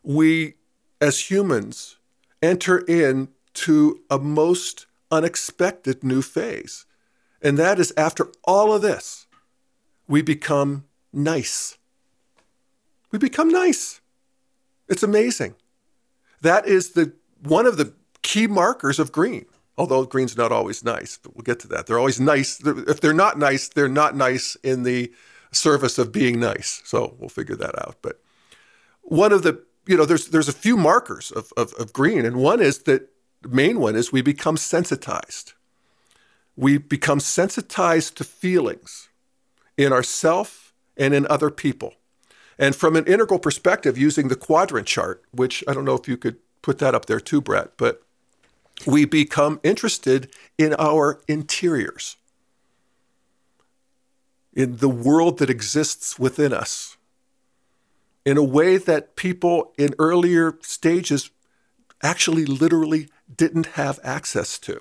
we 0.04 0.56
as 1.00 1.32
humans 1.32 1.98
enter 2.42 2.80
into 2.80 4.02
a 4.10 4.20
most 4.20 4.86
unexpected 5.10 6.04
new 6.04 6.22
phase. 6.22 6.86
And 7.42 7.58
that 7.58 7.80
is 7.80 7.94
after 7.98 8.32
all 8.44 8.74
of 8.74 8.82
this, 8.82 9.28
we 10.08 10.22
become 10.22 10.86
nice. 11.12 11.78
We 13.12 13.20
become 13.20 13.50
nice. 13.50 14.02
It's 14.88 15.04
amazing. 15.04 15.56
That 16.44 16.68
is 16.68 16.92
the 16.92 17.14
one 17.42 17.66
of 17.66 17.78
the 17.78 17.94
key 18.22 18.48
markers 18.48 19.00
of 19.00 19.12
green. 19.12 19.46
Although 19.76 20.06
green's 20.06 20.38
not 20.38 20.52
always 20.52 20.84
nice, 20.84 21.18
but 21.18 21.36
we'll 21.36 21.44
get 21.44 21.60
to 21.62 21.68
that. 21.70 21.88
They're 21.88 21.98
always 21.98 22.20
nice. 22.20 22.62
If 22.64 23.02
they're 23.02 23.12
not 23.12 23.40
nice, 23.40 23.70
they're 23.70 23.88
not 23.88 24.16
nice 24.16 24.56
in 24.58 24.84
the 24.84 25.12
service 25.52 25.98
of 25.98 26.12
being 26.12 26.40
nice. 26.40 26.82
So 26.86 27.16
we'll 27.18 27.30
figure 27.30 27.56
that 27.56 27.76
out. 27.80 27.96
But 28.04 28.22
one 29.02 29.32
of 29.32 29.42
the, 29.42 29.64
you 29.88 29.98
know, 29.98 30.06
there's 30.06 30.28
there's 30.28 30.50
a 30.50 30.54
few 30.54 30.78
markers 30.78 31.32
of, 31.32 31.52
of, 31.58 31.74
of 31.74 31.92
green, 31.92 32.24
and 32.24 32.36
one 32.36 32.62
is 32.62 32.84
that 32.84 33.10
main 33.50 33.80
one 33.80 33.96
is 33.96 34.12
we 34.12 34.22
become 34.22 34.58
sensitized. 34.58 35.54
We 36.56 36.78
become 36.78 37.20
sensitized 37.20 38.16
to 38.18 38.24
feelings 38.24 39.10
in 39.76 39.92
ourself 39.92 40.74
and 40.96 41.16
in 41.16 41.26
other 41.30 41.50
people. 41.50 41.96
And 42.58 42.76
from 42.76 42.96
an 42.96 43.06
integral 43.06 43.40
perspective, 43.40 43.98
using 43.98 44.28
the 44.28 44.36
quadrant 44.36 44.88
chart, 44.88 45.24
which 45.32 45.64
I 45.68 45.74
don't 45.74 45.86
know 45.86 45.96
if 45.96 46.08
you 46.08 46.18
could 46.18 46.38
put 46.62 46.80
that 46.80 46.96
up 46.96 47.06
there 47.06 47.20
too, 47.20 47.42
Brett, 47.42 47.72
but 47.78 48.04
we 48.86 49.06
become 49.06 49.60
interested 49.64 50.32
in 50.58 50.76
our 50.78 51.22
interiors, 51.28 52.18
in 54.54 54.78
the 54.78 54.90
world 54.90 55.40
that 55.40 55.50
exists 55.50 56.20
within 56.20 56.54
us, 56.54 56.98
in 58.26 58.38
a 58.38 58.44
way 58.44 58.78
that 58.78 59.16
people 59.16 59.74
in 59.78 59.94
earlier 60.00 60.58
stages 60.62 61.30
actually 62.02 62.46
literally 62.46 63.10
didn't 63.36 63.68
have 63.68 64.00
access 64.04 64.60
to. 64.60 64.80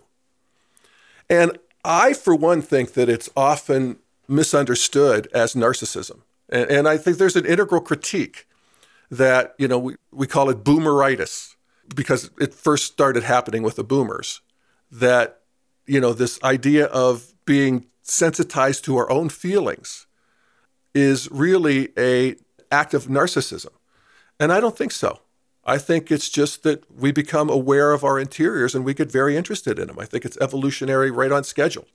And 1.31 1.59
I, 1.85 2.13
for 2.13 2.35
one, 2.35 2.63
think 2.63 2.93
that 2.93 3.09
it's 3.09 3.31
often 3.37 3.99
misunderstood 4.29 5.29
as 5.33 5.55
narcissism. 5.55 6.21
And, 6.53 6.71
and 6.71 6.89
I 6.89 6.97
think 6.99 7.19
there's 7.19 7.37
an 7.37 7.47
integral 7.47 7.81
critique 7.81 8.47
that, 9.11 9.55
you 9.59 9.67
know, 9.67 9.79
we, 9.79 9.97
we 10.13 10.29
call 10.29 10.49
it 10.51 10.63
boomeritis 10.63 11.57
because 11.95 12.31
it 12.39 12.55
first 12.55 12.93
started 12.93 13.25
happening 13.25 13.63
with 13.65 13.77
the 13.77 13.85
boomers 13.85 14.41
that 14.91 15.41
you 15.87 16.01
know 16.01 16.13
this 16.13 16.43
idea 16.43 16.87
of 16.87 17.33
being 17.45 17.87
sensitized 18.03 18.85
to 18.85 18.97
our 18.97 19.11
own 19.11 19.29
feelings 19.29 20.07
is 20.95 21.31
really 21.31 21.89
a 21.99 22.37
act 22.71 22.95
of 22.95 23.07
narcissism. 23.07 23.71
And 24.39 24.53
i 24.53 24.61
don't 24.61 24.77
think 24.77 24.93
so. 24.93 25.21
I 25.65 25.79
think 25.79 26.11
it's 26.11 26.29
just 26.29 26.65
that 26.65 26.91
we 26.91 27.13
become 27.13 27.49
aware 27.49 27.93
of 27.93 28.03
our 28.03 28.19
interiors 28.19 28.75
and 28.75 28.85
we 28.85 28.95
get 28.95 29.13
very 29.13 29.37
interested 29.37 29.79
in 29.79 29.87
them. 29.87 29.99
I 29.99 30.07
think 30.07 30.25
it's 30.25 30.39
evolutionary 30.41 31.11
right 31.11 31.31
on 31.31 31.45
schedule 31.45 31.87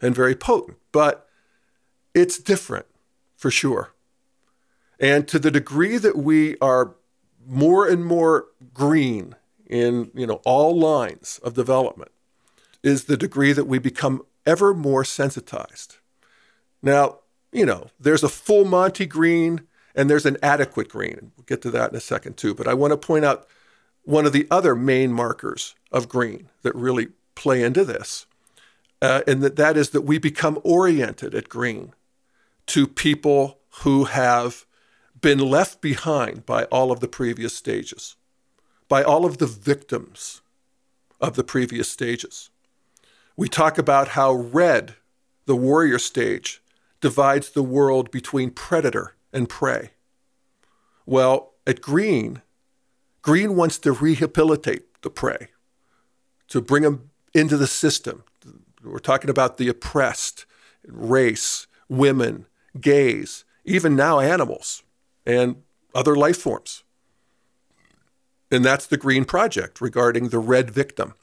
and 0.00 0.14
very 0.14 0.34
potent. 0.34 0.78
But 0.90 1.28
it's 2.14 2.38
different 2.38 2.86
for 3.36 3.50
sure 3.50 3.92
and 5.02 5.26
to 5.28 5.38
the 5.38 5.50
degree 5.50 5.98
that 5.98 6.16
we 6.16 6.56
are 6.60 6.94
more 7.44 7.88
and 7.88 8.06
more 8.06 8.46
green 8.72 9.34
in 9.66 10.10
you 10.14 10.26
know 10.26 10.40
all 10.44 10.78
lines 10.78 11.40
of 11.42 11.54
development 11.54 12.12
is 12.82 13.04
the 13.04 13.16
degree 13.16 13.52
that 13.52 13.66
we 13.66 13.78
become 13.78 14.22
ever 14.46 14.74
more 14.74 15.04
sensitized. 15.04 15.98
Now, 16.82 17.18
you 17.52 17.64
know, 17.64 17.88
there's 18.00 18.24
a 18.24 18.28
full 18.28 18.64
Monty 18.64 19.06
Green 19.06 19.62
and 19.94 20.10
there's 20.10 20.26
an 20.26 20.36
adequate 20.42 20.88
green. 20.88 21.32
We'll 21.36 21.44
get 21.44 21.62
to 21.62 21.70
that 21.70 21.90
in 21.90 21.96
a 21.96 22.00
second 22.00 22.36
too. 22.36 22.54
But 22.54 22.66
I 22.66 22.74
want 22.74 22.92
to 22.92 22.96
point 22.96 23.24
out 23.24 23.46
one 24.02 24.26
of 24.26 24.32
the 24.32 24.48
other 24.50 24.74
main 24.74 25.12
markers 25.12 25.74
of 25.92 26.08
green 26.08 26.48
that 26.62 26.74
really 26.74 27.08
play 27.34 27.62
into 27.62 27.84
this, 27.84 28.26
uh, 29.00 29.22
and 29.26 29.42
that 29.42 29.56
that 29.56 29.76
is 29.76 29.90
that 29.90 30.02
we 30.02 30.18
become 30.18 30.58
oriented 30.64 31.34
at 31.34 31.48
green 31.48 31.94
to 32.66 32.86
people 32.86 33.58
who 33.82 34.04
have 34.04 34.66
been 35.22 35.38
left 35.38 35.80
behind 35.80 36.44
by 36.44 36.64
all 36.64 36.90
of 36.90 37.00
the 37.00 37.08
previous 37.08 37.54
stages, 37.54 38.16
by 38.88 39.02
all 39.02 39.24
of 39.24 39.38
the 39.38 39.46
victims 39.46 40.42
of 41.20 41.34
the 41.34 41.44
previous 41.44 41.88
stages. 41.88 42.50
We 43.36 43.48
talk 43.48 43.78
about 43.78 44.08
how 44.08 44.32
red, 44.32 44.96
the 45.46 45.56
warrior 45.56 45.98
stage, 45.98 46.60
divides 47.00 47.50
the 47.50 47.62
world 47.62 48.10
between 48.10 48.50
predator 48.50 49.14
and 49.32 49.48
prey. 49.48 49.92
Well, 51.06 51.54
at 51.66 51.80
green, 51.80 52.42
green 53.22 53.54
wants 53.56 53.78
to 53.78 53.92
rehabilitate 53.92 55.02
the 55.02 55.10
prey, 55.10 55.48
to 56.48 56.60
bring 56.60 56.82
them 56.82 57.10
into 57.32 57.56
the 57.56 57.66
system. 57.68 58.24
We're 58.82 58.98
talking 58.98 59.30
about 59.30 59.56
the 59.56 59.68
oppressed, 59.68 60.46
race, 60.84 61.68
women, 61.88 62.46
gays, 62.80 63.44
even 63.64 63.94
now 63.94 64.18
animals 64.18 64.82
and 65.26 65.62
other 65.94 66.16
life 66.16 66.38
forms. 66.38 66.82
And 68.50 68.64
that's 68.64 68.86
the 68.86 68.96
Green 68.96 69.24
Project 69.24 69.80
regarding 69.80 70.28
the 70.28 70.38
red 70.38 70.70
victim. 70.70 71.14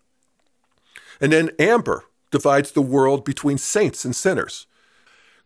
And 1.21 1.31
then 1.31 1.51
amber 1.59 2.05
divides 2.31 2.71
the 2.71 2.81
world 2.81 3.23
between 3.25 3.57
saints 3.57 4.05
and 4.05 4.15
sinners. 4.15 4.65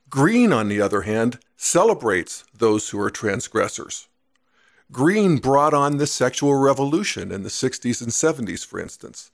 Green, 0.10 0.54
on 0.54 0.70
the 0.70 0.80
other 0.80 1.02
hand, 1.02 1.40
celebrates 1.58 2.46
those 2.56 2.90
who 2.90 3.00
are 3.00 3.10
transgressors. 3.10 4.08
Green 4.92 5.38
brought 5.38 5.74
on 5.74 5.98
the 5.98 6.06
sexual 6.06 6.56
revolution 6.56 7.32
in 7.32 7.44
the 7.44 7.50
60s 7.50 8.02
and 8.02 8.12
70s, 8.12 8.66
for 8.66 8.80
instance. 8.80 9.32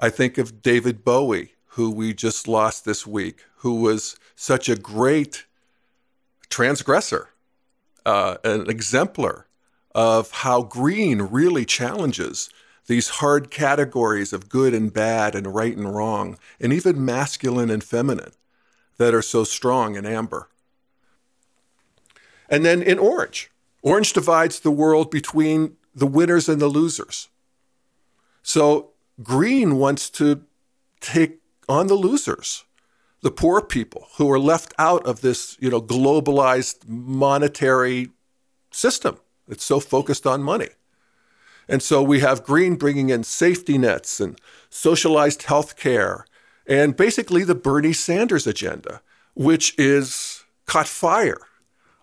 I 0.00 0.08
think 0.08 0.38
of 0.38 0.62
David 0.62 1.04
Bowie, 1.04 1.52
who 1.68 1.90
we 1.90 2.14
just 2.14 2.48
lost 2.48 2.84
this 2.84 3.06
week, 3.06 3.44
who 3.58 3.80
was 3.80 4.16
such 4.34 4.68
a 4.68 4.76
great 4.76 5.44
transgressor, 6.48 7.28
uh, 8.04 8.36
an 8.44 8.68
exemplar 8.68 9.46
of 9.94 10.30
how 10.30 10.62
green 10.62 11.22
really 11.22 11.64
challenges 11.64 12.50
these 12.86 13.08
hard 13.08 13.50
categories 13.50 14.32
of 14.32 14.48
good 14.48 14.74
and 14.74 14.92
bad 14.92 15.34
and 15.34 15.54
right 15.54 15.76
and 15.76 15.94
wrong, 15.94 16.36
and 16.60 16.72
even 16.72 17.04
masculine 17.04 17.70
and 17.70 17.82
feminine 17.82 18.32
that 18.98 19.14
are 19.14 19.22
so 19.22 19.44
strong 19.44 19.96
in 19.96 20.04
amber. 20.04 20.48
And 22.48 22.64
then 22.64 22.82
in 22.82 22.98
orange, 22.98 23.50
orange 23.82 24.12
divides 24.12 24.60
the 24.60 24.70
world 24.70 25.10
between 25.10 25.76
the 25.94 26.06
winners 26.06 26.48
and 26.48 26.60
the 26.60 26.68
losers. 26.68 27.28
So 28.42 28.90
green 29.22 29.76
wants 29.78 30.10
to 30.10 30.42
take 31.00 31.40
on 31.68 31.86
the 31.86 31.94
losers, 31.94 32.64
the 33.24 33.30
poor 33.30 33.62
people 33.62 34.06
who 34.18 34.30
are 34.30 34.38
left 34.38 34.74
out 34.78 35.06
of 35.06 35.22
this, 35.22 35.56
you 35.58 35.70
know, 35.70 35.80
globalized 35.80 36.86
monetary 36.86 38.10
system 38.70 39.18
that's 39.48 39.64
so 39.64 39.80
focused 39.80 40.26
on 40.26 40.42
money. 40.42 40.68
And 41.66 41.82
so 41.82 42.02
we 42.02 42.20
have 42.20 42.44
Green 42.44 42.76
bringing 42.76 43.08
in 43.08 43.24
safety 43.24 43.78
nets 43.78 44.20
and 44.20 44.38
socialized 44.68 45.44
health 45.44 45.78
care 45.78 46.26
and 46.66 46.94
basically 46.94 47.44
the 47.44 47.54
Bernie 47.54 47.94
Sanders 47.94 48.46
agenda, 48.46 49.00
which 49.32 49.74
is 49.78 50.44
caught 50.66 50.86
fire 50.86 51.40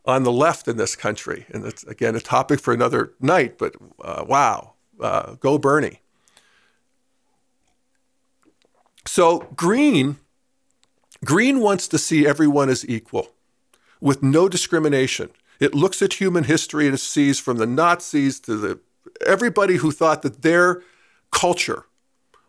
on 0.06 0.24
the 0.24 0.32
left 0.32 0.68
in 0.68 0.78
this 0.78 0.96
country. 0.96 1.46
And 1.50 1.64
it's, 1.68 1.84
again, 1.84 2.16
a 2.16 2.20
topic 2.20 2.60
for 2.60 2.74
another 2.74 3.14
night, 3.20 3.60
but 3.60 3.76
uh, 4.04 4.26
wow, 4.28 4.74
uh, 5.00 5.36
go 5.36 5.60
Bernie. 5.60 6.02
So 9.06 9.52
Green, 9.56 10.18
Green 11.24 11.60
wants 11.60 11.88
to 11.90 11.98
see 11.98 12.28
everyone 12.28 12.70
as 12.70 12.88
equal 12.88 13.30
with 14.00 14.24
no 14.24 14.50
discrimination. 14.50 15.30
It 15.60 15.76
looks 15.76 16.02
at 16.02 16.14
human 16.14 16.46
history 16.46 16.88
and 16.88 17.00
sees 17.00 17.40
from 17.40 17.58
the 17.58 17.68
Nazis 17.68 18.40
to 18.42 18.56
the 18.58 18.80
everybody 19.26 19.78
who 19.78 19.92
thought 19.92 20.24
that 20.24 20.42
their 20.42 20.82
culture 21.32 21.86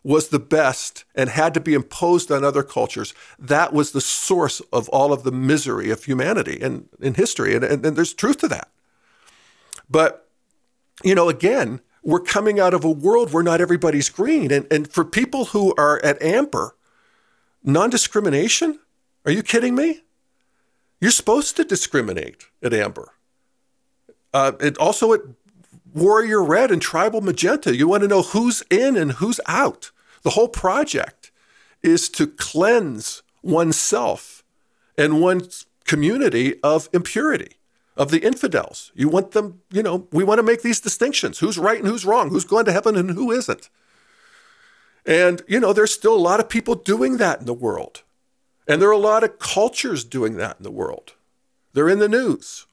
was 0.05 0.29
the 0.29 0.39
best 0.39 1.05
and 1.15 1.31
had 1.31 1.55
to 1.55 1.61
be 1.61 1.75
imposed 1.75 2.33
on 2.33 2.43
other 2.43 2.63
cultures. 2.63 3.15
That 3.39 3.73
was 3.73 3.93
the 3.93 4.01
source 4.01 4.61
of 4.73 4.89
all 4.89 5.13
of 5.13 5.23
the 5.23 5.31
misery 5.31 5.91
of 5.91 6.05
humanity 6.05 6.59
and 6.61 6.89
in 7.01 7.15
history. 7.15 7.55
And, 7.55 7.65
and, 7.65 7.87
and 7.87 7.97
there's 7.97 8.15
truth 8.15 8.39
to 8.39 8.49
that. 8.49 8.69
But, 9.89 10.29
you 11.05 11.15
know, 11.15 11.29
again, 11.29 11.81
we're 12.03 12.21
coming 12.21 12.59
out 12.59 12.75
of 12.75 12.85
a 12.85 12.91
world 12.91 13.33
where 13.33 13.45
not 13.45 13.61
everybody's 13.61 14.09
green. 14.09 14.51
And, 14.51 14.67
and 14.73 14.91
for 14.91 15.05
people 15.05 15.47
who 15.47 15.73
are 15.77 16.05
at 16.05 16.21
amber, 16.21 16.75
non 17.65 17.91
discrimination? 17.91 18.79
Are 19.25 19.33
you 19.33 19.43
kidding 19.43 19.75
me? 19.75 20.03
You're 21.01 21.11
supposed 21.11 21.57
to 21.57 21.65
discriminate 21.65 22.47
at 22.63 22.73
amber. 22.73 23.13
Uh, 24.33 24.53
it 24.61 24.79
also 24.79 25.13
at 25.13 25.21
warrior 25.95 26.43
red 26.43 26.71
and 26.71 26.81
tribal 26.81 27.21
magenta. 27.21 27.77
You 27.77 27.89
want 27.89 28.03
to 28.03 28.09
know 28.09 28.23
who's 28.23 28.63
in 28.71 28.97
and 28.97 29.13
who's 29.13 29.41
out. 29.47 29.91
The 30.23 30.31
whole 30.31 30.49
project 30.49 31.31
is 31.83 32.09
to 32.11 32.27
cleanse 32.27 33.23
oneself 33.43 34.45
and 34.97 35.21
one's 35.21 35.67
community 35.85 36.61
of 36.63 36.89
impurity, 36.93 37.57
of 37.97 38.11
the 38.11 38.21
infidels. 38.21 38.93
You 38.95 39.09
want 39.09 39.33
them, 39.33 39.61
you 39.71 39.83
know, 39.83 40.07
we 40.13 40.25
want 40.25 40.39
to 40.39 40.45
make 40.45 40.63
these 40.63 40.81
distinctions 40.81 41.41
who's 41.41 41.59
right 41.59 41.79
and 41.79 41.89
who's 41.89 42.05
wrong, 42.05 42.31
who's 42.31 42.45
going 42.45 42.65
to 42.67 42.73
heaven 42.73 42.97
and 42.97 43.11
who 43.11 43.31
isn't. 43.33 43.69
And, 45.05 45.43
you 45.49 45.59
know, 45.59 45.73
there's 45.73 45.93
still 45.93 46.15
a 46.15 46.17
lot 46.17 46.41
of 46.41 46.49
people 46.49 46.75
doing 46.75 47.17
that 47.17 47.41
in 47.41 47.47
the 47.47 47.55
world. 47.55 48.03
And 48.69 48.81
there 48.81 48.89
are 48.89 48.93
a 48.93 48.99
lot 48.99 49.25
of 49.25 49.39
cultures 49.39 50.05
doing 50.05 50.37
that 50.37 50.57
in 50.59 50.63
the 50.63 50.71
world. 50.71 51.15
They're 51.73 51.89
in 51.89 51.99
the 51.99 52.09
news. 52.09 52.67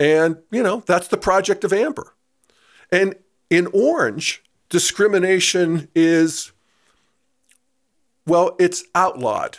And, 0.00 0.38
you 0.50 0.62
know, 0.62 0.82
that's 0.86 1.08
the 1.08 1.16
project 1.16 1.64
of 1.64 1.72
Amber. 1.72 2.14
And 2.90 3.14
in 3.50 3.68
orange, 3.72 4.42
discrimination 4.68 5.88
is, 5.94 6.52
well, 8.26 8.56
it's 8.58 8.84
outlawed. 8.94 9.58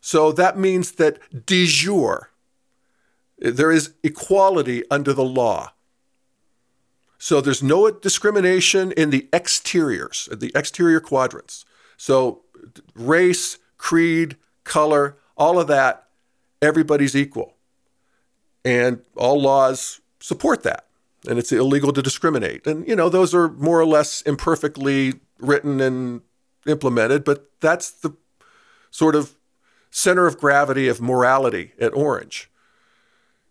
So 0.00 0.32
that 0.32 0.58
means 0.58 0.92
that 0.92 1.46
de 1.46 1.66
jure, 1.66 2.30
there 3.38 3.72
is 3.72 3.94
equality 4.02 4.84
under 4.90 5.12
the 5.12 5.24
law. 5.24 5.72
So 7.18 7.40
there's 7.40 7.62
no 7.62 7.90
discrimination 7.90 8.92
in 8.92 9.10
the 9.10 9.28
exteriors, 9.32 10.28
the 10.32 10.52
exterior 10.54 11.00
quadrants. 11.00 11.64
So 11.96 12.42
race, 12.94 13.58
creed, 13.78 14.36
color, 14.64 15.16
all 15.36 15.58
of 15.58 15.68
that, 15.68 16.08
everybody's 16.60 17.16
equal. 17.16 17.56
And 18.64 19.02
all 19.16 19.40
laws 19.40 20.00
support 20.20 20.62
that 20.62 20.86
and 21.26 21.38
it's 21.38 21.52
illegal 21.52 21.92
to 21.92 22.02
discriminate. 22.02 22.66
And, 22.66 22.86
you 22.86 22.96
know, 22.96 23.08
those 23.08 23.34
are 23.34 23.48
more 23.48 23.80
or 23.80 23.86
less 23.86 24.20
imperfectly 24.22 25.14
written 25.38 25.80
and 25.80 26.22
implemented, 26.66 27.24
but 27.24 27.50
that's 27.60 27.90
the 27.90 28.14
sort 28.90 29.14
of 29.14 29.34
center 29.90 30.26
of 30.26 30.38
gravity 30.38 30.88
of 30.88 31.00
morality 31.00 31.72
at 31.80 31.94
Orange. 31.94 32.50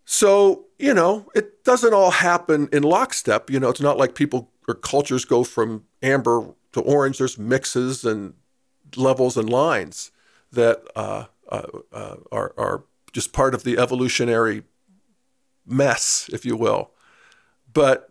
So, 0.06 0.66
you 0.78 0.94
know, 0.94 1.30
it 1.34 1.64
doesn't 1.64 1.94
all 1.94 2.12
happen 2.12 2.70
in 2.72 2.84
lockstep. 2.84 3.50
You 3.50 3.60
know, 3.60 3.70
it's 3.70 3.82
not 3.82 3.98
like 3.98 4.16
people 4.16 4.52
or 4.68 4.76
cultures 4.76 5.26
go 5.26 5.44
from 5.44 5.86
amber 6.02 6.54
to 6.74 6.82
orange. 6.82 7.18
There's 7.18 7.38
mixes 7.38 8.04
and 8.04 8.34
levels 8.96 9.38
and 9.38 9.50
lines 9.50 10.12
that 10.52 10.84
uh, 10.96 11.26
uh, 11.50 11.68
uh, 11.92 12.16
are, 12.32 12.54
are 12.58 12.84
just 13.12 13.34
part 13.34 13.54
of 13.54 13.64
the 13.64 13.78
evolutionary 13.78 14.64
mess, 15.66 16.30
if 16.34 16.46
you 16.46 16.56
will. 16.56 16.92
But 17.72 18.10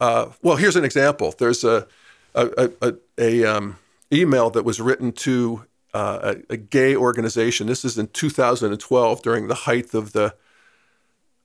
uh, 0.00 0.30
well, 0.42 0.56
here's 0.56 0.76
an 0.76 0.84
example. 0.84 1.34
There's 1.36 1.64
a 1.64 1.86
a, 2.34 2.70
a, 2.80 2.94
a 3.18 3.44
um, 3.44 3.78
email 4.12 4.50
that 4.50 4.64
was 4.64 4.80
written 4.80 5.12
to 5.12 5.64
uh, 5.94 6.34
a, 6.50 6.52
a, 6.52 6.56
gay 6.56 6.94
organization. 6.94 7.66
This 7.66 7.84
is 7.84 7.98
in 7.98 8.08
2012 8.08 9.22
during 9.22 9.48
the 9.48 9.54
height 9.54 9.94
of 9.94 10.12
the 10.12 10.34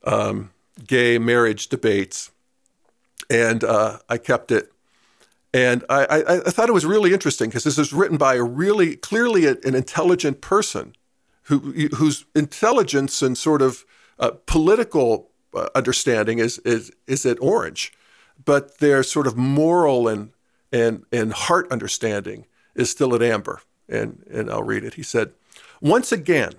um, 0.04 0.50
gay 0.86 1.18
marriage 1.18 1.68
debates, 1.68 2.30
and 3.30 3.64
uh, 3.64 3.98
I 4.08 4.18
kept 4.18 4.50
it. 4.50 4.72
And 5.52 5.84
I, 5.88 6.04
I, 6.04 6.36
I, 6.38 6.50
thought 6.50 6.68
it 6.68 6.72
was 6.72 6.84
really 6.84 7.14
interesting 7.14 7.48
because 7.48 7.62
this 7.62 7.78
is 7.78 7.92
written 7.92 8.16
by 8.16 8.34
a 8.34 8.42
really 8.42 8.96
clearly 8.96 9.46
an 9.46 9.58
intelligent 9.62 10.40
person 10.40 10.96
who, 11.44 11.88
whose 11.94 12.24
intelligence 12.34 13.22
and 13.22 13.38
sort 13.38 13.62
of 13.62 13.84
uh, 14.18 14.32
political 14.46 15.30
uh, 15.54 15.68
understanding 15.74 16.38
is 16.40 16.58
is 16.60 16.90
is 17.06 17.24
at 17.24 17.40
Orange, 17.40 17.92
but 18.44 18.78
their 18.78 19.02
sort 19.04 19.28
of 19.28 19.36
moral 19.36 20.08
and 20.08 20.32
and 20.72 21.04
and 21.12 21.32
heart 21.32 21.70
understanding 21.70 22.46
is 22.74 22.90
still 22.90 23.14
at 23.14 23.22
Amber. 23.22 23.60
And 23.88 24.24
and 24.30 24.50
I'll 24.50 24.64
read 24.64 24.82
it. 24.82 24.94
He 24.94 25.02
said, 25.04 25.34
once 25.80 26.10
again, 26.10 26.54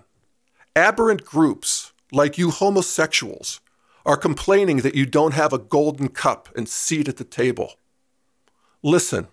aberrant 0.76 1.26
groups 1.26 1.92
like 2.16 2.38
you 2.38 2.50
homosexuals 2.50 3.60
are 4.06 4.16
complaining 4.16 4.78
that 4.78 4.96
you 4.96 5.06
don't 5.06 5.34
have 5.34 5.52
a 5.52 5.58
golden 5.58 6.08
cup 6.08 6.48
and 6.56 6.70
seat 6.70 7.10
at 7.10 7.18
the 7.18 7.24
table. 7.24 7.74
Listen, 8.82 9.28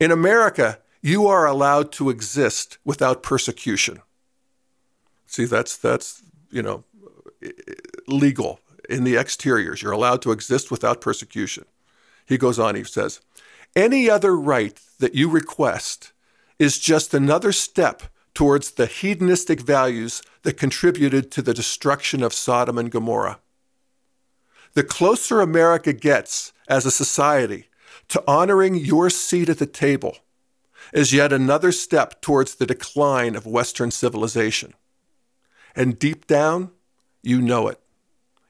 in 0.00 0.10
America, 0.10 0.80
you 1.02 1.26
are 1.26 1.46
allowed 1.46 1.92
to 1.92 2.10
exist 2.10 2.78
without 2.84 3.22
persecution. 3.22 4.00
See, 5.26 5.44
that's 5.44 5.76
that's 5.76 6.22
you 6.50 6.62
know 6.62 6.84
legal 8.08 8.60
in 8.88 9.04
the 9.04 9.16
exteriors. 9.16 9.80
You're 9.80 9.92
allowed 9.92 10.22
to 10.22 10.32
exist 10.32 10.70
without 10.70 11.00
persecution. 11.00 11.64
He 12.26 12.38
goes 12.38 12.58
on, 12.58 12.74
he 12.74 12.84
says, 12.84 13.20
any 13.76 14.08
other 14.10 14.36
right 14.36 14.80
that 14.98 15.14
you 15.14 15.28
request 15.28 16.12
is 16.58 16.78
just 16.78 17.12
another 17.12 17.52
step 17.52 18.02
towards 18.34 18.72
the 18.72 18.86
hedonistic 18.86 19.60
values 19.60 20.22
that 20.42 20.56
contributed 20.56 21.30
to 21.30 21.42
the 21.42 21.54
destruction 21.54 22.22
of 22.22 22.34
Sodom 22.34 22.78
and 22.78 22.90
Gomorrah. 22.90 23.38
The 24.74 24.82
closer 24.82 25.40
America 25.40 25.92
gets 25.92 26.52
as 26.68 26.84
a 26.84 26.90
society 26.90 27.68
to 28.08 28.22
honoring 28.26 28.74
your 28.74 29.08
seat 29.08 29.48
at 29.48 29.58
the 29.58 29.66
table 29.66 30.18
is 30.92 31.12
yet 31.12 31.32
another 31.32 31.72
step 31.72 32.20
towards 32.20 32.56
the 32.56 32.66
decline 32.66 33.34
of 33.36 33.46
Western 33.46 33.90
civilization. 33.90 34.74
And 35.74 35.98
deep 35.98 36.26
down, 36.26 36.70
you 37.22 37.40
know 37.40 37.68
it. 37.68 37.80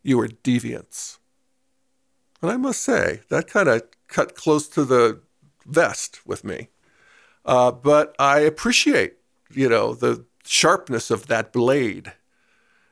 You 0.03 0.21
are 0.21 0.29
deviants. 0.29 1.19
And 2.43 2.51
I 2.51 2.57
must 2.57 2.83
say, 2.83 3.21
that 3.31 3.47
kind 3.47 3.69
of 3.69 3.83
cut 4.09 4.35
close 4.35 4.69
to 4.69 4.85
the 4.85 5.21
vest 5.65 6.27
with 6.27 6.45
me. 6.45 6.69
Uh, 7.45 7.71
but 7.71 8.15
I 8.19 8.41
appreciate, 8.41 9.15
you 9.55 9.69
know, 9.69 9.95
the 9.95 10.25
sharpness 10.45 11.11
of 11.11 11.27
that 11.29 11.53
blade. 11.53 12.13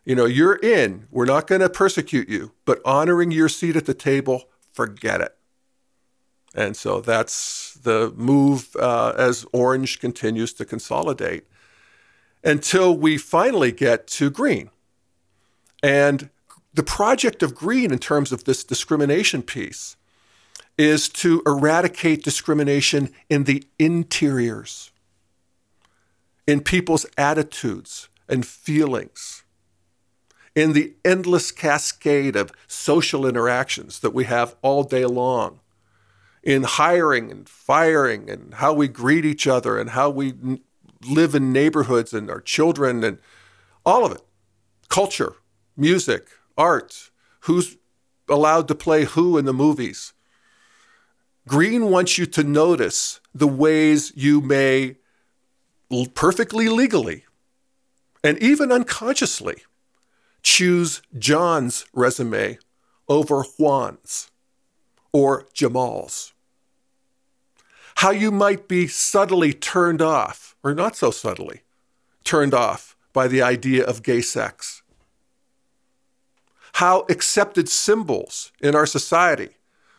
You 0.04 0.14
know, 0.14 0.24
you're 0.24 0.56
in. 0.56 1.06
We're 1.10 1.26
not 1.26 1.46
going 1.46 1.60
to 1.60 1.68
persecute 1.68 2.28
you, 2.28 2.52
but 2.64 2.80
honoring 2.84 3.30
your 3.30 3.48
seat 3.48 3.76
at 3.76 3.86
the 3.86 3.94
table, 3.94 4.44
forget 4.72 5.20
it. 5.20 5.36
And 6.54 6.76
so 6.76 7.00
that's 7.00 7.74
the 7.82 8.12
move 8.16 8.74
uh, 8.76 9.14
as 9.16 9.46
Orange 9.52 10.00
continues 10.00 10.52
to 10.54 10.64
consolidate 10.64 11.46
until 12.44 12.96
we 12.96 13.16
finally 13.16 13.72
get 13.72 14.06
to 14.08 14.30
green. 14.30 14.70
And 15.82 16.30
the 16.74 16.82
project 16.82 17.42
of 17.42 17.54
green, 17.54 17.92
in 17.92 17.98
terms 17.98 18.32
of 18.32 18.44
this 18.44 18.64
discrimination 18.64 19.42
piece, 19.42 19.96
is 20.78 21.08
to 21.08 21.42
eradicate 21.46 22.24
discrimination 22.24 23.12
in 23.28 23.44
the 23.44 23.64
interiors, 23.78 24.91
in 26.46 26.60
people's 26.60 27.06
attitudes 27.16 28.08
and 28.28 28.46
feelings, 28.46 29.44
in 30.54 30.72
the 30.72 30.94
endless 31.04 31.50
cascade 31.50 32.36
of 32.36 32.52
social 32.66 33.26
interactions 33.26 34.00
that 34.00 34.14
we 34.14 34.24
have 34.24 34.56
all 34.62 34.82
day 34.82 35.04
long, 35.04 35.60
in 36.42 36.64
hiring 36.64 37.30
and 37.30 37.48
firing 37.48 38.28
and 38.28 38.54
how 38.54 38.72
we 38.72 38.88
greet 38.88 39.24
each 39.24 39.46
other 39.46 39.78
and 39.78 39.90
how 39.90 40.10
we 40.10 40.34
live 41.08 41.34
in 41.34 41.52
neighborhoods 41.52 42.12
and 42.12 42.30
our 42.30 42.40
children 42.40 43.04
and 43.04 43.18
all 43.84 44.04
of 44.04 44.12
it 44.12 44.22
culture, 44.88 45.36
music, 45.74 46.28
art, 46.58 47.10
who's 47.40 47.78
allowed 48.28 48.68
to 48.68 48.74
play 48.74 49.04
who 49.04 49.38
in 49.38 49.46
the 49.46 49.52
movies. 49.52 50.12
Green 51.48 51.90
wants 51.90 52.18
you 52.18 52.26
to 52.26 52.44
notice 52.44 53.18
the 53.34 53.48
ways 53.48 54.12
you 54.14 54.42
may 54.42 54.96
perfectly 56.14 56.68
legally 56.68 57.24
and 58.24 58.38
even 58.38 58.72
unconsciously 58.72 59.56
choose 60.42 61.02
John's 61.18 61.84
resume 61.92 62.58
over 63.08 63.42
Juan's 63.42 64.30
or 65.12 65.46
Jamal's. 65.52 66.32
How 67.96 68.10
you 68.10 68.30
might 68.30 68.68
be 68.68 68.86
subtly 68.86 69.52
turned 69.52 70.00
off, 70.00 70.56
or 70.64 70.74
not 70.74 70.96
so 70.96 71.10
subtly, 71.10 71.60
turned 72.24 72.54
off 72.54 72.96
by 73.12 73.28
the 73.28 73.42
idea 73.42 73.84
of 73.84 74.02
gay 74.02 74.22
sex 74.22 74.82
how 76.74 77.04
accepted 77.08 77.68
symbols 77.68 78.52
in 78.60 78.74
our 78.74 78.86
society, 78.86 79.50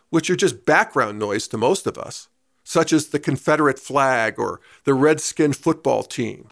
which 0.10 0.30
are 0.30 0.36
just 0.36 0.66
background 0.66 1.20
noise 1.20 1.48
to 1.48 1.58
most 1.58 1.88
of 1.88 1.98
us, 1.98 2.30
such 2.74 2.92
as 2.92 3.10
the 3.10 3.20
Confederate 3.20 3.78
flag 3.78 4.40
or 4.40 4.60
the 4.84 4.96
Redskin 4.96 5.54
football 5.54 6.02
team, 6.02 6.50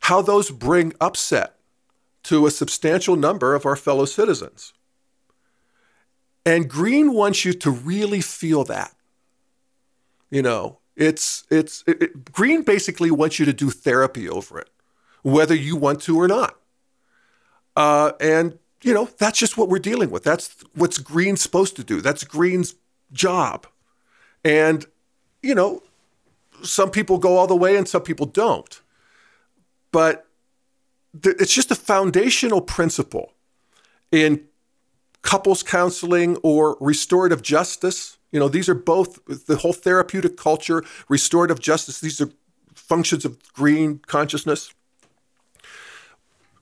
how 0.00 0.20
those 0.20 0.50
bring 0.50 0.92
upset 1.00 1.54
to 2.24 2.46
a 2.46 2.50
substantial 2.50 3.14
number 3.14 3.54
of 3.54 3.64
our 3.64 3.76
fellow 3.76 4.06
citizens. 4.06 4.72
And 6.44 6.68
Green 6.68 7.12
wants 7.12 7.44
you 7.44 7.52
to 7.52 7.70
really 7.70 8.20
feel 8.20 8.64
that. 8.64 8.96
You 10.30 10.42
know, 10.42 10.78
it's 10.96 11.44
it's 11.48 11.84
it, 11.86 12.02
it, 12.02 12.32
Green 12.32 12.62
basically 12.62 13.12
wants 13.12 13.38
you 13.38 13.46
to 13.46 13.52
do 13.52 13.70
therapy 13.70 14.28
over 14.28 14.58
it, 14.58 14.70
whether 15.22 15.54
you 15.54 15.76
want 15.76 16.02
to 16.02 16.20
or 16.20 16.26
not. 16.26 16.56
Uh, 17.76 18.12
and 18.20 18.58
you 18.82 18.92
know, 18.92 19.08
that's 19.18 19.38
just 19.38 19.56
what 19.56 19.68
we're 19.68 19.78
dealing 19.78 20.10
with. 20.10 20.24
That's 20.24 20.56
what's 20.74 20.98
Green's 20.98 21.40
supposed 21.40 21.76
to 21.76 21.84
do. 21.84 22.00
That's 22.00 22.24
Green's 22.24 22.74
job. 23.12 23.68
And, 24.44 24.86
you 25.42 25.54
know, 25.54 25.82
some 26.62 26.90
people 26.90 27.18
go 27.18 27.36
all 27.36 27.46
the 27.46 27.56
way 27.56 27.76
and 27.76 27.88
some 27.88 28.02
people 28.02 28.26
don't. 28.26 28.80
But 29.92 30.26
th- 31.22 31.36
it's 31.38 31.54
just 31.54 31.70
a 31.70 31.74
foundational 31.74 32.60
principle 32.60 33.32
in 34.12 34.44
couples 35.22 35.62
counseling 35.62 36.36
or 36.42 36.76
restorative 36.80 37.42
justice. 37.42 38.18
You 38.30 38.40
know, 38.40 38.48
these 38.48 38.68
are 38.68 38.74
both 38.74 39.24
the 39.46 39.56
whole 39.56 39.72
therapeutic 39.72 40.36
culture, 40.36 40.84
restorative 41.08 41.60
justice, 41.60 42.00
these 42.00 42.20
are 42.20 42.30
functions 42.74 43.24
of 43.24 43.52
green 43.52 44.00
consciousness 44.06 44.72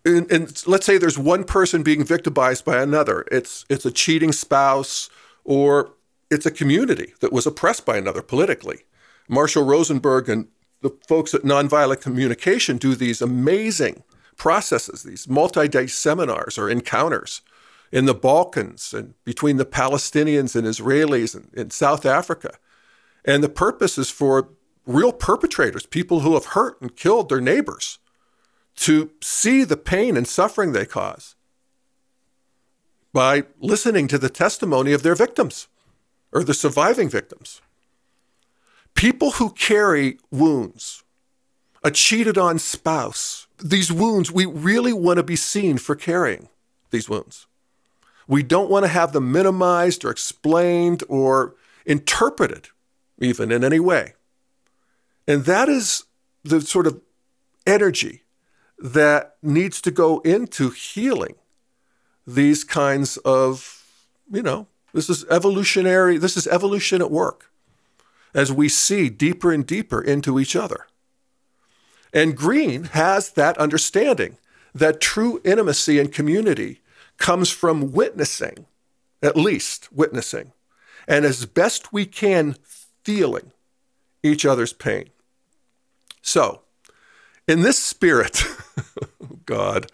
and, 0.04 0.30
and 0.30 0.62
let's 0.66 0.86
say 0.86 0.98
there's 0.98 1.18
one 1.18 1.44
person 1.44 1.82
being 1.82 2.04
victimized 2.04 2.64
by 2.64 2.80
another. 2.80 3.26
It's 3.30 3.64
it's 3.68 3.84
a 3.84 3.90
cheating 3.90 4.32
spouse 4.32 5.10
or 5.44 5.90
it's 6.30 6.46
a 6.46 6.50
community 6.50 7.14
that 7.20 7.32
was 7.32 7.46
oppressed 7.46 7.86
by 7.86 7.96
another 7.96 8.22
politically. 8.22 8.84
Marshall 9.28 9.64
Rosenberg 9.64 10.28
and 10.28 10.48
the 10.80 10.90
folks 11.06 11.34
at 11.34 11.42
Nonviolent 11.42 12.00
Communication 12.00 12.76
do 12.76 12.94
these 12.94 13.20
amazing 13.20 14.02
processes, 14.36 15.02
these 15.02 15.28
multi-day 15.28 15.86
seminars 15.86 16.56
or 16.56 16.70
encounters 16.70 17.42
in 17.90 18.04
the 18.04 18.14
Balkans 18.14 18.92
and 18.92 19.14
between 19.24 19.56
the 19.56 19.66
Palestinians 19.66 20.54
and 20.54 20.66
Israelis 20.66 21.34
and 21.34 21.52
in 21.54 21.70
South 21.70 22.06
Africa. 22.06 22.54
And 23.24 23.42
the 23.42 23.48
purpose 23.48 23.98
is 23.98 24.10
for 24.10 24.50
real 24.86 25.12
perpetrators, 25.12 25.86
people 25.86 26.20
who 26.20 26.34
have 26.34 26.46
hurt 26.46 26.80
and 26.80 26.94
killed 26.94 27.28
their 27.28 27.40
neighbors, 27.40 27.98
to 28.76 29.10
see 29.20 29.64
the 29.64 29.76
pain 29.76 30.16
and 30.16 30.26
suffering 30.26 30.72
they 30.72 30.86
cause 30.86 31.34
by 33.12 33.42
listening 33.58 34.06
to 34.06 34.18
the 34.18 34.30
testimony 34.30 34.92
of 34.92 35.02
their 35.02 35.16
victims 35.16 35.66
or 36.32 36.44
the 36.44 36.54
surviving 36.54 37.08
victims. 37.08 37.60
People 38.94 39.32
who 39.32 39.50
carry 39.50 40.18
wounds, 40.30 41.04
a 41.82 41.90
cheated 41.90 42.36
on 42.36 42.58
spouse, 42.58 43.46
these 43.58 43.92
wounds, 43.92 44.30
we 44.30 44.46
really 44.46 44.92
want 44.92 45.18
to 45.18 45.22
be 45.22 45.36
seen 45.36 45.78
for 45.78 45.94
carrying 45.94 46.48
these 46.90 47.08
wounds. 47.08 47.46
We 48.26 48.42
don't 48.42 48.70
want 48.70 48.84
to 48.84 48.88
have 48.88 49.12
them 49.12 49.32
minimized 49.32 50.04
or 50.04 50.10
explained 50.10 51.02
or 51.08 51.54
interpreted, 51.86 52.68
even 53.18 53.50
in 53.50 53.64
any 53.64 53.80
way. 53.80 54.14
And 55.26 55.44
that 55.44 55.68
is 55.68 56.04
the 56.44 56.60
sort 56.60 56.86
of 56.86 57.00
energy 57.66 58.22
that 58.78 59.36
needs 59.42 59.80
to 59.82 59.90
go 59.90 60.20
into 60.20 60.70
healing 60.70 61.34
these 62.26 62.64
kinds 62.64 63.16
of, 63.18 63.84
you 64.30 64.42
know, 64.42 64.66
this 64.98 65.22
is 65.22 65.24
evolutionary, 65.30 66.18
this 66.18 66.36
is 66.36 66.46
evolution 66.48 67.00
at 67.00 67.10
work 67.10 67.50
as 68.34 68.52
we 68.52 68.68
see 68.68 69.08
deeper 69.08 69.52
and 69.52 69.66
deeper 69.66 70.00
into 70.02 70.38
each 70.38 70.54
other. 70.56 70.86
And 72.12 72.36
Green 72.36 72.84
has 72.84 73.30
that 73.32 73.58
understanding 73.58 74.38
that 74.74 75.00
true 75.00 75.40
intimacy 75.44 75.98
and 75.98 76.12
community 76.12 76.80
comes 77.16 77.50
from 77.50 77.92
witnessing, 77.92 78.66
at 79.22 79.36
least 79.36 79.92
witnessing, 79.92 80.52
and 81.06 81.24
as 81.24 81.46
best 81.46 81.92
we 81.92 82.06
can, 82.06 82.56
feeling 83.04 83.52
each 84.22 84.44
other's 84.44 84.72
pain. 84.72 85.10
So, 86.22 86.62
in 87.46 87.62
this 87.62 87.78
spirit, 87.78 88.42
God, 89.46 89.90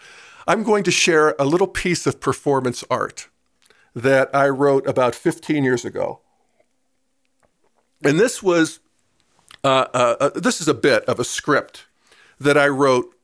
I'm 0.46 0.64
going 0.64 0.84
to 0.84 0.90
share 0.90 1.34
a 1.38 1.44
little 1.44 1.68
piece 1.68 2.06
of 2.06 2.20
performance 2.20 2.84
art 2.90 3.28
that 3.94 4.34
I 4.34 4.48
wrote 4.48 4.86
about 4.86 5.14
15 5.14 5.64
years 5.64 5.84
ago. 5.84 6.20
And 8.02 8.18
this 8.18 8.42
was 8.42 8.80
uh, 9.64 9.86
uh, 9.94 10.16
uh, 10.20 10.30
this 10.34 10.60
is 10.60 10.68
a 10.68 10.74
bit 10.74 11.04
of 11.04 11.18
a 11.18 11.24
script 11.24 11.86
that 12.38 12.58
I 12.58 12.68
wrote 12.68 13.14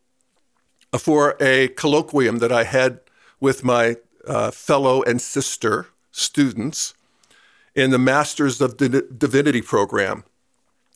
for 0.98 1.36
a 1.38 1.68
colloquium 1.68 2.38
that 2.40 2.50
I 2.50 2.64
had 2.64 3.00
with 3.40 3.62
my 3.62 3.96
uh, 4.26 4.50
fellow 4.50 5.02
and 5.02 5.20
sister 5.20 5.88
students 6.10 6.94
in 7.74 7.90
the 7.90 7.98
Masters 7.98 8.60
of 8.60 8.78
Divinity 8.78 9.60
program 9.60 10.24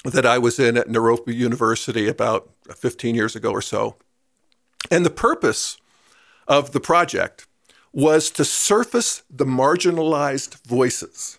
that 0.04 0.24
I 0.24 0.38
was 0.38 0.58
in 0.58 0.76
at 0.78 0.88
Naropa 0.88 1.32
University 1.34 2.08
about 2.08 2.50
15 2.74 3.14
years 3.14 3.36
ago 3.36 3.50
or 3.50 3.62
so. 3.62 3.96
And 4.90 5.04
the 5.04 5.10
purpose 5.10 5.76
of 6.48 6.72
the 6.72 6.80
project 6.80 7.46
was 7.94 8.28
to 8.28 8.44
surface 8.44 9.22
the 9.30 9.46
marginalized 9.46 10.66
voices 10.66 11.38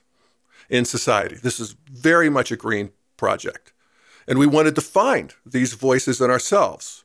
in 0.70 0.86
society. 0.86 1.36
This 1.36 1.60
is 1.60 1.76
very 1.91 2.30
much 2.30 2.49
a 2.49 2.56
green 2.56 2.91
project. 3.18 3.74
And 4.26 4.39
we 4.39 4.47
wanted 4.47 4.74
to 4.76 4.82
find 4.82 5.34
these 5.45 5.74
voices 5.74 6.22
in 6.22 6.32
ourselves 6.32 7.03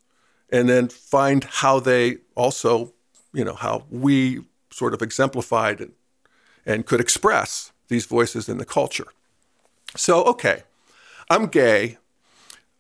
and 0.51 0.69
then 0.69 0.89
find 0.89 1.45
how 1.45 1.81
they 1.81 2.19
also, 2.37 2.93
you 3.33 3.45
know, 3.45 3.55
how 3.55 3.85
we 3.91 4.45
sort 4.71 4.95
of 4.95 5.03
exemplified 5.03 5.81
and, 5.81 5.93
and 6.65 6.87
could 6.87 7.01
express 7.01 7.73
these 7.89 8.07
voices 8.07 8.49
in 8.49 8.59
the 8.59 8.65
culture. 8.65 9.09
So, 9.97 10.23
okay, 10.25 10.63
I'm 11.29 11.47
gay, 11.47 11.99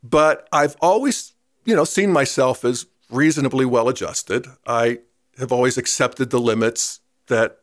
but 0.05 0.49
I've 0.53 0.77
always, 0.81 1.33
you 1.65 1.75
know, 1.75 1.85
seen 1.85 2.13
myself 2.13 2.65
as 2.65 2.87
reasonably 3.11 3.65
well 3.65 3.89
adjusted. 3.89 4.47
I 4.67 5.01
have 5.41 5.53
always 5.53 5.77
accepted 5.77 6.31
the 6.31 6.41
limits 6.41 7.01
that 7.27 7.59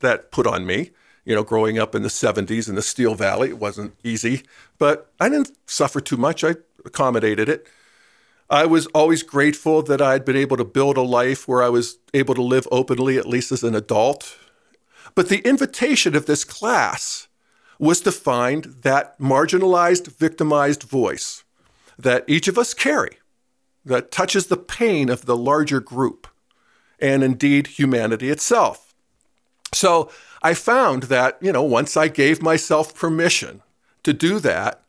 that 0.00 0.30
put 0.30 0.46
on 0.46 0.66
me. 0.66 0.90
You 1.24 1.34
know, 1.34 1.42
growing 1.42 1.78
up 1.78 1.94
in 1.94 2.02
the 2.02 2.08
70s 2.08 2.68
in 2.68 2.76
the 2.76 2.82
Steel 2.82 3.16
Valley, 3.16 3.48
it 3.48 3.58
wasn't 3.58 3.94
easy, 4.04 4.42
but 4.78 5.12
I 5.18 5.28
didn't 5.28 5.50
suffer 5.66 6.00
too 6.00 6.16
much. 6.16 6.44
I 6.44 6.54
accommodated 6.84 7.48
it. 7.48 7.66
I 8.48 8.64
was 8.64 8.86
always 8.88 9.24
grateful 9.24 9.82
that 9.82 10.00
I'd 10.00 10.24
been 10.24 10.36
able 10.36 10.56
to 10.56 10.64
build 10.64 10.96
a 10.96 11.02
life 11.02 11.48
where 11.48 11.64
I 11.64 11.68
was 11.68 11.98
able 12.14 12.34
to 12.36 12.42
live 12.42 12.68
openly, 12.70 13.18
at 13.18 13.26
least 13.26 13.50
as 13.50 13.64
an 13.64 13.74
adult. 13.74 14.38
But 15.16 15.28
the 15.28 15.40
invitation 15.40 16.14
of 16.14 16.26
this 16.26 16.44
class 16.44 17.26
was 17.80 18.00
to 18.02 18.12
find 18.12 18.64
that 18.82 19.18
marginalized, 19.18 20.16
victimized 20.16 20.84
voice 20.84 21.42
that 21.98 22.24
each 22.28 22.46
of 22.46 22.56
us 22.56 22.72
carry 22.72 23.18
that 23.84 24.10
touches 24.10 24.46
the 24.46 24.56
pain 24.56 25.08
of 25.08 25.26
the 25.26 25.36
larger 25.36 25.80
group 25.80 26.28
and 26.98 27.22
indeed 27.22 27.66
humanity 27.66 28.30
itself. 28.30 28.94
So 29.72 30.10
I 30.42 30.54
found 30.54 31.04
that, 31.04 31.38
you 31.40 31.52
know, 31.52 31.62
once 31.62 31.96
I 31.96 32.08
gave 32.08 32.42
myself 32.42 32.94
permission 32.94 33.62
to 34.02 34.12
do 34.12 34.38
that, 34.40 34.82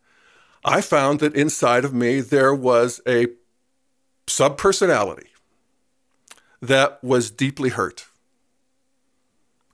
I 0.64 0.82
found 0.82 1.20
that 1.20 1.36
inside 1.36 1.86
of 1.86 1.94
me 1.94 2.22
there 2.22 2.54
was 2.54 3.02
a 3.08 3.28
subpersonality 4.28 5.28
that 6.62 7.04
was 7.04 7.32
deeply 7.32 7.70
hurt 7.70 8.08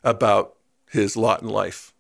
about 0.04 0.56
his 0.90 1.18
lot 1.18 1.42
in 1.42 1.48
life 1.48 1.94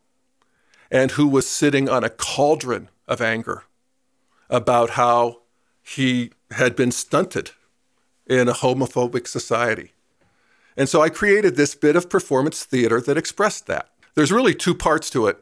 and 0.91 1.11
who 1.11 1.27
was 1.27 1.49
sitting 1.49 1.89
on 1.89 2.03
a 2.03 2.09
cauldron 2.09 2.89
of 3.07 3.21
anger 3.21 3.63
about 4.49 4.91
how 4.91 5.41
he 5.81 6.31
had 6.51 6.75
been 6.75 6.91
stunted 6.91 7.51
in 8.27 8.47
a 8.47 8.53
homophobic 8.53 9.27
society. 9.27 9.91
And 10.75 10.89
so 10.89 11.01
I 11.01 11.09
created 11.09 11.55
this 11.55 11.75
bit 11.75 11.95
of 11.95 12.09
performance 12.09 12.63
theater 12.63 12.99
that 13.01 13.17
expressed 13.17 13.67
that. 13.67 13.89
There's 14.15 14.31
really 14.31 14.55
two 14.55 14.75
parts 14.75 15.09
to 15.11 15.27
it. 15.27 15.37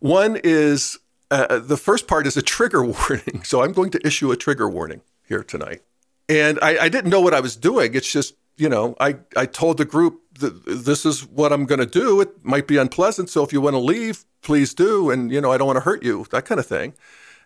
One 0.00 0.38
is 0.42 0.98
uh, 1.30 1.58
the 1.58 1.76
first 1.76 2.06
part 2.06 2.26
is 2.26 2.36
a 2.36 2.42
trigger 2.42 2.84
warning. 2.84 3.42
So 3.44 3.62
I'm 3.62 3.72
going 3.72 3.90
to 3.90 4.06
issue 4.06 4.32
a 4.32 4.36
trigger 4.36 4.68
warning 4.68 5.02
here 5.26 5.42
tonight. 5.42 5.82
And 6.28 6.58
I, 6.62 6.84
I 6.84 6.88
didn't 6.88 7.10
know 7.10 7.20
what 7.20 7.34
I 7.34 7.40
was 7.40 7.56
doing. 7.56 7.94
It's 7.94 8.10
just, 8.10 8.34
you 8.56 8.68
know, 8.68 8.94
I, 9.00 9.16
I 9.36 9.46
told 9.46 9.78
the 9.78 9.84
group 9.84 10.20
this 10.38 11.04
is 11.04 11.26
what 11.26 11.52
I'm 11.52 11.66
going 11.66 11.80
to 11.80 11.86
do. 11.86 12.20
It 12.20 12.44
might 12.44 12.66
be 12.66 12.76
unpleasant. 12.76 13.30
So 13.30 13.42
if 13.42 13.52
you 13.52 13.60
want 13.60 13.74
to 13.74 13.80
leave, 13.80 14.24
please 14.42 14.72
do. 14.74 15.10
And, 15.10 15.32
you 15.32 15.40
know, 15.40 15.52
I 15.52 15.58
don't 15.58 15.66
want 15.66 15.78
to 15.78 15.82
hurt 15.82 16.02
you, 16.02 16.26
that 16.30 16.44
kind 16.44 16.58
of 16.58 16.66
thing. 16.66 16.94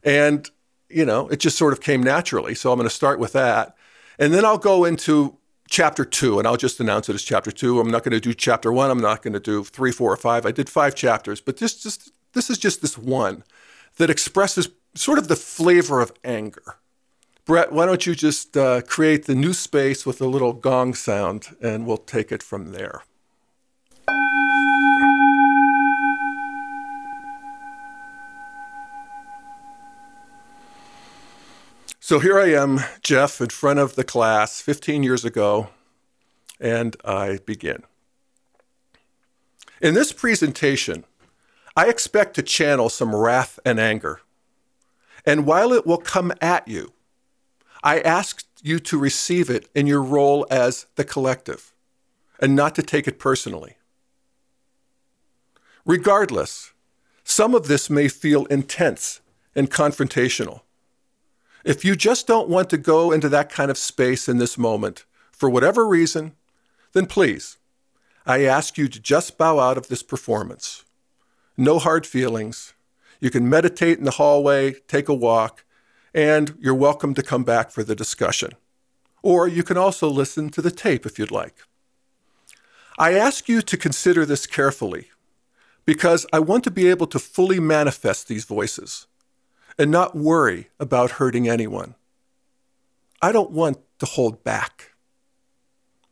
And, 0.02 0.48
you 0.88 1.04
know, 1.04 1.28
it 1.28 1.40
just 1.40 1.56
sort 1.56 1.72
of 1.72 1.80
came 1.80 2.02
naturally. 2.02 2.54
So 2.54 2.70
I'm 2.70 2.78
going 2.78 2.88
to 2.88 2.94
start 2.94 3.18
with 3.18 3.32
that. 3.32 3.74
And 4.18 4.32
then 4.32 4.44
I'll 4.44 4.58
go 4.58 4.84
into 4.84 5.38
chapter 5.74 6.04
two, 6.04 6.38
and 6.38 6.46
I'll 6.46 6.56
just 6.56 6.78
announce 6.78 7.08
it 7.08 7.14
as 7.14 7.24
chapter 7.24 7.50
two. 7.50 7.80
I'm 7.80 7.90
not 7.90 8.04
going 8.04 8.12
to 8.12 8.20
do 8.20 8.32
chapter 8.32 8.72
one. 8.72 8.90
I'm 8.92 9.00
not 9.00 9.22
going 9.22 9.32
to 9.32 9.40
do 9.40 9.64
three, 9.64 9.90
four, 9.90 10.12
or 10.12 10.16
five. 10.16 10.46
I 10.46 10.52
did 10.52 10.70
five 10.70 10.94
chapters, 10.94 11.40
but 11.40 11.56
this 11.56 11.82
just 11.82 12.12
this 12.32 12.48
is 12.48 12.58
just 12.58 12.80
this 12.80 12.96
one 12.96 13.42
that 13.96 14.08
expresses 14.08 14.68
sort 14.94 15.18
of 15.18 15.26
the 15.26 15.34
flavor 15.34 16.00
of 16.00 16.12
anger. 16.22 16.76
Brett, 17.44 17.72
why 17.72 17.86
don't 17.86 18.06
you 18.06 18.14
just 18.14 18.56
uh, 18.56 18.82
create 18.82 19.26
the 19.26 19.34
new 19.34 19.52
space 19.52 20.06
with 20.06 20.20
a 20.20 20.26
little 20.26 20.52
gong 20.52 20.94
sound, 20.94 21.56
and 21.60 21.86
we'll 21.86 21.96
take 21.96 22.30
it 22.30 22.42
from 22.42 22.70
there. 22.70 23.02
So 32.06 32.18
here 32.18 32.38
I 32.38 32.50
am, 32.50 32.80
Jeff, 33.00 33.40
in 33.40 33.48
front 33.48 33.78
of 33.78 33.94
the 33.94 34.04
class 34.04 34.60
15 34.60 35.02
years 35.02 35.24
ago, 35.24 35.70
and 36.60 36.94
I 37.02 37.38
begin. 37.46 37.82
In 39.80 39.94
this 39.94 40.12
presentation, 40.12 41.04
I 41.74 41.88
expect 41.88 42.34
to 42.34 42.42
channel 42.42 42.90
some 42.90 43.16
wrath 43.16 43.58
and 43.64 43.80
anger. 43.80 44.20
And 45.24 45.46
while 45.46 45.72
it 45.72 45.86
will 45.86 45.96
come 45.96 46.34
at 46.42 46.68
you, 46.68 46.92
I 47.82 48.00
ask 48.00 48.44
you 48.60 48.80
to 48.80 48.98
receive 48.98 49.48
it 49.48 49.70
in 49.74 49.86
your 49.86 50.02
role 50.02 50.46
as 50.50 50.84
the 50.96 51.04
collective 51.04 51.72
and 52.38 52.54
not 52.54 52.74
to 52.74 52.82
take 52.82 53.08
it 53.08 53.18
personally. 53.18 53.78
Regardless, 55.86 56.74
some 57.24 57.54
of 57.54 57.66
this 57.66 57.88
may 57.88 58.08
feel 58.08 58.44
intense 58.50 59.22
and 59.54 59.70
confrontational. 59.70 60.63
If 61.64 61.82
you 61.82 61.96
just 61.96 62.26
don't 62.26 62.50
want 62.50 62.68
to 62.70 62.76
go 62.76 63.10
into 63.10 63.30
that 63.30 63.48
kind 63.48 63.70
of 63.70 63.78
space 63.78 64.28
in 64.28 64.36
this 64.36 64.58
moment, 64.58 65.06
for 65.32 65.48
whatever 65.48 65.88
reason, 65.88 66.34
then 66.92 67.06
please, 67.06 67.56
I 68.26 68.44
ask 68.44 68.76
you 68.76 68.86
to 68.86 69.00
just 69.00 69.38
bow 69.38 69.58
out 69.58 69.78
of 69.78 69.88
this 69.88 70.02
performance. 70.02 70.84
No 71.56 71.78
hard 71.78 72.06
feelings. 72.06 72.74
You 73.18 73.30
can 73.30 73.48
meditate 73.48 73.96
in 73.96 74.04
the 74.04 74.12
hallway, 74.12 74.74
take 74.88 75.08
a 75.08 75.14
walk, 75.14 75.64
and 76.12 76.54
you're 76.60 76.74
welcome 76.74 77.14
to 77.14 77.22
come 77.22 77.44
back 77.44 77.70
for 77.70 77.82
the 77.82 77.94
discussion. 77.94 78.50
Or 79.22 79.48
you 79.48 79.62
can 79.62 79.78
also 79.78 80.08
listen 80.08 80.50
to 80.50 80.60
the 80.60 80.70
tape 80.70 81.06
if 81.06 81.18
you'd 81.18 81.30
like. 81.30 81.56
I 82.98 83.14
ask 83.14 83.48
you 83.48 83.62
to 83.62 83.76
consider 83.78 84.26
this 84.26 84.46
carefully 84.46 85.08
because 85.86 86.26
I 86.30 86.40
want 86.40 86.62
to 86.64 86.70
be 86.70 86.90
able 86.90 87.06
to 87.06 87.18
fully 87.18 87.58
manifest 87.58 88.28
these 88.28 88.44
voices 88.44 89.06
and 89.78 89.90
not 89.90 90.16
worry 90.16 90.68
about 90.78 91.12
hurting 91.12 91.48
anyone. 91.48 91.94
I 93.20 93.32
don't 93.32 93.50
want 93.50 93.78
to 93.98 94.06
hold 94.06 94.44
back. 94.44 94.92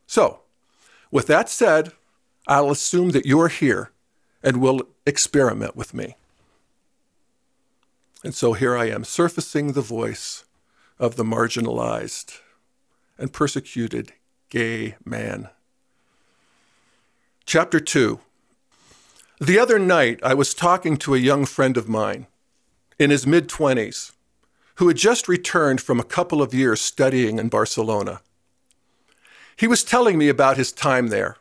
So, 0.06 0.40
with 1.10 1.26
that 1.26 1.48
said, 1.48 1.92
I'll 2.46 2.70
assume 2.70 3.10
that 3.10 3.26
you're 3.26 3.48
here 3.48 3.90
and 4.42 4.56
will 4.56 4.88
experiment 5.06 5.76
with 5.76 5.94
me. 5.94 6.16
And 8.24 8.34
so 8.34 8.52
here 8.52 8.76
I 8.76 8.86
am, 8.86 9.04
surfacing 9.04 9.72
the 9.72 9.80
voice 9.80 10.44
of 10.98 11.16
the 11.16 11.24
marginalized 11.24 12.38
and 13.18 13.32
persecuted 13.32 14.12
gay 14.48 14.96
man. 15.04 15.48
Chapter 17.44 17.80
2 17.80 18.20
The 19.40 19.58
other 19.58 19.78
night, 19.78 20.20
I 20.22 20.34
was 20.34 20.54
talking 20.54 20.96
to 20.98 21.14
a 21.14 21.18
young 21.18 21.44
friend 21.44 21.76
of 21.76 21.88
mine 21.88 22.26
in 23.02 23.10
his 23.10 23.26
mid 23.26 23.48
20s 23.48 24.12
who 24.76 24.88
had 24.88 24.96
just 24.96 25.28
returned 25.28 25.80
from 25.80 26.00
a 26.00 26.04
couple 26.04 26.40
of 26.40 26.54
years 26.54 26.80
studying 26.80 27.38
in 27.38 27.48
Barcelona. 27.48 28.20
He 29.56 29.66
was 29.66 29.84
telling 29.84 30.16
me 30.16 30.28
about 30.28 30.56
his 30.56 30.72
time 30.72 31.08
there, 31.08 31.36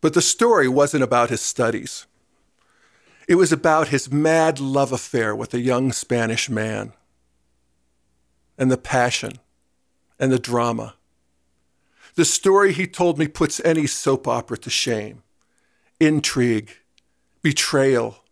but 0.00 0.14
the 0.14 0.22
story 0.22 0.68
wasn't 0.68 1.02
about 1.02 1.30
his 1.30 1.40
studies. 1.40 2.06
It 3.26 3.34
was 3.34 3.52
about 3.52 3.88
his 3.88 4.12
mad 4.12 4.60
love 4.60 4.92
affair 4.92 5.34
with 5.34 5.52
a 5.52 5.60
young 5.60 5.92
Spanish 5.92 6.48
man, 6.48 6.92
and 8.56 8.70
the 8.70 8.78
passion 8.78 9.40
and 10.18 10.30
the 10.30 10.38
drama. 10.38 10.94
The 12.14 12.24
story 12.24 12.72
he 12.72 12.86
told 12.86 13.18
me 13.18 13.26
puts 13.26 13.60
any 13.64 13.86
soap 13.86 14.28
opera 14.28 14.58
to 14.58 14.70
shame 14.70 15.22
intrigue, 16.00 16.70
betrayal, 17.42 18.23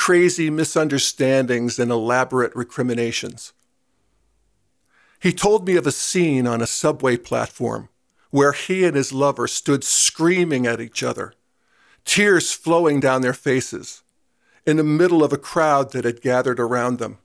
crazy 0.00 0.48
misunderstandings 0.48 1.78
and 1.78 1.90
elaborate 1.90 2.56
recriminations. 2.56 3.52
He 5.20 5.30
told 5.30 5.66
me 5.68 5.76
of 5.76 5.86
a 5.86 5.92
scene 5.92 6.46
on 6.46 6.62
a 6.62 6.66
subway 6.66 7.18
platform 7.18 7.90
where 8.30 8.52
he 8.52 8.86
and 8.86 8.96
his 8.96 9.12
lover 9.12 9.46
stood 9.46 9.84
screaming 9.84 10.66
at 10.66 10.80
each 10.80 11.02
other, 11.02 11.34
tears 12.06 12.50
flowing 12.50 12.98
down 12.98 13.20
their 13.20 13.34
faces, 13.34 14.02
in 14.66 14.78
the 14.78 14.82
middle 14.82 15.22
of 15.22 15.34
a 15.34 15.36
crowd 15.36 15.92
that 15.92 16.06
had 16.06 16.22
gathered 16.22 16.58
around 16.58 16.98
them. 16.98 17.18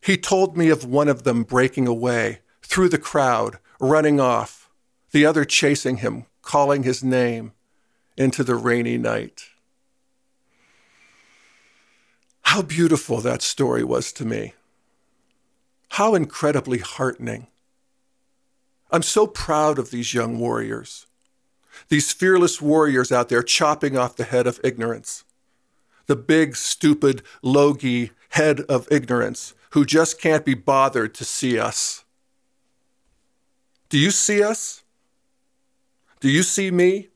He 0.00 0.16
told 0.16 0.56
me 0.56 0.70
of 0.70 0.84
one 0.84 1.08
of 1.08 1.22
them 1.22 1.44
breaking 1.44 1.86
away 1.86 2.40
through 2.62 2.88
the 2.88 2.98
crowd, 2.98 3.60
running 3.78 4.18
off, 4.18 4.68
the 5.12 5.24
other 5.24 5.44
chasing 5.44 5.98
him, 5.98 6.26
calling 6.42 6.82
his 6.82 7.04
name, 7.04 7.52
into 8.16 8.42
the 8.42 8.56
rainy 8.56 8.98
night. 8.98 9.50
How 12.44 12.62
beautiful 12.62 13.20
that 13.20 13.42
story 13.42 13.82
was 13.82 14.12
to 14.12 14.24
me. 14.24 14.54
How 15.90 16.14
incredibly 16.14 16.78
heartening. 16.78 17.48
I'm 18.90 19.02
so 19.02 19.26
proud 19.26 19.78
of 19.78 19.90
these 19.90 20.14
young 20.14 20.38
warriors, 20.38 21.06
these 21.88 22.12
fearless 22.12 22.62
warriors 22.62 23.10
out 23.10 23.28
there 23.28 23.42
chopping 23.42 23.96
off 23.96 24.14
the 24.14 24.24
head 24.24 24.46
of 24.46 24.60
ignorance, 24.62 25.24
the 26.06 26.14
big, 26.14 26.54
stupid, 26.54 27.22
logy 27.42 28.12
head 28.30 28.60
of 28.68 28.86
ignorance 28.90 29.54
who 29.70 29.84
just 29.84 30.20
can't 30.20 30.44
be 30.44 30.54
bothered 30.54 31.14
to 31.14 31.24
see 31.24 31.58
us. 31.58 32.04
Do 33.88 33.98
you 33.98 34.12
see 34.12 34.42
us? 34.42 34.84
Do 36.20 36.28
you 36.30 36.42
see 36.44 36.70
me? 36.70 37.08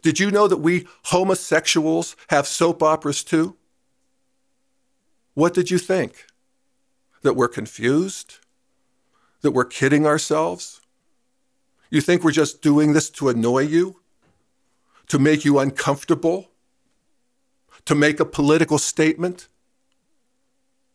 Did 0.00 0.18
you 0.18 0.30
know 0.30 0.48
that 0.48 0.58
we 0.58 0.86
homosexuals 1.04 2.16
have 2.28 2.46
soap 2.46 2.82
operas 2.82 3.22
too? 3.22 3.56
What 5.34 5.52
did 5.52 5.70
you 5.70 5.78
think? 5.78 6.26
That 7.22 7.34
we're 7.34 7.48
confused? 7.48 8.38
That 9.42 9.50
we're 9.50 9.64
kidding 9.64 10.06
ourselves? 10.06 10.80
You 11.90 12.00
think 12.00 12.24
we're 12.24 12.30
just 12.30 12.62
doing 12.62 12.92
this 12.92 13.10
to 13.10 13.28
annoy 13.28 13.60
you? 13.60 14.00
To 15.08 15.18
make 15.18 15.44
you 15.44 15.58
uncomfortable? 15.58 16.50
To 17.84 17.94
make 17.94 18.20
a 18.20 18.24
political 18.24 18.78
statement? 18.78 19.48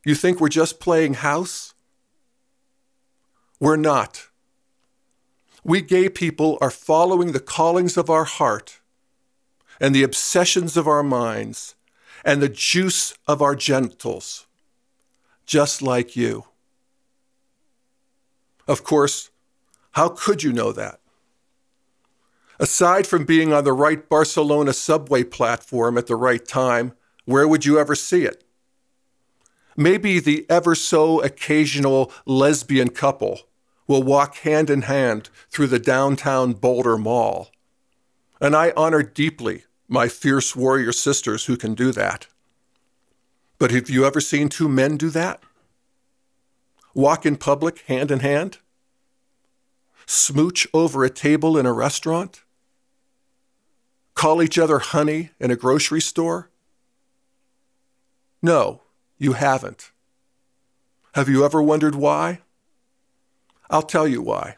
You 0.06 0.16
think 0.16 0.40
we're 0.40 0.50
just 0.50 0.80
playing 0.80 1.16
house? 1.16 1.74
We're 3.60 3.76
not. 3.76 4.28
We 5.64 5.82
gay 5.82 6.08
people 6.10 6.58
are 6.62 6.72
following 6.72 7.34
the 7.34 7.40
callings 7.42 7.98
of 7.98 8.10
our 8.10 8.24
heart 8.24 8.80
and 9.80 9.94
the 9.94 10.04
obsessions 10.04 10.78
of 10.78 10.88
our 10.88 11.04
minds 11.04 11.76
and 12.30 12.44
the 12.44 12.48
juice 12.48 13.16
of 13.28 13.42
our 13.42 13.56
genitals, 13.56 14.46
just 15.48 15.82
like 15.82 16.16
you. 16.16 16.46
Of 18.68 18.84
course, 18.84 19.32
how 19.94 20.10
could 20.10 20.44
you 20.44 20.54
know 20.54 20.72
that? 20.72 21.00
Aside 22.60 23.08
from 23.08 23.26
being 23.26 23.52
on 23.52 23.64
the 23.64 23.74
right 23.74 24.08
Barcelona 24.08 24.74
subway 24.74 25.24
platform 25.24 25.98
at 25.98 26.06
the 26.06 26.16
right 26.16 26.48
time, 26.48 26.94
where 27.26 27.48
would 27.48 27.66
you 27.66 27.80
ever 27.80 27.96
see 27.96 28.26
it? 28.26 28.44
Maybe 29.76 30.20
the 30.20 30.46
ever 30.52 30.76
so 30.76 31.24
occasional 31.24 32.12
lesbian 32.28 32.90
couple 32.90 33.40
will 33.88 34.04
walk 34.04 34.36
hand 34.38 34.70
in 34.70 34.84
hand 34.84 35.32
through 35.50 35.68
the 35.68 35.80
downtown 35.80 36.54
Boulder 36.54 36.96
Mall. 36.96 37.50
And 38.40 38.56
I 38.56 38.72
honor 38.78 39.02
deeply 39.02 39.64
my 39.90 40.08
fierce 40.08 40.56
warrior 40.56 40.92
sisters 40.92 41.46
who 41.46 41.58
can 41.58 41.74
do 41.74 41.92
that. 41.92 42.28
But 43.58 43.72
have 43.72 43.90
you 43.90 44.06
ever 44.06 44.22
seen 44.22 44.48
two 44.48 44.70
men 44.70 44.96
do 44.96 45.10
that? 45.10 45.42
Walk 46.94 47.26
in 47.26 47.36
public 47.36 47.80
hand 47.88 48.12
in 48.12 48.20
hand? 48.20 48.60
Smooch 50.06 50.68
over 50.74 51.04
a 51.04 51.10
table 51.10 51.58
in 51.58 51.66
a 51.66 51.74
restaurant? 51.74 52.44
Call 54.14 54.44
each 54.44 54.60
other 54.60 54.80
honey 54.80 55.32
in 55.40 55.50
a 55.50 55.56
grocery 55.56 56.02
store? 56.02 56.50
No, 58.42 58.82
you 59.18 59.34
haven't. 59.34 59.92
Have 61.16 61.30
you 61.30 61.44
ever 61.44 61.62
wondered 61.62 61.96
why? 61.96 62.42
I'll 63.70 63.82
tell 63.82 64.08
you 64.08 64.22
why. 64.22 64.56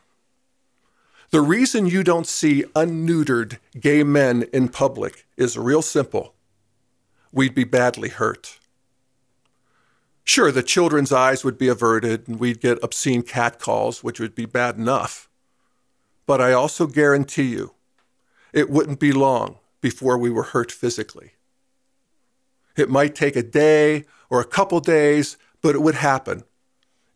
The 1.32 1.40
reason 1.40 1.86
you 1.86 2.04
don't 2.04 2.28
see 2.28 2.66
unneutered 2.76 3.58
gay 3.80 4.04
men 4.04 4.44
in 4.52 4.68
public 4.68 5.26
is 5.38 5.58
real 5.58 5.82
simple. 5.82 6.36
We'd 7.32 7.56
be 7.56 7.64
badly 7.64 8.10
hurt. 8.10 8.60
Sure, 10.26 10.52
the 10.52 10.62
children's 10.62 11.14
eyes 11.14 11.46
would 11.46 11.58
be 11.58 11.70
averted 11.70 12.28
and 12.28 12.38
we'd 12.38 12.60
get 12.60 12.84
obscene 12.84 13.24
catcalls, 13.24 14.04
which 14.04 14.20
would 14.20 14.36
be 14.36 14.46
bad 14.46 14.76
enough. 14.76 15.30
But 16.26 16.42
I 16.42 16.52
also 16.52 16.86
guarantee 16.86 17.48
you, 17.48 17.76
it 18.52 18.70
wouldn't 18.70 19.00
be 19.00 19.14
long 19.14 19.58
before 19.80 20.18
we 20.18 20.30
were 20.30 20.44
hurt 20.44 20.70
physically. 20.70 21.32
It 22.76 22.90
might 22.90 23.16
take 23.16 23.38
a 23.38 23.44
day 23.44 24.04
or 24.30 24.42
a 24.42 24.46
couple 24.46 24.82
days, 24.82 25.38
but 25.62 25.76
it 25.76 25.82
would 25.82 25.96
happen, 25.96 26.44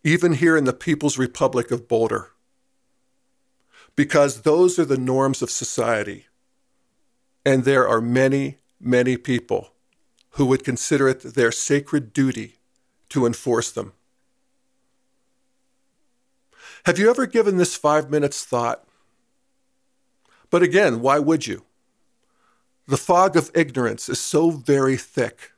even 0.05 0.35
here 0.35 0.55
in 0.55 0.63
the 0.63 0.71
People's 0.71 1.17
Republic 1.17 1.69
of 1.69 1.89
Boulder 1.89 2.31
because 3.95 4.41
those 4.41 4.77
are 4.77 4.85
the 4.85 4.97
norms 4.97 5.41
of 5.41 5.49
society. 5.49 6.25
And 7.45 7.63
there 7.63 7.87
are 7.87 8.01
many, 8.01 8.57
many 8.79 9.17
people 9.17 9.71
who 10.31 10.45
would 10.47 10.63
consider 10.63 11.07
it 11.07 11.21
their 11.21 11.51
sacred 11.51 12.11
duty 12.11 12.55
to 13.09 13.25
enforce 13.25 13.71
them. 13.71 13.93
Have 16.85 16.99
you 16.99 17.09
ever 17.09 17.25
given 17.25 17.57
this 17.57 17.75
five 17.75 18.09
minutes 18.09 18.43
thought? 18.43 18.85
But 20.49 20.61
again, 20.61 21.01
why 21.01 21.19
would 21.19 21.47
you? 21.47 21.63
The 22.87 22.97
fog 22.97 23.35
of 23.35 23.49
ignorance 23.55 24.09
is 24.09 24.19
so 24.19 24.51
very 24.51 24.97
thick. 24.97 25.51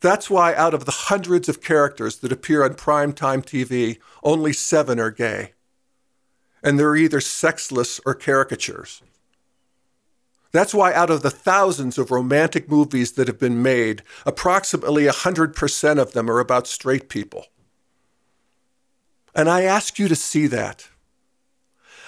That's 0.00 0.30
why, 0.30 0.54
out 0.54 0.72
of 0.72 0.84
the 0.84 0.92
hundreds 0.92 1.48
of 1.48 1.60
characters 1.60 2.18
that 2.18 2.32
appear 2.32 2.64
on 2.64 2.74
primetime 2.74 3.44
TV, 3.44 3.98
only 4.22 4.52
seven 4.52 4.98
are 4.98 5.10
gay 5.10 5.52
and 6.62 6.78
they're 6.78 6.96
either 6.96 7.20
sexless 7.20 8.00
or 8.04 8.14
caricatures. 8.14 9.02
That's 10.52 10.74
why, 10.74 10.92
out 10.92 11.10
of 11.10 11.22
the 11.22 11.30
thousands 11.30 11.96
of 11.96 12.10
romantic 12.10 12.68
movies 12.68 13.12
that 13.12 13.28
have 13.28 13.38
been 13.38 13.62
made, 13.62 14.02
approximately 14.26 15.04
100% 15.04 15.98
of 15.98 16.12
them 16.12 16.28
are 16.28 16.40
about 16.40 16.66
straight 16.66 17.08
people. 17.08 17.46
And 19.34 19.48
I 19.48 19.62
ask 19.62 19.98
you 19.98 20.08
to 20.08 20.16
see 20.16 20.48
that. 20.48 20.88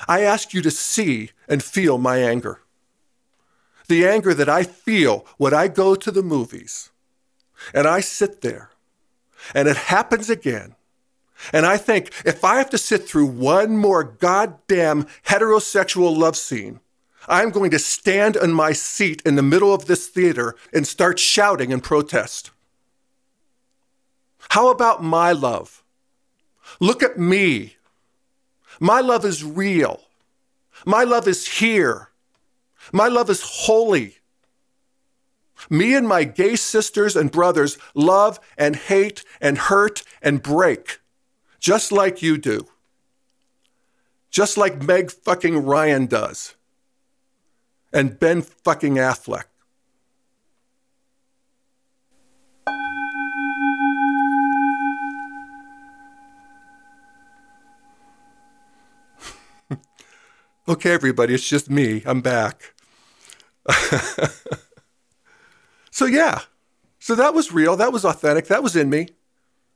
I 0.08 0.22
ask 0.22 0.52
you 0.52 0.60
to 0.62 0.70
see 0.70 1.30
and 1.48 1.62
feel 1.62 1.98
my 1.98 2.18
anger. 2.18 2.62
The 3.86 4.06
anger 4.06 4.34
that 4.34 4.48
I 4.48 4.64
feel 4.64 5.24
when 5.36 5.54
I 5.54 5.68
go 5.68 5.94
to 5.94 6.10
the 6.10 6.22
movies 6.22 6.90
and 7.72 7.86
I 7.86 8.00
sit 8.00 8.40
there 8.40 8.70
and 9.54 9.68
it 9.68 9.76
happens 9.76 10.28
again 10.28 10.74
and 11.52 11.66
I 11.66 11.76
think 11.76 12.12
if 12.24 12.44
I 12.44 12.56
have 12.56 12.70
to 12.70 12.78
sit 12.78 13.08
through 13.08 13.26
one 13.26 13.76
more 13.76 14.04
goddamn 14.04 15.06
heterosexual 15.26 16.16
love 16.16 16.36
scene, 16.36 16.80
I'm 17.28 17.50
going 17.50 17.70
to 17.70 17.78
stand 17.78 18.36
in 18.36 18.52
my 18.52 18.72
seat 18.72 19.22
in 19.24 19.36
the 19.36 19.42
middle 19.42 19.72
of 19.72 19.86
this 19.86 20.08
theater 20.08 20.56
and 20.72 20.86
start 20.86 21.18
shouting 21.18 21.70
in 21.70 21.80
protest. 21.80 22.50
How 24.50 24.70
about 24.70 25.02
my 25.02 25.32
love? 25.32 25.82
Look 26.80 27.02
at 27.02 27.18
me. 27.18 27.76
My 28.80 29.00
love 29.00 29.24
is 29.24 29.44
real. 29.44 30.00
My 30.84 31.04
love 31.04 31.28
is 31.28 31.58
here. 31.58 32.08
My 32.92 33.06
love 33.06 33.30
is 33.30 33.42
holy. 33.42 34.16
Me 35.70 35.94
and 35.94 36.08
my 36.08 36.24
gay 36.24 36.56
sisters 36.56 37.14
and 37.14 37.30
brothers 37.30 37.78
love 37.94 38.40
and 38.58 38.74
hate 38.74 39.24
and 39.40 39.56
hurt 39.56 40.02
and 40.20 40.42
break 40.42 40.98
just 41.62 41.92
like 41.92 42.20
you 42.22 42.36
do, 42.36 42.66
just 44.30 44.58
like 44.58 44.82
Meg 44.82 45.12
fucking 45.12 45.64
Ryan 45.64 46.06
does, 46.06 46.56
and 47.92 48.18
Ben 48.18 48.42
fucking 48.42 48.96
Affleck. 48.96 49.44
okay, 60.68 60.92
everybody, 60.92 61.34
it's 61.34 61.48
just 61.48 61.70
me. 61.70 62.02
I'm 62.04 62.22
back. 62.22 62.74
so, 65.92 66.06
yeah. 66.06 66.40
So 66.98 67.14
that 67.14 67.34
was 67.34 67.52
real. 67.52 67.76
That 67.76 67.92
was 67.92 68.04
authentic. 68.04 68.48
That 68.48 68.64
was 68.64 68.74
in 68.74 68.90
me 68.90 69.06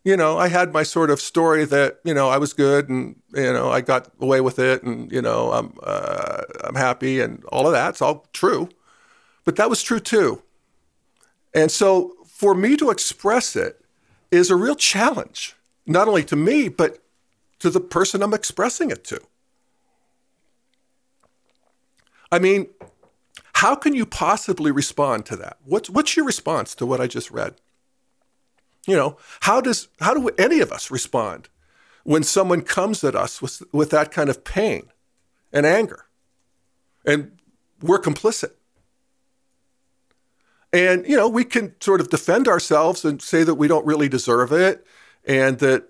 you 0.07 0.17
know, 0.17 0.39
I 0.39 0.47
had 0.47 0.73
my 0.73 0.85
sort 0.85 1.11
of 1.11 1.21
story 1.21 1.65
that 1.65 1.99
you 2.05 2.15
know 2.15 2.29
I 2.29 2.39
was 2.39 2.53
good 2.53 2.89
and 2.89 3.17
you 3.35 3.53
know 3.53 3.71
I 3.71 3.81
got 3.81 4.09
away 4.21 4.41
with 4.41 4.61
it 4.61 4.85
and 4.85 5.11
you 5.11 5.21
know 5.21 5.51
I'm 5.51 5.75
uh, 5.83 6.43
I'm 6.63 6.77
happy 6.77 7.19
and 7.21 7.45
all 7.47 7.67
of 7.67 7.73
that's 7.73 8.01
all 8.01 8.25
true, 8.33 8.69
but 9.45 9.57
that 9.57 9.69
was 9.69 9.83
true 9.83 9.99
too. 9.99 10.45
And 11.53 11.73
so 11.73 12.15
for 12.25 12.55
me 12.55 12.77
to 12.77 12.91
express 12.91 13.57
it 13.57 13.85
is 14.31 14.49
a 14.49 14.55
real 14.55 14.77
challenge, 14.77 15.57
not 15.87 16.07
only 16.07 16.23
to 16.27 16.37
me 16.37 16.69
but 16.69 17.03
to 17.59 17.69
the 17.69 17.81
person 17.81 18.23
I'm 18.23 18.33
expressing 18.33 18.93
it 18.93 19.03
to. 19.07 19.21
I 22.31 22.39
mean, 22.39 22.69
how 23.55 23.75
can 23.75 23.93
you 23.93 24.07
possibly 24.07 24.71
respond 24.71 25.27
to 25.27 25.37
that? 25.39 25.57
What's 25.65 25.91
what's 25.91 26.15
your 26.15 26.25
response 26.25 26.77
to 26.77 26.87
what 26.87 27.01
I 27.01 27.09
just 27.09 27.33
read? 27.33 27.57
You 28.87 28.97
know, 28.97 29.17
how 29.41 29.61
does 29.61 29.89
how 30.01 30.15
do 30.15 30.29
any 30.39 30.61
of 30.61 30.73
us 30.73 30.91
respond 30.91 31.49
when 32.05 32.23
someone 32.23 32.63
comes 32.63 33.03
at 33.05 33.15
us 33.15 33.43
with 33.43 33.63
with 33.73 33.91
that 33.91 34.13
kind 34.13 34.31
of 34.31 34.45
pain 34.45 34.91
and 35.53 35.67
anger? 35.67 36.07
And 37.05 37.39
we're 37.83 38.01
complicit. 38.01 38.53
And, 40.73 41.07
you 41.07 41.17
know, 41.17 41.29
we 41.29 41.45
can 41.45 41.75
sort 41.81 42.01
of 42.01 42.11
defend 42.11 42.49
ourselves 42.49 43.05
and 43.05 43.23
say 43.23 43.45
that 43.45 43.55
we 43.55 43.69
don't 43.69 43.87
really 43.87 44.09
deserve 44.09 44.53
it 44.53 44.85
and 45.25 45.59
that, 45.61 45.89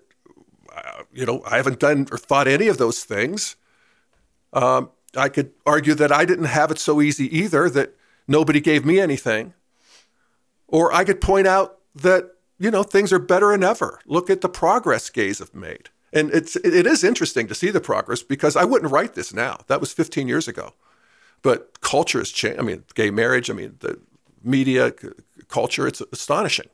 uh, 0.73 1.03
you 1.11 1.25
know, 1.25 1.41
I 1.45 1.57
haven't 1.57 1.79
done 1.79 2.07
or 2.11 2.17
thought 2.17 2.47
any 2.47 2.67
of 2.67 2.77
those 2.77 3.03
things. 3.03 3.55
Um, 4.53 4.91
I 5.15 5.29
could 5.29 5.51
argue 5.65 5.93
that 5.95 6.11
I 6.11 6.25
didn't 6.25 6.45
have 6.45 6.71
it 6.71 6.79
so 6.79 7.01
easy 7.01 7.35
either, 7.37 7.69
that 7.71 7.95
nobody 8.27 8.61
gave 8.61 8.85
me 8.85 8.99
anything. 8.99 9.53
Or 10.67 10.93
I 10.93 11.03
could 11.03 11.19
point 11.19 11.47
out 11.47 11.79
that, 11.95 12.31
you 12.59 12.71
know, 12.71 12.83
things 12.83 13.13
are 13.13 13.19
better 13.19 13.51
than 13.51 13.63
ever. 13.63 13.99
Look 14.05 14.29
at 14.29 14.41
the 14.41 14.49
progress 14.49 15.09
gays 15.09 15.39
have 15.39 15.53
made. 15.53 15.89
And 16.13 16.31
it's 16.31 16.55
it 16.55 16.87
is 16.87 17.03
interesting 17.03 17.47
to 17.47 17.55
see 17.55 17.69
the 17.69 17.81
progress 17.81 18.23
because 18.23 18.55
I 18.55 18.63
wouldn't 18.63 18.91
write 18.91 19.13
this 19.13 19.33
now. 19.33 19.59
That 19.67 19.79
was 19.79 19.91
15 19.91 20.27
years 20.27 20.47
ago. 20.47 20.73
But 21.41 21.81
culture 21.81 22.19
has 22.19 22.31
changed. 22.31 22.59
I 22.59 22.63
mean, 22.63 22.83
gay 22.95 23.11
marriage, 23.11 23.49
I 23.49 23.53
mean, 23.53 23.75
the 23.79 23.99
media 24.43 24.93
c- 24.99 25.09
culture, 25.47 25.87
it's 25.87 26.01
astonishing. 26.11 26.69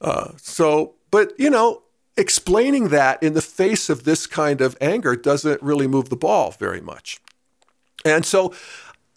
Uh, 0.00 0.32
so, 0.36 0.94
but, 1.10 1.32
you 1.38 1.50
know, 1.50 1.82
explaining 2.16 2.88
that 2.88 3.22
in 3.22 3.34
the 3.34 3.42
face 3.42 3.90
of 3.90 4.04
this 4.04 4.26
kind 4.26 4.60
of 4.60 4.76
anger 4.80 5.16
doesn't 5.16 5.60
really 5.62 5.86
move 5.86 6.08
the 6.08 6.16
ball 6.16 6.52
very 6.52 6.80
much. 6.80 7.20
And 8.04 8.24
so, 8.24 8.54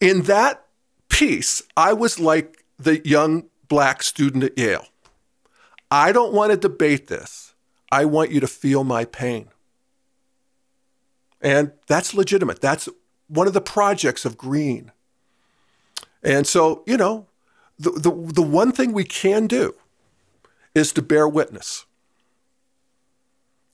in 0.02 0.24
that 0.24 0.66
piece, 1.10 1.62
I 1.78 1.94
was 1.94 2.20
like 2.20 2.66
the 2.78 3.06
young 3.08 3.46
black 3.68 4.04
student 4.04 4.44
at 4.44 4.58
Yale. 4.58 4.88
I 5.94 6.12
don't 6.12 6.34
want 6.34 6.50
to 6.50 6.58
debate 6.58 7.06
this. 7.06 7.54
I 7.92 8.06
want 8.06 8.32
you 8.32 8.40
to 8.40 8.48
feel 8.48 8.84
my 8.84 9.06
pain. 9.06 9.50
And 11.40 11.74
that's 11.86 12.16
legitimate. 12.16 12.62
That's 12.62 12.90
one 13.28 13.46
of 13.46 13.54
the 13.54 13.62
projects 13.62 14.26
of 14.26 14.36
Green. 14.36 14.92
And 16.24 16.48
so, 16.48 16.82
you 16.88 16.98
know, 16.98 17.28
the, 17.78 17.92
the, 17.92 18.10
the 18.10 18.42
one 18.42 18.72
thing 18.72 18.92
we 18.92 19.04
can 19.04 19.46
do 19.46 19.76
is 20.74 20.92
to 20.94 21.04
bear 21.04 21.30
witness. 21.30 21.86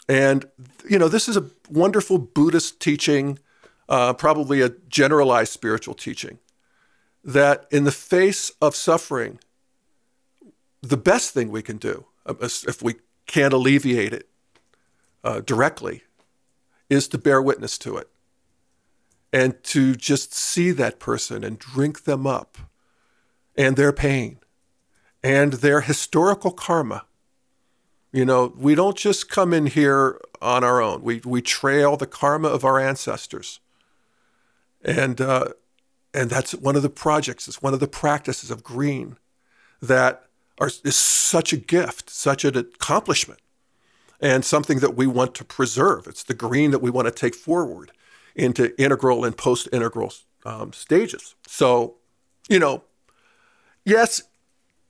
And, 0.10 0.46
you 0.90 1.00
know, 1.00 1.08
this 1.08 1.30
is 1.30 1.38
a 1.38 1.46
wonderful 1.70 2.18
Buddhist 2.18 2.82
teaching, 2.82 3.40
uh, 3.88 4.12
probably 4.12 4.60
a 4.60 4.74
generalized 4.90 5.54
spiritual 5.54 5.94
teaching, 5.94 6.40
that 7.24 7.66
in 7.72 7.86
the 7.86 7.94
face 7.94 8.52
of 8.62 8.76
suffering, 8.76 9.40
the 10.82 10.98
best 10.98 11.34
thing 11.34 11.50
we 11.50 11.62
can 11.62 11.78
do, 11.78 12.06
if 12.42 12.82
we 12.82 12.96
can't 13.26 13.54
alleviate 13.54 14.14
it 14.14 14.30
uh, 15.24 15.42
directly, 15.42 16.04
is 16.90 17.08
to 17.10 17.18
bear 17.18 17.42
witness 17.42 17.78
to 17.80 17.98
it 17.98 18.10
and 19.32 19.64
to 19.64 19.96
just 19.96 20.34
see 20.34 20.72
that 20.72 21.00
person 21.00 21.44
and 21.44 21.60
drink 21.60 22.04
them 22.04 22.26
up 22.26 22.58
and 23.56 23.76
their 23.76 23.94
pain 23.94 24.40
and 25.24 25.54
their 25.54 25.82
historical 25.82 26.52
karma. 26.52 27.06
You 28.12 28.26
know, 28.26 28.54
we 28.58 28.74
don't 28.74 28.98
just 28.98 29.30
come 29.30 29.54
in 29.54 29.68
here 29.68 30.20
on 30.42 30.64
our 30.64 30.82
own. 30.82 31.04
We 31.04 31.22
we 31.24 31.42
trail 31.42 31.96
the 31.96 32.08
karma 32.08 32.48
of 32.48 32.66
our 32.66 32.80
ancestors, 32.80 33.60
and 34.84 35.22
uh, 35.22 35.50
and 36.14 36.30
that's 36.30 36.56
one 36.56 36.76
of 36.76 36.82
the 36.82 36.90
projects. 36.90 37.48
It's 37.48 37.62
one 37.62 37.76
of 37.76 37.80
the 37.80 37.88
practices 37.88 38.50
of 38.50 38.64
green 38.64 39.18
that 39.80 40.29
are, 40.60 40.70
is 40.84 40.96
such 40.96 41.54
a 41.54 41.58
gift, 41.58 42.10
such 42.10 42.46
an 42.46 42.58
accomplishment, 42.58 43.40
and 44.22 44.44
something 44.44 44.80
that 44.80 44.96
we 44.96 45.08
want 45.08 45.34
to 45.36 45.46
preserve. 45.46 46.06
It's 46.08 46.24
the 46.24 46.34
green 46.34 46.72
that 46.72 46.82
we 46.82 46.90
want 46.90 47.08
to 47.08 47.12
take 47.12 47.36
forward 47.36 47.92
into 48.36 48.80
integral 48.82 49.26
and 49.26 49.36
post 49.36 49.68
integral 49.72 50.14
um, 50.46 50.74
stages. 50.74 51.36
So, 51.48 51.96
you 52.50 52.60
know, 52.60 52.84
yes, 53.86 54.24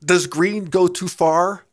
does 0.04 0.26
green 0.26 0.64
go 0.66 0.88
too 0.88 1.08
far? 1.08 1.64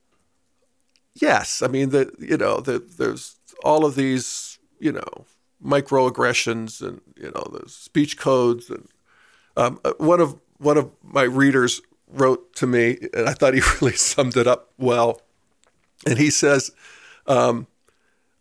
Yes. 1.16 1.62
I 1.62 1.68
mean, 1.68 1.90
the, 1.90 2.12
you 2.20 2.38
know, 2.38 2.60
the, 2.60 2.80
there's 2.80 3.38
all 3.64 3.86
of 3.86 3.96
these, 3.96 4.60
you 4.80 4.92
know, 4.92 5.26
microaggressions 5.64 6.88
and, 6.88 7.02
you 7.16 7.32
know, 7.32 7.44
the 7.52 7.68
speech 7.68 8.18
codes. 8.18 8.70
And 8.70 8.88
um, 9.56 9.80
uh, 9.84 9.94
one 9.98 10.20
of, 10.20 10.40
one 10.58 10.78
of 10.78 10.92
my 11.02 11.24
readers 11.24 11.82
wrote 12.08 12.56
to 12.56 12.68
me, 12.68 12.98
and 13.14 13.28
I 13.28 13.34
thought 13.34 13.54
he 13.54 13.62
really 13.82 13.96
summed 13.96 14.38
it 14.38 14.48
up 14.48 14.72
well. 14.78 15.22
And 16.06 16.18
he 16.18 16.30
says, 16.30 16.72
um, 17.26 17.68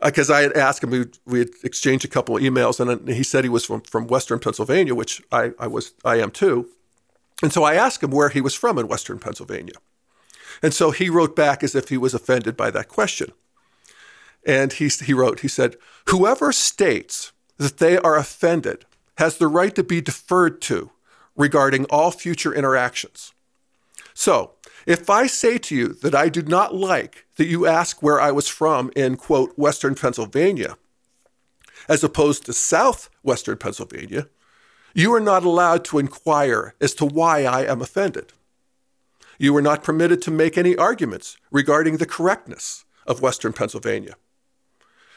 because 0.03 0.31
uh, 0.31 0.35
I 0.35 0.43
had 0.43 0.57
asked 0.57 0.85
him, 0.85 0.91
we, 0.91 1.07
we 1.25 1.39
had 1.41 1.51
exchanged 1.65 2.05
a 2.05 2.09
couple 2.09 2.37
of 2.37 2.43
emails, 2.43 2.81
and 2.81 3.09
he 3.09 3.23
said 3.23 3.45
he 3.45 3.51
was 3.51 3.65
from, 3.65 3.81
from 3.83 4.07
Western 4.07 4.39
Pennsylvania, 4.39 4.95
which 4.95 5.23
I, 5.33 5.53
I 5.59 5.67
was 5.67 5.95
I 6.05 6.17
am 6.17 6.31
too. 6.31 6.69
And 7.43 7.53
so 7.53 7.65
I 7.65 7.75
asked 7.75 8.03
him 8.03 8.11
where 8.11 8.29
he 8.29 8.41
was 8.41 8.55
from 8.55 8.79
in 8.79 8.89
Western 8.89 9.19
Pennsylvania. 9.19 9.75
And 10.63 10.73
so 10.73 10.91
he 10.91 11.11
wrote 11.11 11.37
back 11.37 11.63
as 11.63 11.75
if 11.75 11.89
he 11.89 11.99
was 11.99 12.15
offended 12.15 12.57
by 12.57 12.71
that 12.71 12.89
question. 12.89 13.33
And 14.47 14.73
he, 14.73 14.89
he 14.89 15.13
wrote, 15.13 15.41
he 15.41 15.49
said, 15.49 15.77
Whoever 16.09 16.53
states 16.53 17.33
that 17.59 17.79
they 17.79 17.99
are 17.99 18.17
offended 18.17 18.87
has 19.19 19.39
the 19.39 19.49
right 19.49 19.75
to 19.75 19.83
be 19.83 20.01
deferred 20.01 20.61
to 20.63 20.91
regarding 21.37 21.85
all 21.87 22.11
future 22.11 22.55
interactions. 22.55 23.35
So 24.19 24.53
if 24.87 25.11
I 25.11 25.27
say 25.27 25.59
to 25.59 25.77
you 25.77 25.89
that 25.89 26.15
I 26.15 26.31
do 26.31 26.41
not 26.41 26.75
like 26.75 27.27
that 27.37 27.49
you 27.49 27.67
ask 27.67 28.03
where 28.03 28.19
I 28.19 28.33
was 28.33 28.49
from 28.49 28.91
in, 28.97 29.17
quote, 29.17 29.53
Western 29.59 29.95
Pennsylvania, 29.95 30.79
as 31.87 32.03
opposed 32.03 32.47
to 32.47 32.55
Southwestern 32.55 33.59
Pennsylvania, 33.59 34.29
you 34.95 35.13
are 35.13 35.21
not 35.21 35.45
allowed 35.45 35.85
to 35.85 35.99
inquire 35.99 36.75
as 36.81 36.95
to 36.95 37.05
why 37.05 37.45
I 37.45 37.65
am 37.65 37.83
offended. 37.83 38.33
You 39.39 39.55
are 39.55 39.63
not 39.63 39.85
permitted 39.85 40.23
to 40.23 40.31
make 40.31 40.57
any 40.57 40.75
arguments 40.77 41.37
regarding 41.51 41.99
the 41.99 42.07
correctness 42.07 42.87
of 43.07 43.21
Western 43.21 43.53
Pennsylvania. 43.53 44.15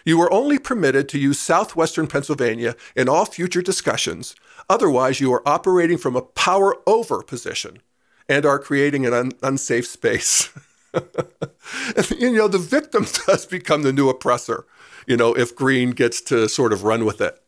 You 0.04 0.22
are 0.22 0.32
only 0.32 0.60
permitted 0.60 1.08
to 1.10 1.20
use 1.20 1.40
Southwestern 1.40 2.08
Pennsylvania 2.08 2.76
in 2.98 3.08
all 3.08 3.24
future 3.24 3.62
discussions, 3.62 4.36
otherwise, 4.70 5.22
you 5.22 5.32
are 5.34 5.48
operating 5.48 5.98
from 5.98 6.18
a 6.18 6.22
power 6.22 6.76
over 6.86 7.24
position 7.24 7.82
and 8.30 8.46
are 8.46 8.60
creating 8.60 9.06
an 9.08 9.14
un- 9.14 9.32
unsafe 9.42 9.88
space. 9.88 10.50
and, 10.94 12.10
you 12.20 12.32
know, 12.32 12.48
the 12.48 12.60
victim 12.60 13.06
does 13.26 13.46
become 13.48 13.82
the 13.82 13.92
new 13.92 14.08
oppressor, 14.08 14.66
you 15.08 15.18
know, 15.18 15.34
if 15.34 15.56
Green 15.56 15.92
gets 15.92 16.22
to 16.22 16.48
sort 16.48 16.72
of 16.72 16.84
run 16.84 17.04
with 17.04 17.20
it. 17.20 17.42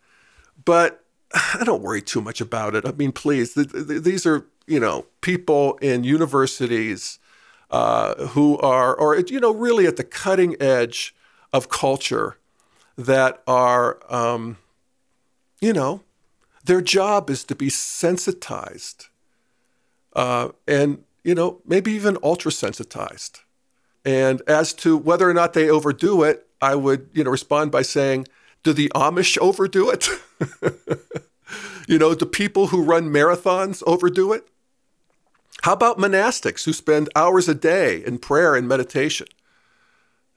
But 0.65 1.05
I 1.33 1.63
don't 1.63 1.83
worry 1.83 2.01
too 2.01 2.19
much 2.19 2.41
about 2.41 2.75
it. 2.75 2.85
I 2.85 2.91
mean, 2.91 3.11
please, 3.11 3.53
th- 3.53 3.71
th- 3.71 4.01
these 4.01 4.25
are, 4.25 4.47
you 4.65 4.79
know, 4.79 5.05
people 5.21 5.77
in 5.77 6.03
universities 6.03 7.19
uh, 7.69 8.27
who 8.27 8.57
are, 8.57 8.93
or, 8.93 9.17
you 9.17 9.39
know, 9.39 9.53
really 9.53 9.85
at 9.85 9.95
the 9.95 10.03
cutting 10.03 10.61
edge 10.61 11.15
of 11.53 11.69
culture 11.69 12.37
that 12.97 13.41
are, 13.47 13.99
um, 14.13 14.57
you 15.61 15.71
know, 15.71 16.01
their 16.65 16.81
job 16.81 17.29
is 17.29 17.43
to 17.45 17.55
be 17.55 17.69
sensitized 17.69 19.07
uh, 20.13 20.49
and 20.67 21.03
you 21.23 21.35
know 21.35 21.61
maybe 21.65 21.91
even 21.91 22.17
ultra 22.23 22.51
sensitized. 22.51 23.41
And 24.03 24.41
as 24.47 24.73
to 24.73 24.97
whether 24.97 25.29
or 25.29 25.33
not 25.33 25.53
they 25.53 25.69
overdo 25.69 26.23
it, 26.23 26.47
I 26.61 26.75
would 26.75 27.09
you 27.13 27.23
know 27.23 27.31
respond 27.31 27.71
by 27.71 27.83
saying, 27.83 28.27
do 28.63 28.73
the 28.73 28.89
Amish 28.89 29.37
overdo 29.39 29.89
it? 29.89 30.07
you 31.87 31.97
know, 31.97 32.13
do 32.13 32.25
people 32.25 32.67
who 32.67 32.83
run 32.83 33.11
marathons 33.11 33.81
overdo 33.85 34.33
it? 34.33 34.47
How 35.63 35.73
about 35.73 35.97
monastics 35.97 36.65
who 36.65 36.73
spend 36.73 37.09
hours 37.15 37.47
a 37.47 37.55
day 37.55 38.03
in 38.03 38.17
prayer 38.17 38.55
and 38.55 38.67
meditation? 38.67 39.27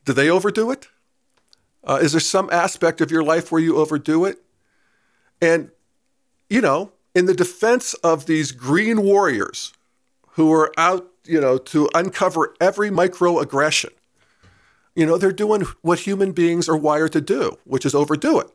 Do 0.04 0.12
they 0.12 0.28
overdo 0.28 0.70
it? 0.70 0.88
Uh, 1.82 1.98
is 2.02 2.12
there 2.12 2.20
some 2.20 2.48
aspect 2.50 3.00
of 3.00 3.10
your 3.10 3.22
life 3.22 3.50
where 3.52 3.60
you 3.60 3.76
overdo 3.76 4.24
it? 4.24 4.42
And, 5.40 5.70
you 6.48 6.60
know, 6.60 6.92
in 7.14 7.26
the 7.26 7.34
defense 7.34 7.94
of 7.94 8.26
these 8.26 8.52
green 8.52 9.02
warriors 9.02 9.72
who 10.32 10.52
are 10.52 10.72
out, 10.76 11.08
you 11.24 11.40
know, 11.40 11.58
to 11.58 11.88
uncover 11.94 12.54
every 12.60 12.90
microaggression. 12.90 13.90
You 14.94 15.06
know, 15.06 15.18
they're 15.18 15.32
doing 15.32 15.62
what 15.82 16.00
human 16.00 16.32
beings 16.32 16.68
are 16.68 16.76
wired 16.76 17.12
to 17.12 17.20
do, 17.20 17.58
which 17.64 17.86
is 17.86 17.94
overdo 17.94 18.40
it. 18.40 18.50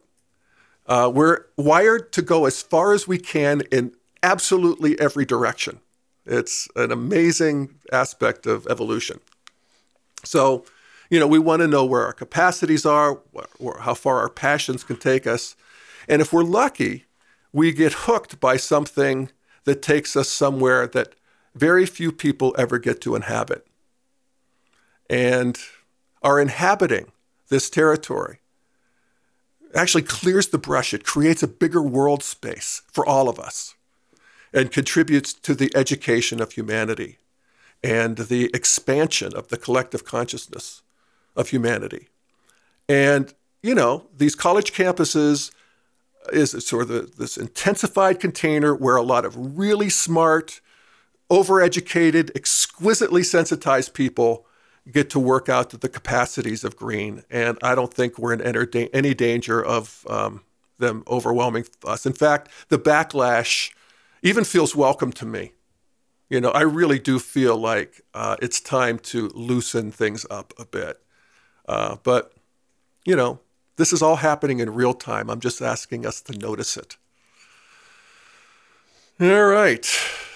Uh, 0.86 1.12
we're 1.14 1.46
wired 1.56 2.12
to 2.14 2.22
go 2.22 2.46
as 2.46 2.62
far 2.62 2.94
as 2.94 3.08
we 3.08 3.18
can 3.18 3.62
in 3.72 3.94
absolutely 4.24 5.00
every 5.00 5.26
direction. 5.26 5.80
It's 6.26 6.68
an 6.76 6.92
amazing 6.92 7.76
aspect 7.92 8.46
of 8.46 8.68
evolution. 8.68 9.20
So, 10.24 10.66
you 11.10 11.20
know, 11.20 11.28
we 11.28 11.40
want 11.40 11.62
to 11.62 11.68
know 11.68 11.86
where 11.86 12.06
our 12.06 12.14
capacities 12.14 12.86
are, 12.86 13.20
how 13.82 13.94
far 13.94 14.20
our 14.20 14.30
passions 14.30 14.84
can 14.84 14.98
take 14.98 15.26
us. 15.26 15.56
And 16.08 16.22
if 16.22 16.34
we're 16.34 16.44
lucky, 16.44 17.06
we 17.52 17.72
get 17.72 17.94
hooked 17.94 18.40
by 18.40 18.58
something 18.58 19.32
that 19.66 19.82
takes 19.82 20.16
us 20.16 20.30
somewhere 20.30 20.88
that 20.88 21.16
very 21.56 21.86
few 21.86 22.12
people 22.12 22.56
ever 22.58 22.80
get 22.80 23.02
to 23.02 23.16
inhabit. 23.16 23.66
And 25.10 25.58
our 26.22 26.40
inhabiting 26.40 27.12
this 27.50 27.70
territory 27.70 28.40
actually 29.76 30.04
clears 30.04 30.48
the 30.48 30.58
brush. 30.58 30.94
It 30.94 31.04
creates 31.04 31.44
a 31.44 31.48
bigger 31.48 31.82
world 31.82 32.24
space 32.24 32.84
for 32.92 33.06
all 33.06 33.30
of 33.30 33.40
us. 33.40 33.76
and 34.54 34.72
contributes 34.72 35.34
to 35.34 35.54
the 35.54 35.72
education 35.76 36.42
of 36.42 36.54
humanity 36.54 37.18
and 37.84 38.18
the 38.18 38.50
expansion 38.54 39.34
of 39.36 39.50
the 39.50 39.58
collective 39.58 40.04
consciousness 40.04 40.82
of 41.36 41.50
humanity. 41.50 42.10
And, 42.88 43.34
you 43.62 43.76
know, 43.76 44.08
these 44.18 44.36
college 44.36 44.74
campuses 44.74 45.52
is 46.34 46.52
sort 46.66 46.90
of 46.90 47.16
this 47.18 47.38
intensified 47.38 48.20
container 48.20 48.76
where 48.76 48.96
a 48.96 49.02
lot 49.04 49.26
of 49.26 49.58
really 49.58 49.90
smart, 49.90 50.62
overeducated, 51.30 52.36
exquisitely 52.36 53.24
sensitized 53.24 53.94
people 53.94 54.46
get 54.92 55.10
to 55.12 55.20
work 55.20 55.50
out 55.50 55.70
the 55.70 55.90
capacities 55.90 56.64
of 56.64 56.76
green. 56.76 57.24
And 57.30 57.58
I 57.62 57.76
don't 57.76 57.94
think 57.94 58.18
we're 58.18 58.34
in 58.34 58.42
any 58.42 59.14
danger 59.14 59.64
of 59.64 60.06
um, 60.10 60.42
them 60.78 61.04
overwhelming 61.08 61.66
us. 61.86 62.06
In 62.06 62.14
fact, 62.14 62.50
the 62.70 62.80
backlash 62.80 63.72
even 64.24 64.44
feels 64.44 64.76
welcome 64.76 65.12
to 65.14 65.26
me. 65.26 65.54
You 66.30 66.42
know, 66.42 66.52
I 66.52 66.62
really 66.62 67.00
do 67.00 67.20
feel 67.20 67.58
like 67.58 68.02
uh, 68.14 68.36
it's 68.42 68.60
time 68.60 69.00
to 69.00 69.30
loosen 69.30 69.92
things 69.92 70.26
up 70.30 70.54
a 70.58 70.66
bit. 70.66 71.00
Uh, 71.68 71.98
but, 72.04 72.34
you 73.06 73.16
know, 73.16 73.40
this 73.80 73.94
is 73.94 74.02
all 74.02 74.18
happening 74.18 74.60
in 74.60 74.74
real 74.74 74.94
time. 74.94 75.30
I'm 75.30 75.40
just 75.40 75.62
asking 75.62 76.06
us 76.06 76.20
to 76.24 76.38
notice 76.38 76.76
it. 76.76 76.98
All 79.22 79.46
right. 79.46 79.86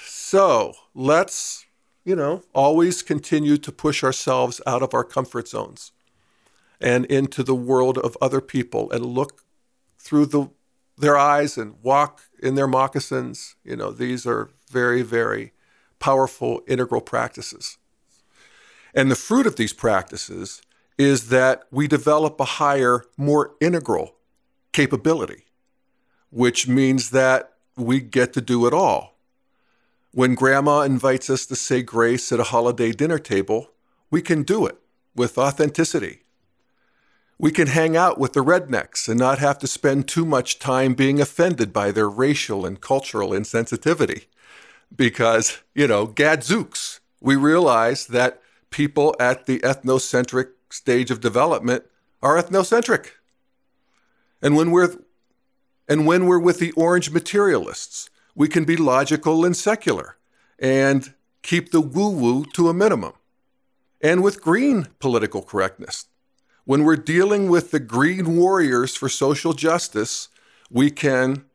So 0.06 0.76
let's, 0.96 1.66
you 2.06 2.16
know, 2.16 2.44
always 2.54 3.04
continue 3.04 3.58
to 3.58 3.72
push 3.74 4.02
ourselves 4.02 4.62
out 4.66 4.82
of 4.82 4.94
our 4.94 5.04
comfort 5.04 5.50
zones 5.50 5.92
and 6.80 7.04
into 7.08 7.44
the 7.44 7.54
world 7.54 7.98
of 7.98 8.18
other 8.22 8.40
people 8.40 8.90
and 8.92 9.06
look 9.06 9.44
through 10.00 10.28
the, 10.28 10.50
their 10.98 11.18
eyes 11.18 11.58
and 11.58 11.76
walk 11.84 12.22
in 12.42 12.56
their 12.56 12.68
moccasins. 12.68 13.58
You 13.66 13.76
know, 13.76 13.92
these 13.92 14.26
are 14.26 14.52
very, 14.72 15.02
very 15.02 15.52
powerful 16.00 16.62
integral 16.66 17.02
practices. 17.02 17.78
And 18.96 19.12
the 19.12 19.16
fruit 19.16 19.46
of 19.46 19.58
these 19.58 19.74
practices 19.74 20.62
is 20.98 21.30
that 21.30 21.64
we 21.72 21.88
develop 21.88 22.40
a 22.40 22.46
higher, 22.46 23.04
more 23.18 23.56
integral 23.60 24.16
capability, 24.72 25.46
which 26.30 26.68
means 26.68 27.10
that 27.12 27.54
we 27.76 28.00
get 28.00 28.34
to 28.34 28.42
do 28.42 28.66
it 28.68 28.74
all. 28.74 29.18
When 30.12 30.36
grandma 30.36 30.82
invites 30.82 31.30
us 31.30 31.46
to 31.48 31.56
say 31.56 31.82
grace 31.82 32.32
at 32.32 32.40
a 32.40 32.46
holiday 32.46 32.92
dinner 32.92 33.18
table, 33.18 33.72
we 34.12 34.22
can 34.22 34.44
do 34.44 34.66
it 34.66 34.78
with 35.16 35.38
authenticity 35.38 36.24
we 37.44 37.52
can 37.52 37.68
hang 37.68 37.98
out 37.98 38.18
with 38.18 38.32
the 38.32 38.44
rednecks 38.44 39.10
and 39.10 39.20
not 39.20 39.40
have 39.40 39.58
to 39.60 39.68
spend 39.68 40.08
too 40.08 40.26
much 40.26 40.60
time 40.60 40.94
being 40.94 41.20
offended 41.20 41.74
by 41.74 41.92
their 41.92 42.10
racial 42.10 42.66
and 42.66 42.80
cultural 42.80 43.32
insensitivity. 43.32 44.28
Because, 44.96 45.62
you 45.74 45.86
know, 45.86 46.06
gadzooks, 46.06 47.02
we 47.20 47.36
realize 47.36 48.08
that 48.08 48.42
people 48.70 49.14
at 49.20 49.46
the 49.46 49.60
ethnocentric 49.60 50.52
stage 50.74 51.12
of 51.12 51.22
development 51.22 51.86
are 52.22 52.42
ethnocentric. 52.42 53.12
And 54.42 54.56
when 54.56 54.72
we're 54.72 54.96
and 55.88 56.08
when 56.08 56.26
we're 56.26 56.40
with 56.40 56.60
the 56.60 56.72
orange 56.74 57.12
materialists, 57.12 58.10
we 58.36 58.48
can 58.48 58.64
be 58.64 58.78
logical 58.78 59.46
and 59.46 59.56
secular 59.56 60.18
and 60.58 61.14
keep 61.42 61.72
the 61.72 61.82
woo-woo 61.82 62.46
to 62.54 62.70
a 62.70 62.74
minimum. 62.74 63.14
And 64.02 64.24
with 64.24 64.42
green 64.42 64.88
political 65.00 65.42
correctness, 65.42 66.06
when 66.66 66.84
we're 66.84 66.96
dealing 66.96 67.50
with 67.50 67.72
the 67.72 67.80
green 67.80 68.38
warriors 68.38 68.96
for 68.96 69.10
social 69.10 69.54
justice, 69.54 70.30
we 70.72 70.90
can, 70.90 71.46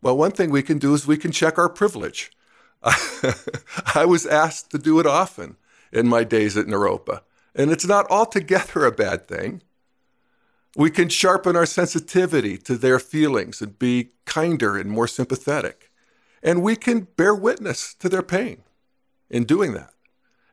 well, 0.00 0.16
one 0.16 0.32
thing 0.32 0.50
we 0.50 0.62
can 0.62 0.78
do 0.78 0.94
is 0.94 1.06
we 1.06 1.18
can 1.18 1.30
check 1.30 1.58
our 1.58 1.68
privilege. 1.68 2.30
I 3.94 4.04
was 4.06 4.26
asked 4.26 4.70
to 4.70 4.78
do 4.78 4.98
it 4.98 5.06
often 5.06 5.56
in 5.92 6.08
my 6.08 6.24
days 6.24 6.56
at 6.56 6.66
Naropa, 6.66 7.20
and 7.54 7.70
it's 7.70 7.86
not 7.86 8.10
altogether 8.10 8.84
a 8.84 8.92
bad 8.92 9.26
thing. 9.28 9.62
We 10.76 10.90
can 10.90 11.08
sharpen 11.08 11.54
our 11.54 11.66
sensitivity 11.66 12.58
to 12.58 12.76
their 12.76 12.98
feelings 12.98 13.62
and 13.62 13.78
be 13.78 14.10
kinder 14.24 14.76
and 14.76 14.90
more 14.90 15.06
sympathetic. 15.06 15.90
And 16.42 16.62
we 16.62 16.76
can 16.76 17.08
bear 17.16 17.34
witness 17.34 17.94
to 17.94 18.08
their 18.08 18.22
pain 18.22 18.62
in 19.30 19.44
doing 19.44 19.72
that. 19.74 19.92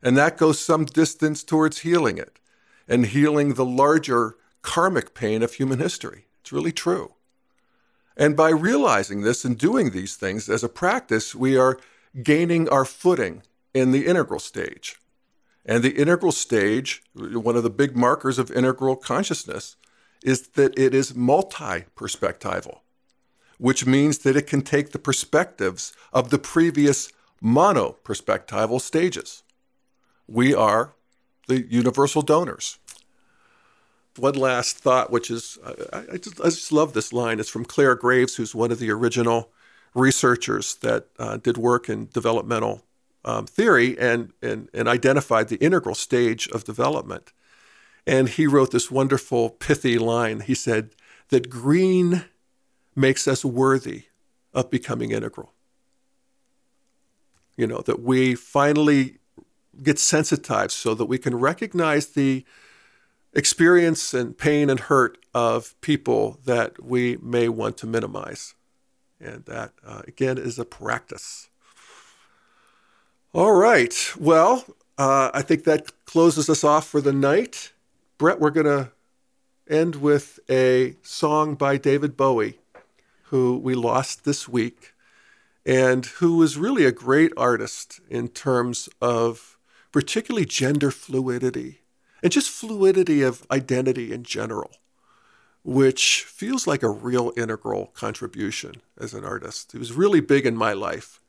And 0.02 0.16
that 0.16 0.38
goes 0.38 0.58
some 0.58 0.84
distance 0.84 1.42
towards 1.42 1.80
healing 1.80 2.18
it 2.18 2.38
and 2.88 3.06
healing 3.06 3.54
the 3.54 3.64
larger 3.64 4.36
karmic 4.62 5.14
pain 5.14 5.42
of 5.42 5.54
human 5.54 5.80
history. 5.80 6.26
It's 6.40 6.52
really 6.52 6.72
true. 6.72 7.14
And 8.16 8.36
by 8.36 8.50
realizing 8.50 9.22
this 9.22 9.44
and 9.44 9.56
doing 9.58 9.90
these 9.90 10.16
things 10.16 10.48
as 10.48 10.62
a 10.62 10.68
practice, 10.68 11.34
we 11.34 11.56
are 11.56 11.78
gaining 12.22 12.68
our 12.68 12.84
footing 12.84 13.42
in 13.74 13.90
the 13.90 14.06
integral 14.06 14.40
stage. 14.40 14.96
And 15.64 15.82
the 15.82 15.96
integral 15.96 16.32
stage, 16.32 17.02
one 17.14 17.56
of 17.56 17.62
the 17.62 17.70
big 17.70 17.96
markers 17.96 18.38
of 18.38 18.50
integral 18.50 18.96
consciousness, 18.96 19.76
is 20.22 20.48
that 20.48 20.76
it 20.78 20.94
is 20.94 21.14
multi 21.14 21.84
perspectival, 21.96 22.80
which 23.58 23.86
means 23.86 24.18
that 24.18 24.36
it 24.36 24.46
can 24.46 24.62
take 24.62 24.90
the 24.90 24.98
perspectives 24.98 25.92
of 26.12 26.30
the 26.30 26.38
previous 26.38 27.12
mono 27.40 27.96
perspectival 28.04 28.80
stages. 28.80 29.42
We 30.26 30.54
are 30.54 30.94
the 31.48 31.62
universal 31.62 32.22
donors. 32.22 32.78
One 34.16 34.34
last 34.34 34.78
thought, 34.78 35.10
which 35.10 35.30
is 35.30 35.58
I, 35.64 36.04
I, 36.12 36.16
just, 36.18 36.40
I 36.40 36.44
just 36.44 36.72
love 36.72 36.92
this 36.92 37.12
line. 37.12 37.40
It's 37.40 37.48
from 37.48 37.64
Clare 37.64 37.94
Graves, 37.94 38.36
who's 38.36 38.54
one 38.54 38.70
of 38.70 38.78
the 38.78 38.90
original 38.90 39.50
researchers 39.94 40.74
that 40.76 41.08
uh, 41.18 41.36
did 41.36 41.56
work 41.56 41.88
in 41.88 42.08
developmental 42.12 42.82
um, 43.24 43.46
theory 43.46 43.98
and, 43.98 44.32
and, 44.42 44.68
and 44.74 44.88
identified 44.88 45.48
the 45.48 45.56
integral 45.56 45.94
stage 45.94 46.48
of 46.48 46.64
development. 46.64 47.32
And 48.06 48.28
he 48.28 48.46
wrote 48.46 48.72
this 48.72 48.90
wonderful, 48.90 49.50
pithy 49.50 49.98
line. 49.98 50.40
He 50.40 50.54
said 50.54 50.90
that 51.28 51.48
green 51.48 52.24
makes 52.96 53.28
us 53.28 53.44
worthy 53.44 54.04
of 54.52 54.70
becoming 54.70 55.12
integral. 55.12 55.52
You 57.56 57.66
know, 57.66 57.80
that 57.82 58.00
we 58.00 58.34
finally 58.34 59.18
get 59.82 59.98
sensitized 59.98 60.72
so 60.72 60.94
that 60.94 61.06
we 61.06 61.18
can 61.18 61.38
recognize 61.38 62.08
the 62.08 62.44
experience 63.32 64.12
and 64.12 64.36
pain 64.36 64.68
and 64.68 64.80
hurt 64.80 65.18
of 65.32 65.80
people 65.80 66.38
that 66.44 66.82
we 66.82 67.16
may 67.22 67.48
want 67.48 67.76
to 67.78 67.86
minimize. 67.86 68.54
And 69.20 69.44
that, 69.46 69.72
uh, 69.86 70.02
again, 70.06 70.36
is 70.36 70.58
a 70.58 70.64
practice. 70.64 71.48
All 73.34 73.54
right. 73.54 73.94
Well, 74.18 74.62
uh, 74.98 75.30
I 75.32 75.40
think 75.40 75.64
that 75.64 76.04
closes 76.04 76.50
us 76.50 76.62
off 76.62 76.86
for 76.86 77.00
the 77.00 77.14
night. 77.14 77.72
Brett, 78.18 78.38
we're 78.38 78.50
going 78.50 78.66
to 78.66 78.92
end 79.66 79.96
with 79.96 80.38
a 80.50 80.96
song 81.00 81.54
by 81.54 81.78
David 81.78 82.14
Bowie, 82.14 82.58
who 83.24 83.56
we 83.56 83.74
lost 83.74 84.26
this 84.26 84.50
week, 84.50 84.92
and 85.64 86.04
who 86.04 86.36
was 86.36 86.58
really 86.58 86.84
a 86.84 86.92
great 86.92 87.32
artist 87.34 88.00
in 88.10 88.28
terms 88.28 88.90
of 89.00 89.56
particularly 89.92 90.44
gender 90.44 90.90
fluidity 90.90 91.80
and 92.22 92.32
just 92.32 92.50
fluidity 92.50 93.22
of 93.22 93.46
identity 93.50 94.12
in 94.12 94.24
general, 94.24 94.72
which 95.64 96.24
feels 96.24 96.66
like 96.66 96.82
a 96.82 96.90
real 96.90 97.32
integral 97.38 97.86
contribution 97.94 98.82
as 99.00 99.14
an 99.14 99.24
artist. 99.24 99.72
He 99.72 99.78
was 99.78 99.94
really 99.94 100.20
big 100.20 100.44
in 100.44 100.54
my 100.54 100.74
life. 100.74 101.21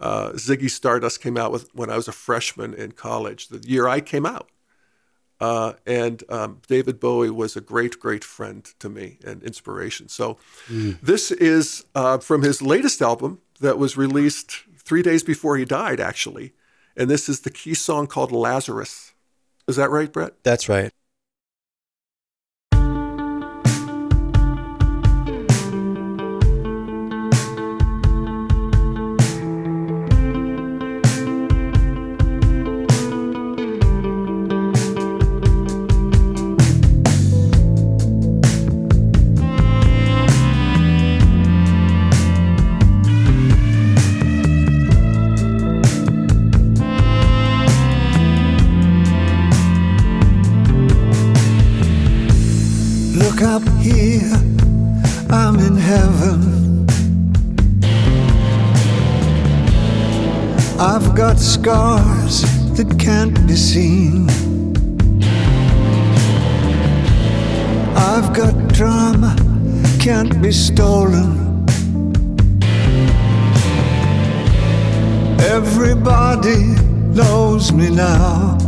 Uh, 0.00 0.30
Ziggy 0.30 0.70
Stardust 0.70 1.20
came 1.20 1.36
out 1.36 1.50
with 1.50 1.68
when 1.74 1.90
I 1.90 1.96
was 1.96 2.08
a 2.08 2.12
freshman 2.12 2.74
in 2.74 2.92
college, 2.92 3.48
the 3.48 3.58
year 3.66 3.88
I 3.88 4.00
came 4.00 4.24
out. 4.24 4.48
Uh, 5.40 5.74
and 5.86 6.24
um, 6.28 6.60
David 6.66 6.98
Bowie 6.98 7.30
was 7.30 7.56
a 7.56 7.60
great, 7.60 8.00
great 8.00 8.24
friend 8.24 8.64
to 8.80 8.88
me 8.88 9.18
and 9.24 9.42
inspiration. 9.42 10.08
So, 10.08 10.36
mm. 10.66 10.98
this 11.00 11.30
is 11.30 11.84
uh, 11.94 12.18
from 12.18 12.42
his 12.42 12.60
latest 12.60 13.00
album 13.00 13.40
that 13.60 13.78
was 13.78 13.96
released 13.96 14.62
three 14.76 15.02
days 15.02 15.22
before 15.22 15.56
he 15.56 15.64
died, 15.64 16.00
actually. 16.00 16.54
And 16.96 17.08
this 17.08 17.28
is 17.28 17.40
the 17.40 17.50
key 17.50 17.74
song 17.74 18.08
called 18.08 18.32
Lazarus. 18.32 19.12
Is 19.68 19.76
that 19.76 19.90
right, 19.90 20.12
Brett? 20.12 20.32
That's 20.42 20.68
right. 20.68 20.90
look 53.38 53.62
up 53.62 53.68
here, 53.78 54.32
I'm 55.30 55.58
in 55.58 55.76
heaven. 55.76 56.86
I've 60.80 61.14
got 61.14 61.38
scars 61.38 62.42
that 62.76 62.98
can't 62.98 63.34
be 63.46 63.54
seen. 63.54 64.28
I've 67.96 68.32
got 68.34 68.54
drama, 68.72 69.36
can't 70.00 70.40
be 70.42 70.50
stolen. 70.50 71.66
Everybody 75.40 76.74
knows 77.14 77.72
me 77.72 77.90
now. 77.90 78.67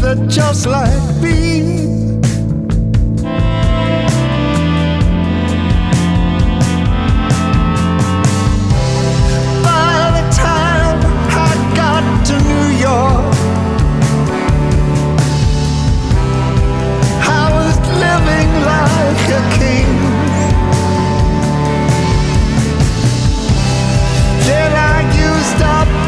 that 0.00 0.28
just 0.28 0.66
like 0.66 1.02
me. 1.22 1.60
By 9.62 10.10
the 10.16 10.24
time 10.34 10.98
I 11.46 11.52
got 11.76 12.02
to 12.28 12.34
New 12.50 12.68
York, 12.88 13.34
I 17.28 17.44
was 17.56 17.76
living 18.04 18.50
like 18.72 19.28
a 19.38 19.42
king. 19.58 19.92
Then 24.46 24.72
I 24.72 24.98
used 25.14 25.62
up. 25.62 25.99